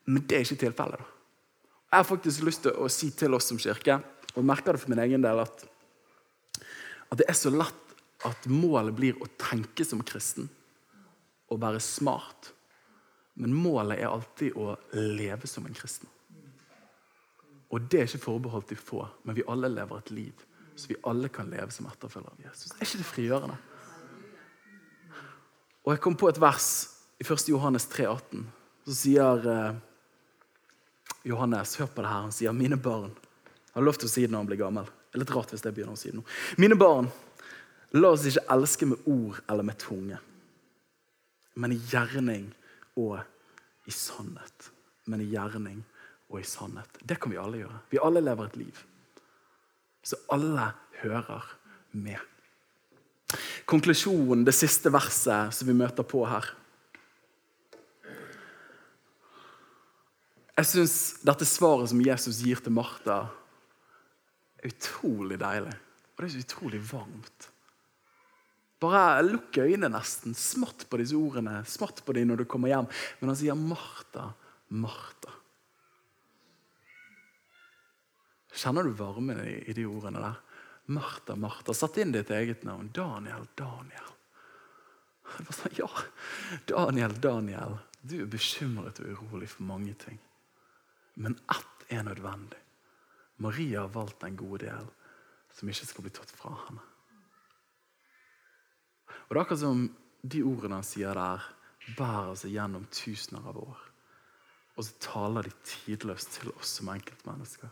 Men 0.04 0.26
det 0.26 0.36
er 0.36 0.46
ikke 0.46 0.66
tilfellet. 0.66 0.98
da. 1.00 1.08
Jeg 1.92 2.02
har 2.02 2.08
faktisk 2.08 2.44
lyst 2.46 2.62
til 2.66 2.76
å 2.76 2.90
si 2.92 3.10
til 3.16 3.34
oss 3.36 3.48
som 3.50 3.58
kirke 3.62 3.98
og 4.34 4.46
merker 4.46 4.74
det 4.74 4.82
for 4.82 4.92
min 4.92 5.02
egen 5.04 5.24
del 5.24 5.42
at, 5.42 5.64
at 7.10 7.20
det 7.20 7.28
er 7.28 7.36
så 7.36 7.52
lett 7.52 7.96
at 8.26 8.46
målet 8.48 8.94
blir 8.96 9.18
å 9.20 9.28
tenke 9.40 9.84
som 9.84 10.02
kristen 10.06 10.48
og 11.52 11.60
være 11.60 11.82
smart. 11.82 12.52
Men 13.34 13.54
målet 13.56 13.98
er 13.98 14.12
alltid 14.12 14.56
å 14.56 14.76
leve 14.96 15.48
som 15.48 15.66
en 15.66 15.76
kristen. 15.76 16.08
Og 17.72 17.88
det 17.88 18.02
er 18.02 18.08
ikke 18.08 18.26
forbeholdt 18.28 18.72
de 18.72 18.76
få, 18.76 19.04
men 19.24 19.36
vi 19.36 19.44
alle 19.48 19.70
lever 19.72 20.02
et 20.02 20.10
liv 20.14 20.48
så 20.76 20.88
vi 20.88 20.96
alle 21.02 21.28
kan 21.28 21.50
leve 21.50 21.70
som 21.70 21.86
etterfølgere 21.86 22.32
av 22.32 22.44
Jesus. 22.46 22.72
Er 22.72 22.86
ikke 22.86 23.00
det 23.02 23.08
frigjørende? 23.08 23.56
Og 25.82 25.92
Jeg 25.92 26.00
kom 26.02 26.16
på 26.16 26.30
et 26.30 26.40
vers 26.40 26.68
i 27.20 27.26
1. 27.26 27.48
Johannes 27.52 27.86
3, 27.90 28.06
18. 28.08 28.46
Så 28.86 28.96
sier 28.96 29.48
eh, 29.52 29.74
Johannes, 31.28 31.76
hør 31.78 31.90
på 31.90 32.02
det 32.02 32.10
her, 32.10 32.24
han 32.26 32.34
sier, 32.34 32.52
'Mine 32.52 32.78
barn' 32.82 33.14
har 33.74 33.86
lov 33.86 33.98
til 33.98 34.08
å 34.08 34.12
si 34.12 34.24
det 34.24 34.32
når 34.32 34.44
han 34.44 34.50
blir 34.50 34.60
gammel. 34.60 34.88
Det 35.10 35.18
er 35.18 35.22
litt 35.24 35.34
rart 35.34 35.52
hvis 35.52 35.64
jeg 35.64 35.76
begynner 35.76 35.96
å 35.96 36.00
si 36.00 36.10
det 36.10 36.18
nå. 36.18 36.24
Mine 36.60 36.78
barn, 36.80 37.08
la 37.96 38.12
oss 38.12 38.26
ikke 38.28 38.44
elske 38.54 38.88
med 38.88 39.08
ord 39.10 39.40
eller 39.46 39.66
med 39.68 39.78
tunge, 39.80 40.18
men 41.60 41.74
i 41.74 41.80
gjerning 41.92 42.46
og 43.00 43.18
i 43.88 43.94
sannhet. 43.94 44.70
Men 45.10 45.24
i 45.24 45.28
gjerning 45.32 45.82
og 46.30 46.40
i 46.40 46.46
sannhet. 46.46 47.00
Det 47.02 47.18
kan 47.20 47.32
vi 47.32 47.40
alle 47.40 47.64
gjøre. 47.64 47.80
Vi 47.90 48.00
alle 48.00 48.22
lever 48.24 48.48
et 48.48 48.60
liv. 48.60 48.82
Så 50.02 50.18
alle 50.32 50.70
hører 51.02 51.48
med. 51.92 52.20
Konklusjonen, 53.68 54.44
det 54.44 54.54
siste 54.56 54.92
verset 54.92 55.54
som 55.54 55.68
vi 55.68 55.76
møter 55.76 56.06
på 56.06 56.24
her. 56.28 56.48
Jeg 60.52 60.68
syns 60.68 60.96
dette 61.24 61.46
svaret 61.48 61.90
som 61.90 62.02
Jesus 62.04 62.42
gir 62.44 62.60
til 62.60 62.74
Martha, 62.76 63.24
utrolig 64.68 65.38
deilig. 65.42 65.74
Og 66.12 66.22
det 66.22 66.28
er 66.28 66.34
så 66.34 66.44
utrolig 66.46 66.80
varmt. 66.92 67.48
Bare 68.82 69.22
lukk 69.22 69.60
øynene 69.62 69.92
nesten. 69.92 70.34
Smatt 70.34 70.86
på 70.90 70.98
disse 70.98 71.18
ordene. 71.18 71.60
Smatt 71.68 72.02
på 72.04 72.14
dem 72.16 72.30
når 72.30 72.42
du 72.42 72.48
kommer 72.50 72.72
hjem. 72.72 72.88
Men 73.20 73.32
han 73.32 73.38
sier 73.38 73.58
'Martha, 73.58 74.32
Martha'. 74.68 75.38
Kjenner 78.52 78.84
du 78.84 78.92
varmen 78.92 79.38
i, 79.46 79.72
de 79.72 79.84
ordene 79.86 80.20
der? 80.20 80.40
Martha, 80.92 81.36
Martha. 81.36 81.74
Satt 81.74 81.96
inn 82.02 82.12
ditt 82.12 82.30
eget 82.30 82.66
navn. 82.68 82.90
Daniel, 82.92 83.46
Daniel. 83.56 84.10
Sånn, 85.48 85.78
ja, 85.78 85.88
Daniel, 86.68 87.14
Daniel. 87.20 87.78
Du 88.02 88.18
er 88.20 88.28
bekymret 88.28 89.00
og 89.00 89.14
urolig 89.14 89.48
for 89.54 89.64
mange 89.64 89.94
ting. 89.94 90.18
Men 91.14 91.38
ett 91.50 91.86
er 91.88 92.04
nødvendig. 92.04 92.61
Maria 93.42 93.84
har 93.84 93.92
valgt 93.94 94.24
en 94.24 94.38
god 94.38 94.62
del 94.62 94.88
som 95.52 95.68
ikke 95.68 95.88
skal 95.88 96.06
bli 96.06 96.14
tatt 96.14 96.32
fra 96.36 96.54
henne. 96.66 96.84
Og 99.26 99.34
Det 99.34 99.38
er 99.38 99.42
akkurat 99.42 99.62
som 99.62 99.84
de 100.22 100.42
ordene 100.46 100.78
han 100.78 100.86
sier 100.86 101.16
der, 101.16 101.44
bærer 101.98 102.34
seg 102.38 102.54
gjennom 102.54 102.84
tusener 102.94 103.46
av 103.50 103.58
år. 103.58 103.78
Og 104.76 104.86
så 104.86 104.98
taler 105.02 105.48
de 105.48 105.54
tidløst 105.66 106.38
til 106.38 106.52
oss 106.54 106.76
som 106.78 106.90
enkeltmennesker. 106.92 107.70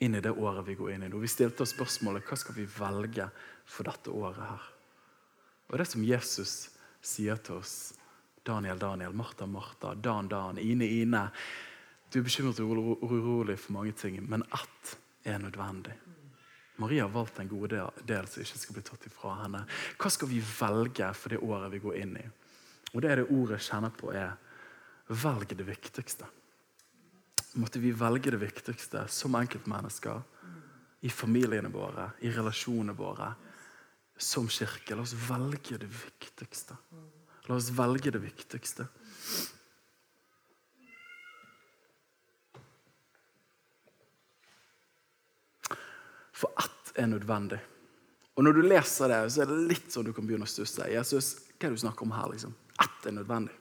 Inn 0.00 0.16
i 0.16 0.22
det 0.24 0.32
året 0.32 0.64
vi 0.64 0.76
går 0.78 0.94
inn 0.94 1.04
i 1.04 1.10
nå. 1.12 1.18
Vi 1.20 1.28
stilte 1.28 1.64
oss 1.66 1.74
spørsmålet 1.74 2.24
hva 2.28 2.38
skal 2.40 2.56
vi 2.56 2.68
velge 2.72 3.26
for 3.68 3.88
dette 3.88 4.12
året 4.12 4.40
her. 4.40 4.68
Og 5.68 5.78
det 5.78 5.86
som 5.90 6.04
Jesus 6.04 6.54
sier 7.04 7.40
til 7.44 7.60
oss, 7.60 7.74
Daniel, 8.46 8.78
Daniel, 8.80 9.12
Martha, 9.12 9.46
Martha, 9.46 9.94
Dan, 9.94 10.28
Dan, 10.28 10.58
Ine, 10.58 10.88
Ine 10.88 11.26
du 12.10 12.18
er 12.18 12.26
bekymret 12.26 12.60
og 12.60 13.02
urolig 13.06 13.58
for 13.58 13.76
mange 13.78 13.92
ting, 13.94 14.18
men 14.26 14.42
ett 14.42 14.96
er 15.24 15.38
nødvendig. 15.38 15.94
Maria 16.80 17.04
har 17.04 17.12
valgt 17.12 17.38
en 17.38 17.48
god 17.48 17.74
del 18.08 18.28
som 18.28 18.42
ikke 18.42 18.58
skal 18.58 18.76
bli 18.78 18.84
tatt 18.86 19.06
ifra 19.06 19.34
henne. 19.42 19.60
Hva 20.00 20.10
skal 20.10 20.30
vi 20.30 20.40
velge 20.40 21.10
for 21.14 21.34
det 21.34 21.42
året 21.44 21.72
vi 21.74 21.82
går 21.82 21.98
inn 22.00 22.14
i? 22.16 22.26
Og 22.94 23.02
Det 23.02 23.10
er 23.10 23.20
det 23.20 23.30
ordet 23.30 23.58
jeg 23.60 23.68
kjenner 23.68 23.92
på, 23.94 24.12
er 24.16 24.32
velg 25.06 25.52
det 25.54 25.66
viktigste. 25.66 26.26
Måtte 27.60 27.82
vi 27.82 27.92
velge 27.92 28.32
det 28.32 28.40
viktigste 28.40 29.04
som 29.10 29.36
enkeltmennesker, 29.36 30.22
i 31.00 31.08
familiene 31.08 31.70
våre, 31.72 32.10
i 32.20 32.30
relasjonene 32.32 32.92
våre, 32.92 33.30
som 34.20 34.48
kirke. 34.52 34.96
La 34.96 35.04
oss 35.06 35.14
velge 35.16 35.78
det 35.80 35.88
viktigste. 35.88 36.76
La 37.48 37.56
oss 37.56 37.70
velge 37.72 38.12
det 38.12 38.20
viktigste. 38.20 38.84
For 46.40 46.52
ett 46.58 46.92
er 46.98 47.10
nødvendig. 47.10 47.60
Og 48.38 48.44
Når 48.44 48.56
du 48.56 48.60
leser 48.64 49.10
det, 49.12 49.22
så 49.32 49.42
er 49.42 49.50
det 49.50 49.62
litt 49.68 49.90
sånn 49.92 50.06
du 50.08 50.14
kan 50.16 50.24
begynne 50.26 50.46
å 50.48 50.50
stusse. 50.50 50.86
Jesus, 50.88 51.34
hva 51.58 51.66
er 51.66 51.72
det 51.74 51.76
du 51.76 51.82
snakker 51.82 52.06
om 52.06 52.14
her? 52.16 52.30
liksom? 52.32 52.54
Ett 52.80 53.08
er 53.10 53.16
nødvendig. 53.18 53.56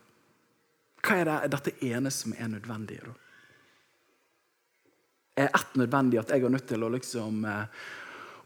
Hva 1.04 1.18
er, 1.18 1.26
det, 1.28 1.39
er 1.44 1.52
dette 1.52 1.74
ene 1.84 2.12
som 2.13 2.36
er 2.38 2.52
nødvendig? 2.54 3.02
da? 3.04 3.18
er 5.39 5.50
ett 5.56 5.76
nødvendig 5.80 6.20
at 6.20 6.32
jeg 6.34 6.44
er 6.44 6.52
nødt 6.52 6.68
til 6.68 6.84
å 6.84 6.92
liksom 6.92 7.44
eh, 7.48 7.84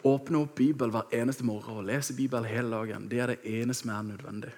åpne 0.09 0.41
opp 0.43 0.57
Bibelen 0.59 0.93
hver 0.93 1.15
eneste 1.15 1.45
morgen 1.47 1.79
og 1.79 1.87
lese 1.87 2.15
Bibelen 2.17 2.49
hele 2.49 2.73
dagen. 2.75 3.07
Det 3.09 3.21
er 3.23 3.33
det 3.33 3.53
ene 3.61 3.75
som 3.77 3.93
er 3.93 4.03
nødvendig. 4.11 4.51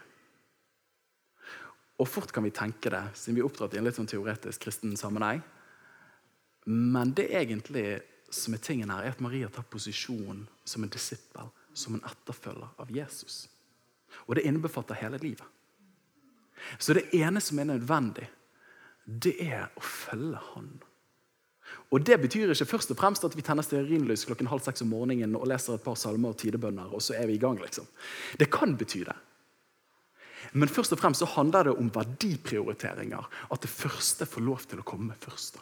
Og 2.02 2.10
fort 2.12 2.34
kan 2.36 2.44
vi 2.44 2.52
tenke 2.52 2.92
det, 2.92 3.04
siden 3.16 3.38
vi 3.38 3.44
er 3.44 3.48
oppdratt 3.48 3.76
i 3.76 3.80
en 3.80 3.86
litt 3.88 3.96
sånn 3.96 4.10
teoretisk 4.10 4.66
kristen 4.66 4.98
sammenheng. 5.00 5.40
Men 6.68 7.14
det 7.16 7.30
er 7.30 7.46
egentlig 7.46 7.86
som 8.44 8.56
er 8.56 8.64
tingen 8.64 8.92
her, 8.92 9.04
er 9.04 9.16
at 9.16 9.22
Maria 9.24 9.50
tar 9.50 9.68
posisjon 9.70 10.46
som 10.68 10.84
en 10.84 10.92
disippel, 10.92 11.52
som 11.74 11.96
en 11.96 12.06
etterfølger 12.08 12.82
av 12.82 12.92
Jesus. 12.92 13.46
Og 14.26 14.36
det 14.38 14.46
innbefatter 14.48 14.98
hele 15.00 15.20
livet. 15.22 15.46
Så 16.80 16.96
det 16.96 17.10
ene 17.16 17.42
som 17.44 17.60
er 17.60 17.70
nødvendig, 17.70 18.28
det 19.06 19.36
er 19.44 19.68
å 19.76 19.84
følge 19.84 20.42
Han. 20.54 20.70
Og 21.94 22.04
Det 22.06 22.18
betyr 22.22 22.52
ikke 22.54 22.68
først 22.70 22.92
og 22.94 22.98
fremst 23.00 23.26
at 23.26 23.36
vi 23.38 23.44
tenner 23.46 23.66
stearinlys 23.66 24.26
klokken 24.26 24.50
halv 24.50 24.64
seks 24.66 24.84
om 24.86 24.92
morgenen 24.94 25.36
og 25.38 25.48
leser 25.50 25.78
et 25.78 25.86
par 25.86 25.98
salmer 26.00 26.34
og 26.34 26.40
tidebønner, 26.42 26.94
og 26.94 27.02
så 27.02 27.16
er 27.18 27.28
vi 27.30 27.38
i 27.38 27.42
gang. 27.42 27.60
liksom. 27.62 27.88
Det 28.38 28.50
kan 28.52 28.76
bety 28.78 29.04
det. 29.06 29.16
Men 30.54 30.70
først 30.70 30.94
og 30.94 31.00
fremst 31.00 31.20
så 31.20 31.30
handler 31.36 31.64
det 31.64 31.78
om 31.78 31.90
verdiprioriteringer. 31.94 33.26
At 33.52 33.62
det 33.62 33.70
første 33.70 34.26
får 34.26 34.46
lov 34.46 34.66
til 34.70 34.80
å 34.80 34.88
komme 34.88 35.16
først. 35.20 35.58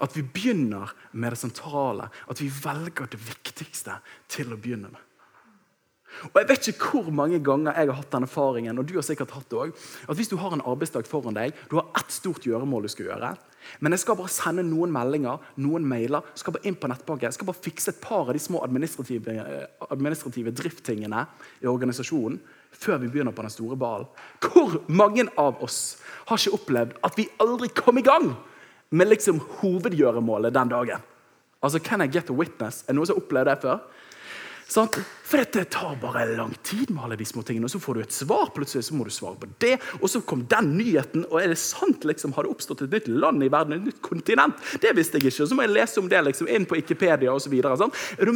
At 0.00 0.16
vi 0.16 0.24
begynner 0.26 0.92
med 1.12 1.34
det 1.34 1.40
sentrale. 1.40 2.10
At 2.30 2.40
vi 2.40 2.50
velger 2.50 3.10
det 3.10 3.20
viktigste 3.20 3.98
til 4.28 4.52
å 4.52 4.60
begynne 4.60 4.92
med. 4.92 5.02
Og 6.30 6.36
Jeg 6.38 6.48
vet 6.48 6.68
ikke 6.70 7.00
hvor 7.00 7.10
mange 7.14 7.40
ganger 7.42 7.74
jeg 7.74 7.90
har 7.90 7.98
hatt 7.98 8.12
den 8.12 8.26
erfaringen, 8.26 8.78
og 8.78 8.86
du 8.86 8.94
har 8.94 9.06
sikkert 9.06 9.34
hatt 9.34 9.48
det 9.50 9.58
også, 9.58 9.88
at 10.06 10.18
hvis 10.18 10.30
du 10.30 10.36
har 10.38 10.54
en 10.54 10.62
arbeidsdag 10.62 11.08
foran 11.10 11.36
deg, 11.36 11.56
du 11.70 11.74
har 11.80 11.90
ett 11.98 12.14
stort 12.14 12.46
gjøremål 12.46 12.86
du 12.86 12.92
skal 12.92 13.08
gjøre, 13.10 13.32
men 13.80 13.96
jeg 13.96 14.02
skal 14.04 14.18
bare 14.18 14.32
sende 14.32 14.64
noen 14.66 14.92
meldinger, 14.92 15.42
noen 15.64 15.86
mailer, 15.88 16.24
skal 16.36 16.56
bare 16.56 16.68
inn 16.68 16.76
på 16.78 16.90
nettbanken, 16.90 17.32
skal 17.34 17.48
bare 17.48 17.64
fikse 17.64 17.94
et 17.94 18.02
par 18.04 18.28
av 18.28 18.34
de 18.36 18.42
små 18.42 18.60
administrative, 18.64 19.38
administrative 19.88 20.52
drifttingene 20.54 21.24
i 21.64 21.70
organisasjonen 21.70 22.38
før 22.74 23.00
vi 23.02 23.10
begynner 23.10 23.34
på 23.34 23.44
den 23.44 23.54
store 23.54 23.78
ballen. 23.80 24.08
Hvor 24.44 24.80
mange 24.92 25.26
av 25.40 25.62
oss 25.64 25.96
har 26.28 26.40
ikke 26.40 26.58
opplevd 26.58 26.98
at 27.06 27.16
vi 27.18 27.30
aldri 27.42 27.70
kom 27.74 27.98
i 28.00 28.04
gang 28.06 28.34
med 28.90 29.08
liksom 29.08 29.40
hovedgjøremålet 29.60 30.54
den 30.54 30.72
dagen? 30.72 31.04
Altså, 31.64 31.80
Can 31.80 32.02
I 32.02 32.08
get 32.08 32.30
a 32.30 32.36
witness? 32.36 32.82
Er 32.84 32.92
det 32.92 32.98
noen 32.98 33.08
som 33.08 33.16
har 33.16 33.24
opplevd 33.24 33.50
det 33.50 33.56
før? 33.62 33.78
Sant? 34.68 34.96
For 35.24 35.40
dette 35.40 35.64
tar 35.72 35.96
bare 36.00 36.24
lang 36.36 36.52
tid 36.62 36.90
med 36.92 37.04
alle 37.04 37.16
de 37.16 37.24
små 37.28 37.42
tingene. 37.46 37.68
Og 37.68 37.72
så 37.72 37.80
får 37.80 37.96
du 37.96 38.00
et 38.02 38.14
svar, 38.16 38.50
plutselig 38.54 38.86
så 38.86 38.96
må 38.96 39.06
du 39.06 39.12
svare 39.12 39.38
på 39.40 39.48
det. 39.62 39.76
Og 40.00 40.08
så 40.10 40.20
kom 40.24 40.44
den 40.50 40.74
nyheten. 40.78 41.24
Og 41.30 41.40
er 41.40 41.52
det 41.52 41.58
sant? 41.60 42.04
liksom, 42.04 42.34
Har 42.36 42.44
det 42.44 42.52
oppstått 42.52 42.84
et 42.86 42.92
nytt 42.92 43.08
land 43.08 43.44
i 43.44 43.50
verden? 43.52 43.76
Et 43.78 43.88
nytt 43.88 44.02
kontinent? 44.04 44.60
Det 44.80 44.92
visste 44.96 45.18
jeg 45.18 45.32
ikke. 45.32 45.46
Og 45.46 45.50
så 45.50 45.58
må 45.58 45.66
jeg 45.66 45.74
lese 45.74 46.00
om 46.02 46.10
det 46.12 46.22
liksom, 46.26 46.50
inn 46.52 46.68
på 46.68 46.78
Wikipedia 46.78 47.32
osv. 47.32 47.56
Og, 47.64 47.84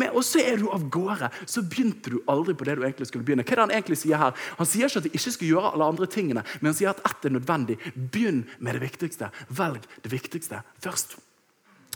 og 0.09 0.25
så 0.25 0.43
er 0.45 0.61
du 0.61 0.69
av 0.73 0.89
gårde. 0.93 1.31
Så 1.45 1.65
begynte 1.65 2.15
du 2.15 2.19
aldri 2.29 2.57
på 2.57 2.69
det 2.69 2.79
du 2.79 2.85
egentlig 2.87 3.11
skulle 3.13 3.29
begynne. 3.29 3.47
Hva 3.47 3.57
er 3.57 3.63
det 3.63 3.69
Han 3.69 3.77
egentlig 3.79 4.01
sier 4.01 4.21
her? 4.21 4.49
Han 4.59 4.69
sier 4.69 4.89
ikke 4.89 5.05
at 5.05 5.09
du 5.09 5.15
ikke 5.15 5.37
skal 5.37 5.53
gjøre 5.53 5.73
alle 5.75 5.93
andre 5.93 6.09
tingene, 6.09 6.45
men 6.61 6.73
han 6.73 6.79
sier 6.79 6.93
at 6.95 7.05
ett 7.05 7.29
er 7.29 7.37
nødvendig. 7.37 7.79
Begynn 7.95 8.45
med 8.59 8.79
det 8.79 8.85
viktigste. 8.89 9.33
Velg 9.49 9.85
det 10.05 10.13
viktigste 10.13 10.65
først. 10.85 11.19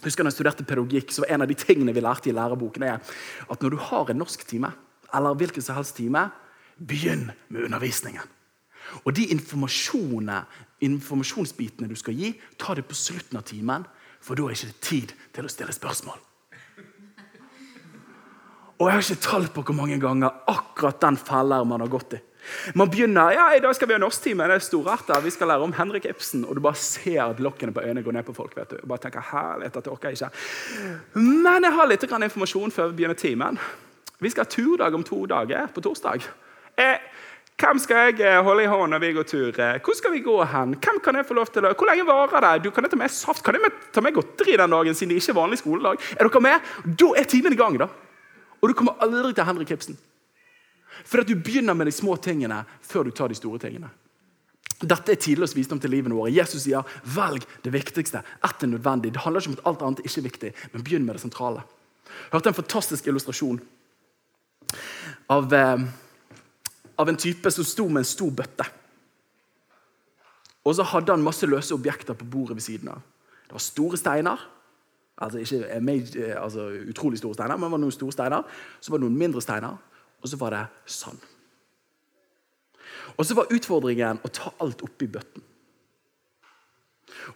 Husker 0.03 0.25
når 0.25 0.33
jeg 0.33 0.39
studerte 0.41 0.67
pedagogikk, 0.67 1.13
så 1.15 1.25
En 1.29 1.43
av 1.43 1.49
de 1.49 1.55
tingene 1.55 1.95
vi 1.95 2.01
lærte 2.03 2.29
i 2.31 2.35
læreboken, 2.35 2.83
er 2.83 2.99
at 3.51 3.63
når 3.63 3.71
du 3.71 3.77
har 3.77 4.11
en 4.11 4.19
norsktime, 4.19 4.73
eller 5.15 5.35
hvilken 5.35 5.63
som 5.63 5.77
helst 5.77 5.97
time, 5.97 6.31
begynn 6.79 7.31
med 7.49 7.65
undervisningen. 7.65 8.27
Og 9.05 9.15
de 9.17 9.29
informasjonsbitene 10.83 11.89
du 11.89 11.95
skal 11.97 12.15
gi, 12.19 12.41
ta 12.59 12.75
det 12.75 12.85
på 12.89 12.95
slutten 12.99 13.39
av 13.39 13.47
timen, 13.47 13.87
for 14.23 14.35
da 14.35 14.43
er 14.43 14.49
det 14.55 14.59
ikke 14.59 14.87
tid 14.89 15.15
til 15.35 15.47
å 15.47 15.53
stille 15.53 15.73
spørsmål. 15.75 16.19
Og 18.83 18.89
jeg 18.89 18.97
har 18.97 19.05
ikke 19.05 19.29
tall 19.29 19.47
på 19.55 19.63
hvor 19.63 19.77
mange 19.79 19.99
ganger 20.03 20.43
akkurat 20.51 21.01
den 21.05 21.17
feller 21.21 21.65
man 21.69 21.85
har 21.85 21.91
gått 21.91 22.17
i. 22.19 22.21
Man 22.75 22.91
begynner 22.91 23.35
ja, 23.37 23.47
i 23.57 23.61
dag 23.63 23.75
skal 23.77 23.89
vi 23.91 23.97
ha 23.97 24.01
norsktime. 24.03 24.47
Det 24.51 24.59
er 24.59 24.65
storarter. 24.67 25.23
Vi 25.25 25.33
skal 25.35 25.51
lære 25.53 25.67
om 25.67 25.75
Henrik 25.77 26.09
Ibsen. 26.11 26.45
Og 26.45 26.57
du 26.57 26.63
bare 26.65 26.79
ser 26.79 27.21
at 27.25 27.41
lokkene 27.43 27.75
på 27.75 27.85
øynene 27.85 28.05
går 28.05 28.19
ned 28.19 28.27
på 28.29 28.37
folk. 28.37 28.57
vet 28.57 28.71
du. 28.71 28.81
Og 28.83 28.89
bare 28.93 29.05
tenker, 29.07 29.29
herlighet 29.33 29.79
jeg 29.79 29.93
orker 29.93 30.17
ikke. 30.17 30.31
Men 31.19 31.69
jeg 31.69 31.77
har 31.79 31.91
litt 31.91 32.07
informasjon 32.09 32.75
før 32.75 32.91
vi 32.91 33.03
begynner 33.03 33.19
timen. 33.19 33.59
Vi 34.23 34.31
skal 34.31 34.47
ha 34.47 34.51
turdag 34.51 34.95
om 34.95 35.03
to 35.03 35.25
dager, 35.27 35.67
på 35.75 35.83
torsdag. 35.83 36.23
Eh, 36.79 36.99
hvem 37.59 37.79
skal 37.83 38.09
jeg 38.09 38.21
eh, 38.27 38.41
holde 38.43 38.65
i 38.65 38.71
hånden 38.71 38.95
når 38.95 39.03
vi 39.03 39.11
går 39.17 39.27
tur? 39.27 39.59
Eh, 39.61 39.81
hvor 39.83 39.97
skal 39.99 40.13
vi 40.15 40.23
gå 40.23 40.37
hen? 40.53 40.77
Hvem 40.79 41.01
kan 41.03 41.19
jeg 41.19 41.27
få 41.27 41.35
lov 41.35 41.51
til 41.51 41.67
å... 41.67 41.73
Hvor 41.75 41.91
lenge 41.91 42.07
varer 42.07 42.47
det? 42.47 42.53
Du, 42.65 42.71
kan 42.71 42.87
jeg 42.87 42.95
ta 42.95 43.01
med 43.01 43.13
saft? 43.15 43.43
Kan 43.47 43.59
jeg 43.59 43.73
ta 43.95 44.03
med 44.05 44.15
godteri 44.15 44.55
den 44.59 44.75
dagen, 44.75 44.95
siden 44.95 45.15
det 45.15 45.19
ikke 45.23 45.35
er 45.35 45.41
vanlig 45.41 45.59
skoledag? 45.59 45.99
Er 46.17 46.31
dere 46.31 46.43
med? 46.47 46.73
Da 47.03 47.11
er 47.19 47.29
timen 47.31 47.55
i 47.55 47.59
gang. 47.59 47.79
da. 47.83 47.91
Og 48.63 48.71
du 48.71 48.79
kommer 48.79 48.99
aldri 49.03 49.35
til 49.35 49.47
Henrik 49.47 49.75
Ibsen. 49.75 49.99
For 51.05 51.23
at 51.23 51.29
du 51.29 51.35
begynner 51.37 51.75
med 51.75 51.89
de 51.89 51.95
små 51.95 52.17
tingene 52.21 52.63
før 52.85 53.09
du 53.09 53.15
tar 53.17 53.33
de 53.33 53.39
store 53.39 53.61
tingene. 53.63 53.91
Dette 54.83 55.15
er 55.15 55.21
tidløs 55.21 55.55
visdom 55.55 55.79
til 55.81 55.93
livene 55.95 56.17
våre. 56.17 56.33
Jesus 56.35 56.65
sier 56.65 56.87
velg 57.15 57.45
det 57.63 57.71
viktigste. 57.75 58.23
Ett 58.43 58.65
er 58.65 58.71
nødvendig. 58.71 59.13
Det 59.15 59.23
handler 59.23 59.45
ikke 59.45 59.53
om 59.53 59.59
at 59.59 59.67
alt 59.71 59.85
annet 59.87 60.03
ikke 60.03 60.19
er 60.19 60.27
viktig, 60.27 60.53
men 60.73 60.85
begynn 60.85 61.07
med 61.07 61.17
det 61.17 61.23
sentrale. 61.23 61.63
Jeg 62.07 62.33
hørte 62.35 62.51
en 62.51 62.59
fantastisk 62.59 63.07
illustrasjon 63.07 63.61
av, 65.31 65.53
eh, 65.55 65.85
av 66.99 67.09
en 67.09 67.17
type 67.17 67.51
som 67.51 67.65
sto 67.65 67.89
med 67.89 68.03
en 68.03 68.11
stor 68.11 68.31
bøtte. 68.31 68.67
Og 70.65 70.75
så 70.75 70.83
hadde 70.83 71.13
han 71.13 71.23
masse 71.23 71.47
løse 71.47 71.75
objekter 71.75 72.15
på 72.15 72.25
bordet 72.25 72.57
ved 72.57 72.63
siden 72.63 72.89
av. 72.89 73.03
Det 73.47 73.53
var 73.53 73.59
store 73.59 73.97
steiner. 73.97 74.39
Altså 75.19 75.39
ikke 75.39 75.63
eh, 75.69 76.43
altså, 76.43 76.69
utrolig 76.91 77.19
store 77.19 77.35
steiner, 77.35 77.57
men 77.57 77.69
det 77.69 77.73
var 77.73 77.79
noen 77.79 77.95
store 77.95 78.13
steiner. 78.13 78.43
Så 78.81 78.91
var 78.91 78.99
det 78.99 79.07
noen 79.07 79.19
mindre 79.19 79.43
steiner 79.43 79.79
og 80.23 80.29
så 80.31 80.39
var 80.39 80.55
det 80.55 80.67
sand. 80.87 81.19
Og 83.19 83.27
så 83.27 83.37
var 83.37 83.51
utfordringen 83.53 84.23
å 84.23 84.31
ta 84.33 84.53
alt 84.63 84.85
oppi 84.87 85.09
bøtten. 85.11 85.43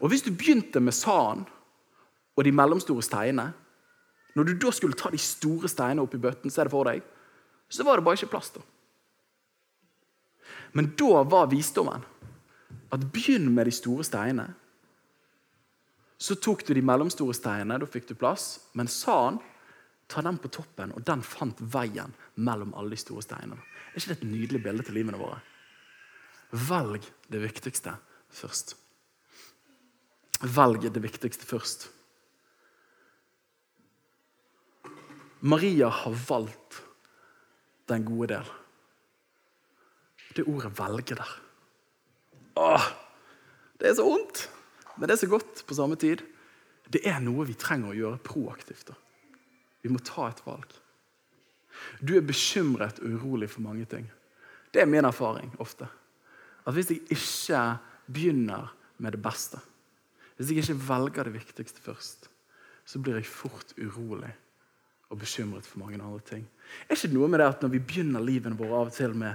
Og 0.01 0.09
Hvis 0.11 0.25
du 0.25 0.33
begynte 0.33 0.81
med 0.81 0.94
sand 0.94 1.46
og 2.37 2.44
de 2.44 2.53
mellomstore 2.53 3.05
steinene 3.05 3.53
Når 4.37 4.44
du 4.44 4.53
da 4.61 4.70
skulle 4.72 4.96
ta 4.99 5.09
de 5.09 5.18
store 5.20 5.68
steinene 5.68 6.03
oppi 6.05 6.18
bøtten, 6.20 6.51
så 6.53 6.61
er 6.61 6.68
det 6.68 6.72
for 6.75 6.85
deg, 6.85 7.01
så 7.72 7.85
var 7.87 7.96
det 7.96 8.05
bare 8.05 8.18
ikke 8.18 8.35
plass 8.35 8.51
da. 8.53 8.61
Men 10.77 10.90
da 10.92 11.22
var 11.25 11.49
visdommen 11.49 12.05
at 12.92 13.07
begynn 13.14 13.49
med 13.55 13.64
de 13.64 13.72
store 13.72 14.05
steinene. 14.05 14.51
Så 16.20 16.37
tok 16.37 16.66
du 16.66 16.75
de 16.77 16.85
mellomstore 16.85 17.33
steinene, 17.33 17.81
da 17.81 17.88
fikk 17.88 18.11
du 18.11 18.14
plass. 18.14 18.68
Men 18.77 18.92
sand 18.92 19.40
Ta 20.07 20.23
den 20.23 20.38
på 20.38 20.51
toppen, 20.55 20.92
og 20.95 21.03
den 21.07 21.23
fant 21.27 21.59
veien 21.61 22.14
mellom 22.37 22.75
alle 22.79 22.95
de 22.95 23.01
store 23.01 23.25
steinene. 23.27 23.59
Er 23.92 23.99
ikke 23.99 24.12
det 24.12 24.19
et 24.21 24.29
nydelig 24.31 24.62
bilde 24.62 24.87
til 24.87 24.99
livene 24.99 25.19
våre? 25.19 25.40
Velg 26.53 27.07
det 27.33 27.42
viktigste 27.42 27.97
først. 28.31 28.77
Velg 30.57 30.87
det 30.92 31.03
viktigste 31.03 31.49
først. 31.49 31.88
Maria 35.40 35.88
har 35.92 36.14
valgt 36.29 36.83
den 37.90 38.07
gode 38.07 38.29
del. 38.35 38.53
Det 40.37 40.45
ordet 40.45 40.73
'velge' 40.79 41.16
der. 41.16 41.33
Åh, 42.57 42.87
det 43.81 43.88
er 43.88 43.95
så 43.95 44.05
vondt, 44.05 44.51
men 44.97 45.09
det 45.09 45.14
er 45.14 45.27
så 45.27 45.29
godt 45.31 45.64
på 45.66 45.75
samme 45.75 45.97
tid. 45.97 46.23
Det 46.92 47.01
er 47.07 47.21
noe 47.21 47.47
vi 47.47 47.55
trenger 47.55 47.92
å 47.92 47.97
gjøre 47.97 48.23
proaktivt. 48.25 48.87
da. 48.88 48.95
Vi 49.87 49.92
må 49.94 50.03
ta 50.03 50.27
et 50.29 50.42
valg. 50.42 50.72
Du 52.03 52.16
er 52.16 52.25
bekymret 52.27 52.99
og 52.99 53.20
urolig 53.20 53.49
for 53.53 53.62
mange 53.62 53.87
ting. 53.87 54.09
Det 54.72 54.83
er 54.83 54.90
min 54.90 55.07
erfaring 55.07 55.53
ofte. 55.62 55.87
At 56.66 56.75
Hvis 56.75 56.90
jeg 56.90 57.01
ikke 57.07 57.79
begynner 58.07 58.72
med 58.99 59.12
det 59.12 59.22
beste, 59.22 59.61
hvis 60.37 60.51
jeg 60.51 60.64
ikke 60.64 60.88
velger 60.88 61.25
det 61.25 61.35
viktigste 61.35 61.81
først, 61.81 62.29
så 62.85 62.99
blir 62.99 63.15
jeg 63.15 63.27
fort 63.27 63.75
urolig 63.79 64.33
og 65.11 65.19
bekymret 65.19 65.67
for 65.67 65.79
mange 65.79 66.02
andre 66.02 66.21
ting. 66.27 66.46
Er 66.88 66.96
ikke 66.96 67.15
noe 67.15 67.29
med 67.29 67.40
det 67.40 67.46
at 67.46 67.63
Når 67.63 67.69
vi 67.69 67.79
begynner 67.79 68.21
livet 68.21 68.58
vårt 68.58 68.73
av 68.73 68.90
og 68.90 68.92
til 68.92 69.15
med 69.15 69.35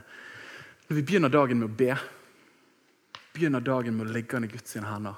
Når 0.89 0.95
vi 0.95 1.01
begynner 1.01 1.30
dagen 1.30 1.59
med 1.59 1.69
å 1.69 1.76
be, 1.76 1.95
begynner 3.34 3.63
dagen 3.63 3.95
med 3.95 4.09
å 4.09 4.11
ligge 4.11 4.43
i 4.43 4.47
Guds 4.51 4.73
hender, 4.73 5.15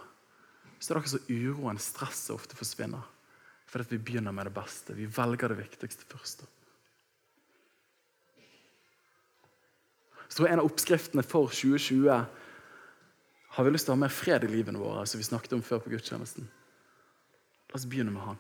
så 0.80 0.92
er 0.92 0.96
det 0.96 1.02
akkurat 1.02 1.16
så 1.16 1.34
uroen, 1.34 1.80
stresset, 1.80 2.36
ofte 2.36 2.56
forsvinner. 2.56 3.02
For 3.74 3.82
at 3.82 3.90
vi 3.90 3.98
begynner 3.98 4.32
med 4.36 4.46
det 4.46 4.54
beste. 4.54 4.94
Vi 4.94 5.08
velger 5.10 5.50
det 5.50 5.64
viktigste 5.64 6.06
først. 6.06 6.44
Så 10.30 10.46
En 10.46 10.60
av 10.62 10.66
oppskriftene 10.66 11.24
for 11.26 11.50
2020 11.50 12.10
har 13.54 13.66
vi 13.66 13.72
lyst 13.74 13.86
til 13.86 13.94
å 13.94 13.98
ha 13.98 14.02
mer 14.04 14.14
fred 14.14 14.46
i 14.46 14.50
livene 14.50 14.82
våre, 14.82 15.08
som 15.10 15.18
vi 15.18 15.26
snakket 15.26 15.56
om 15.58 15.62
før 15.66 15.82
på 15.82 15.94
gudstjenesten. 15.94 16.46
La 17.70 17.78
oss 17.78 17.86
begynne 17.90 18.14
med 18.14 18.22
han. 18.26 18.40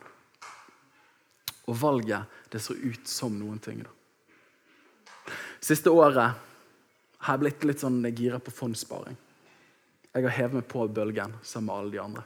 Og 1.65 1.77
valget 1.81 2.29
det 2.53 2.61
ser 2.61 2.81
ut 2.81 3.09
som 3.09 3.34
noen 3.38 3.61
ting. 3.61 3.81
da. 3.81 5.34
Siste 5.61 5.89
året 5.89 6.38
har 7.17 7.34
jeg 7.34 7.41
blitt 7.41 7.65
litt 7.65 7.81
sånn 7.81 8.01
gira 8.13 8.38
på 8.38 8.53
fondssparing. 8.53 9.17
Jeg 10.13 10.27
har 10.27 10.38
hevet 10.38 10.59
meg 10.59 10.69
på 10.69 10.86
bølgen 10.88 11.34
sammen 11.41 11.71
med 11.71 11.75
alle 11.77 11.91
de 11.91 12.03
andre. 12.05 12.25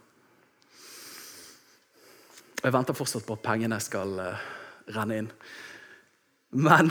Jeg 2.64 2.74
venter 2.74 2.96
fortsatt 2.98 3.26
på 3.28 3.36
at 3.38 3.44
pengene 3.46 3.78
skal 3.84 4.16
uh, 4.18 4.46
renne 4.96 5.20
inn. 5.22 5.28
Men, 6.58 6.90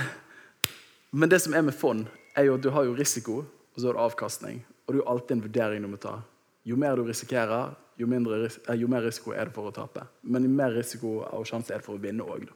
men, 1.10 1.30
det 1.32 1.40
som 1.42 1.56
er 1.56 1.64
med 1.66 1.74
fond, 1.74 2.04
er 2.38 2.46
jo 2.46 2.54
at 2.54 2.62
du 2.62 2.70
har 2.70 2.86
jo 2.86 2.94
risiko, 2.94 3.40
og 3.42 3.80
så 3.80 3.88
har 3.88 3.96
du 3.96 4.02
avkastning. 4.04 4.60
Og 4.86 4.92
det 4.92 5.00
er 5.00 5.02
jo 5.02 5.08
alltid 5.10 5.36
en 5.36 5.44
vurdering 5.48 5.82
du 5.82 5.90
må 5.90 5.98
ta. 6.00 6.20
Jo 6.66 6.78
mer 6.78 6.98
du 6.98 7.02
risikerer, 7.08 7.74
jo, 7.98 8.06
mindre, 8.10 8.44
eh, 8.46 8.78
jo 8.78 8.86
mer 8.90 9.02
risiko 9.06 9.32
er 9.34 9.48
det 9.48 9.56
for 9.56 9.70
å 9.70 9.74
tape. 9.74 10.04
Men 10.22 10.46
jo 10.46 10.52
mer 10.52 10.74
risiko 10.76 11.16
og 11.24 11.48
sjanse 11.48 11.74
er 11.74 11.82
det 11.82 11.88
for 11.88 11.98
å 11.98 12.02
vinne 12.02 12.26
òg. 12.26 12.46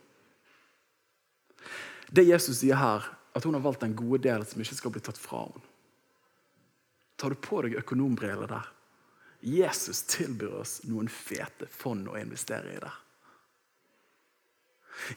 Det 2.11 2.27
Jesus 2.27 2.61
sier 2.61 2.79
her, 2.79 3.11
at 3.35 3.47
hun 3.47 3.55
har 3.55 3.63
valgt 3.65 3.83
den 3.83 3.95
gode 3.99 4.23
delen 4.23 4.47
som 4.47 4.63
ikke 4.63 4.79
skal 4.79 4.95
bli 4.95 5.03
tatt 5.03 5.19
fra 5.19 5.45
henne. 5.47 5.67
Tar 7.21 7.35
du 7.35 7.43
på 7.43 7.61
deg 7.67 7.77
økonombriller 7.83 8.49
der? 8.49 8.71
Jesus 9.41 10.03
tilbyr 10.11 10.61
oss 10.61 10.81
noen 10.89 11.09
fete 11.09 11.69
fond 11.73 12.09
å 12.09 12.19
investere 12.21 12.75
i 12.75 12.81
der. 12.81 12.97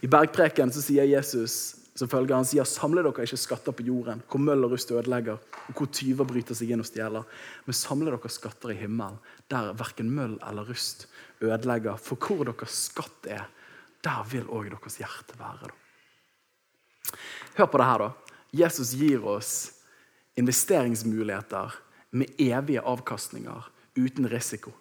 I 0.01 0.07
bergpreken 0.07 0.71
så 0.71 0.81
sier 0.83 1.07
Jesus 1.09 1.83
som 1.93 2.09
følger, 2.09 2.33
han 2.35 2.47
sier, 2.47 2.65
Samle 2.65 3.03
dere 3.05 3.27
ikke 3.27 3.37
skatter 3.37 3.75
på 3.75 3.85
jorden, 3.85 4.23
hvor 4.29 4.41
møll 4.41 4.65
og 4.65 4.73
rust 4.73 4.91
ødelegger, 4.95 5.37
og 5.67 5.77
hvor 5.77 5.89
tyver 5.93 6.25
bryter 6.25 6.57
seg 6.57 6.71
inn 6.73 6.81
og 6.81 6.87
stjeler. 6.89 7.27
Men 7.67 7.77
samle 7.77 8.09
dere 8.09 8.31
skatter 8.33 8.73
i 8.73 8.79
himmelen, 8.79 9.19
der 9.51 9.75
verken 9.77 10.09
møll 10.15 10.39
eller 10.41 10.65
rust 10.71 11.05
ødelegger. 11.43 11.99
For 12.01 12.17
hvor 12.17 12.47
deres 12.49 12.79
skatt 12.87 13.29
er, 13.29 13.45
der 14.03 14.25
vil 14.31 14.49
òg 14.49 14.71
deres 14.73 14.97
hjerte 15.03 15.37
være. 15.37 15.69
Hør 17.59 17.69
på 17.69 17.81
det 17.81 17.89
her, 17.91 18.07
da. 18.07 18.39
Jesus 18.53 18.93
gir 18.97 19.23
oss 19.25 19.53
investeringsmuligheter 20.39 21.77
med 22.17 22.41
evige 22.41 22.81
avkastninger 22.81 23.69
uten 23.97 24.29
risiko. 24.29 24.73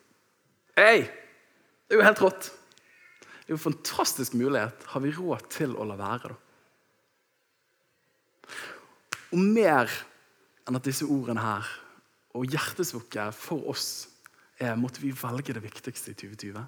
Hey! 0.77 1.07
Det 1.87 1.97
er 1.97 2.01
jo 2.01 2.07
helt 2.07 2.23
rått. 2.25 2.49
Det 3.21 3.51
er 3.51 3.53
jo 3.53 3.59
en 3.59 3.67
fantastisk 3.67 4.37
mulighet. 4.39 4.87
Har 4.95 5.03
vi 5.05 5.13
råd 5.13 5.49
til 5.53 5.75
å 5.77 5.85
la 5.89 5.99
være, 5.99 6.33
da? 6.33 6.39
Og 9.33 9.41
mer 9.41 9.93
enn 10.69 10.77
at 10.77 10.87
disse 10.87 11.07
ordene 11.09 11.43
her 11.43 11.69
og 12.37 12.49
hjertesukket 12.53 13.37
for 13.37 13.65
oss 13.73 14.09
er 14.63 14.79
måtte 14.79 15.03
vi 15.03 15.13
velge 15.17 15.57
det 15.57 15.65
viktigste 15.65 16.13
i 16.13 16.19
2020. 16.19 16.61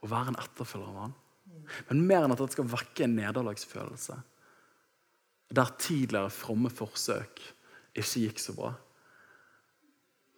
Å 0.00 0.10
være 0.10 0.32
en 0.32 0.40
etterfølger 0.40 0.88
av 0.88 1.00
han. 1.04 1.16
Men 1.90 2.04
mer 2.08 2.24
enn 2.24 2.34
at 2.34 2.40
det 2.40 2.52
skal 2.54 2.68
vekke 2.72 3.04
en 3.06 3.16
nederlagsfølelse. 3.18 4.16
Der 5.56 5.72
tidligere 5.82 6.32
fromme 6.32 6.70
forsøk 6.72 7.42
ikke 7.98 8.24
gikk 8.24 8.40
så 8.42 8.54
bra. 8.56 8.74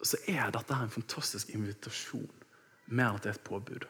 Så 0.03 0.19
er 0.27 0.51
dette 0.51 0.75
en 0.75 0.91
fantastisk 0.91 1.53
invitasjon 1.55 2.29
mer 2.91 3.09
enn 3.09 3.19
at 3.19 3.25
det 3.25 3.31
er 3.31 3.37
et 3.39 3.47
påbud. 3.47 3.85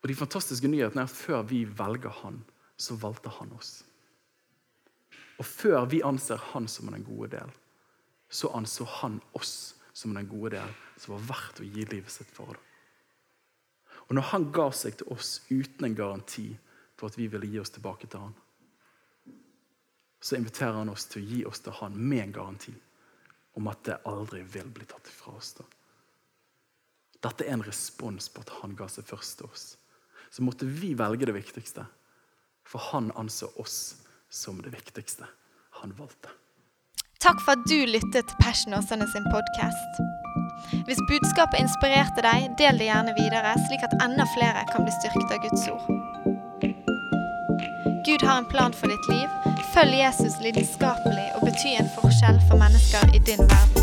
Og 0.00 0.08
De 0.08 0.16
fantastiske 0.16 0.68
nyhetene 0.70 1.02
er 1.02 1.10
at 1.10 1.16
før 1.16 1.42
vi 1.50 1.64
velger 1.64 2.14
han, 2.22 2.40
så 2.80 2.96
valgte 2.96 3.32
han 3.36 3.50
oss. 3.52 3.82
Og 5.40 5.44
før 5.46 5.84
vi 5.90 6.00
anser 6.04 6.40
han 6.52 6.68
som 6.68 6.88
den 6.92 7.04
gode 7.04 7.32
del, 7.34 7.52
så 8.30 8.52
anså 8.56 8.86
han 9.00 9.18
oss 9.36 9.74
som 9.92 10.14
den 10.14 10.28
gode 10.30 10.54
del 10.54 10.74
som 10.96 11.16
var 11.16 11.26
verdt 11.34 11.60
å 11.60 11.66
gi 11.66 11.84
livet 11.90 12.12
sitt 12.12 12.30
for. 12.32 12.54
det. 12.54 12.66
Og 14.08 14.16
når 14.16 14.26
han 14.32 14.48
ga 14.52 14.70
seg 14.74 14.96
til 14.98 15.10
oss 15.14 15.40
uten 15.50 15.86
en 15.86 15.96
garanti 15.96 16.48
for 16.98 17.10
at 17.10 17.18
vi 17.18 17.28
ville 17.30 17.46
gi 17.46 17.60
oss 17.60 17.72
tilbake 17.74 18.08
til 18.10 18.24
han, 18.24 18.34
så 20.20 20.36
inviterer 20.36 20.72
han 20.72 20.92
oss 20.92 21.06
til 21.10 21.22
å 21.22 21.26
gi 21.26 21.42
oss 21.48 21.62
til 21.64 21.76
han 21.80 21.96
med 21.96 22.24
en 22.24 22.32
garanti 22.32 22.74
om 23.58 23.68
at 23.70 23.84
det 23.88 24.00
aldri 24.08 24.42
vil 24.46 24.68
bli 24.72 24.86
tatt 24.88 25.08
fra 25.08 25.32
oss. 25.36 25.54
da. 25.58 25.64
Dette 27.20 27.44
er 27.44 27.56
en 27.56 27.64
respons 27.64 28.28
på 28.32 28.44
at 28.44 28.52
han 28.60 28.76
ga 28.76 28.88
seg 28.88 29.08
først 29.08 29.40
til 29.40 29.50
oss. 29.50 29.64
Så 30.30 30.44
måtte 30.46 30.68
vi 30.68 30.92
velge 30.94 31.26
det 31.26 31.34
viktigste, 31.34 31.84
for 32.64 32.92
han 32.92 33.10
anså 33.18 33.50
oss 33.60 33.80
som 34.30 34.60
det 34.62 34.72
viktigste 34.76 35.26
han 35.80 35.96
valgte. 35.98 36.30
Takk 37.20 37.42
for 37.44 37.58
at 37.58 37.66
du 37.68 37.76
lyttet 37.84 38.30
til 38.30 38.38
Passion 38.40 38.76
Åsane 38.78 39.08
sin 39.10 39.26
podkast. 39.28 40.00
Hvis 40.86 41.00
budskapet 41.10 41.60
inspirerte 41.60 42.24
deg, 42.24 42.46
del 42.60 42.80
det 42.80 42.88
gjerne 42.88 43.16
videre, 43.18 43.52
slik 43.66 43.84
at 43.84 43.96
enda 44.00 44.24
flere 44.36 44.64
kan 44.70 44.86
bli 44.86 44.94
styrket 45.00 45.34
av 45.34 45.42
Guds 45.44 45.66
ord. 45.74 45.84
Gud 48.06 48.24
har 48.24 48.38
en 48.40 48.48
plan 48.48 48.72
for 48.72 48.88
ditt 48.88 49.10
liv. 49.12 49.39
Følg 49.74 49.98
Jesus 49.98 50.32
lidenskapelig 50.42 51.28
og 51.34 51.40
bety 51.46 51.70
en 51.80 51.90
forskjell 51.94 52.42
for 52.48 52.56
mennesker 52.62 53.02
i 53.14 53.18
din 53.28 53.42
verden. 53.52 53.79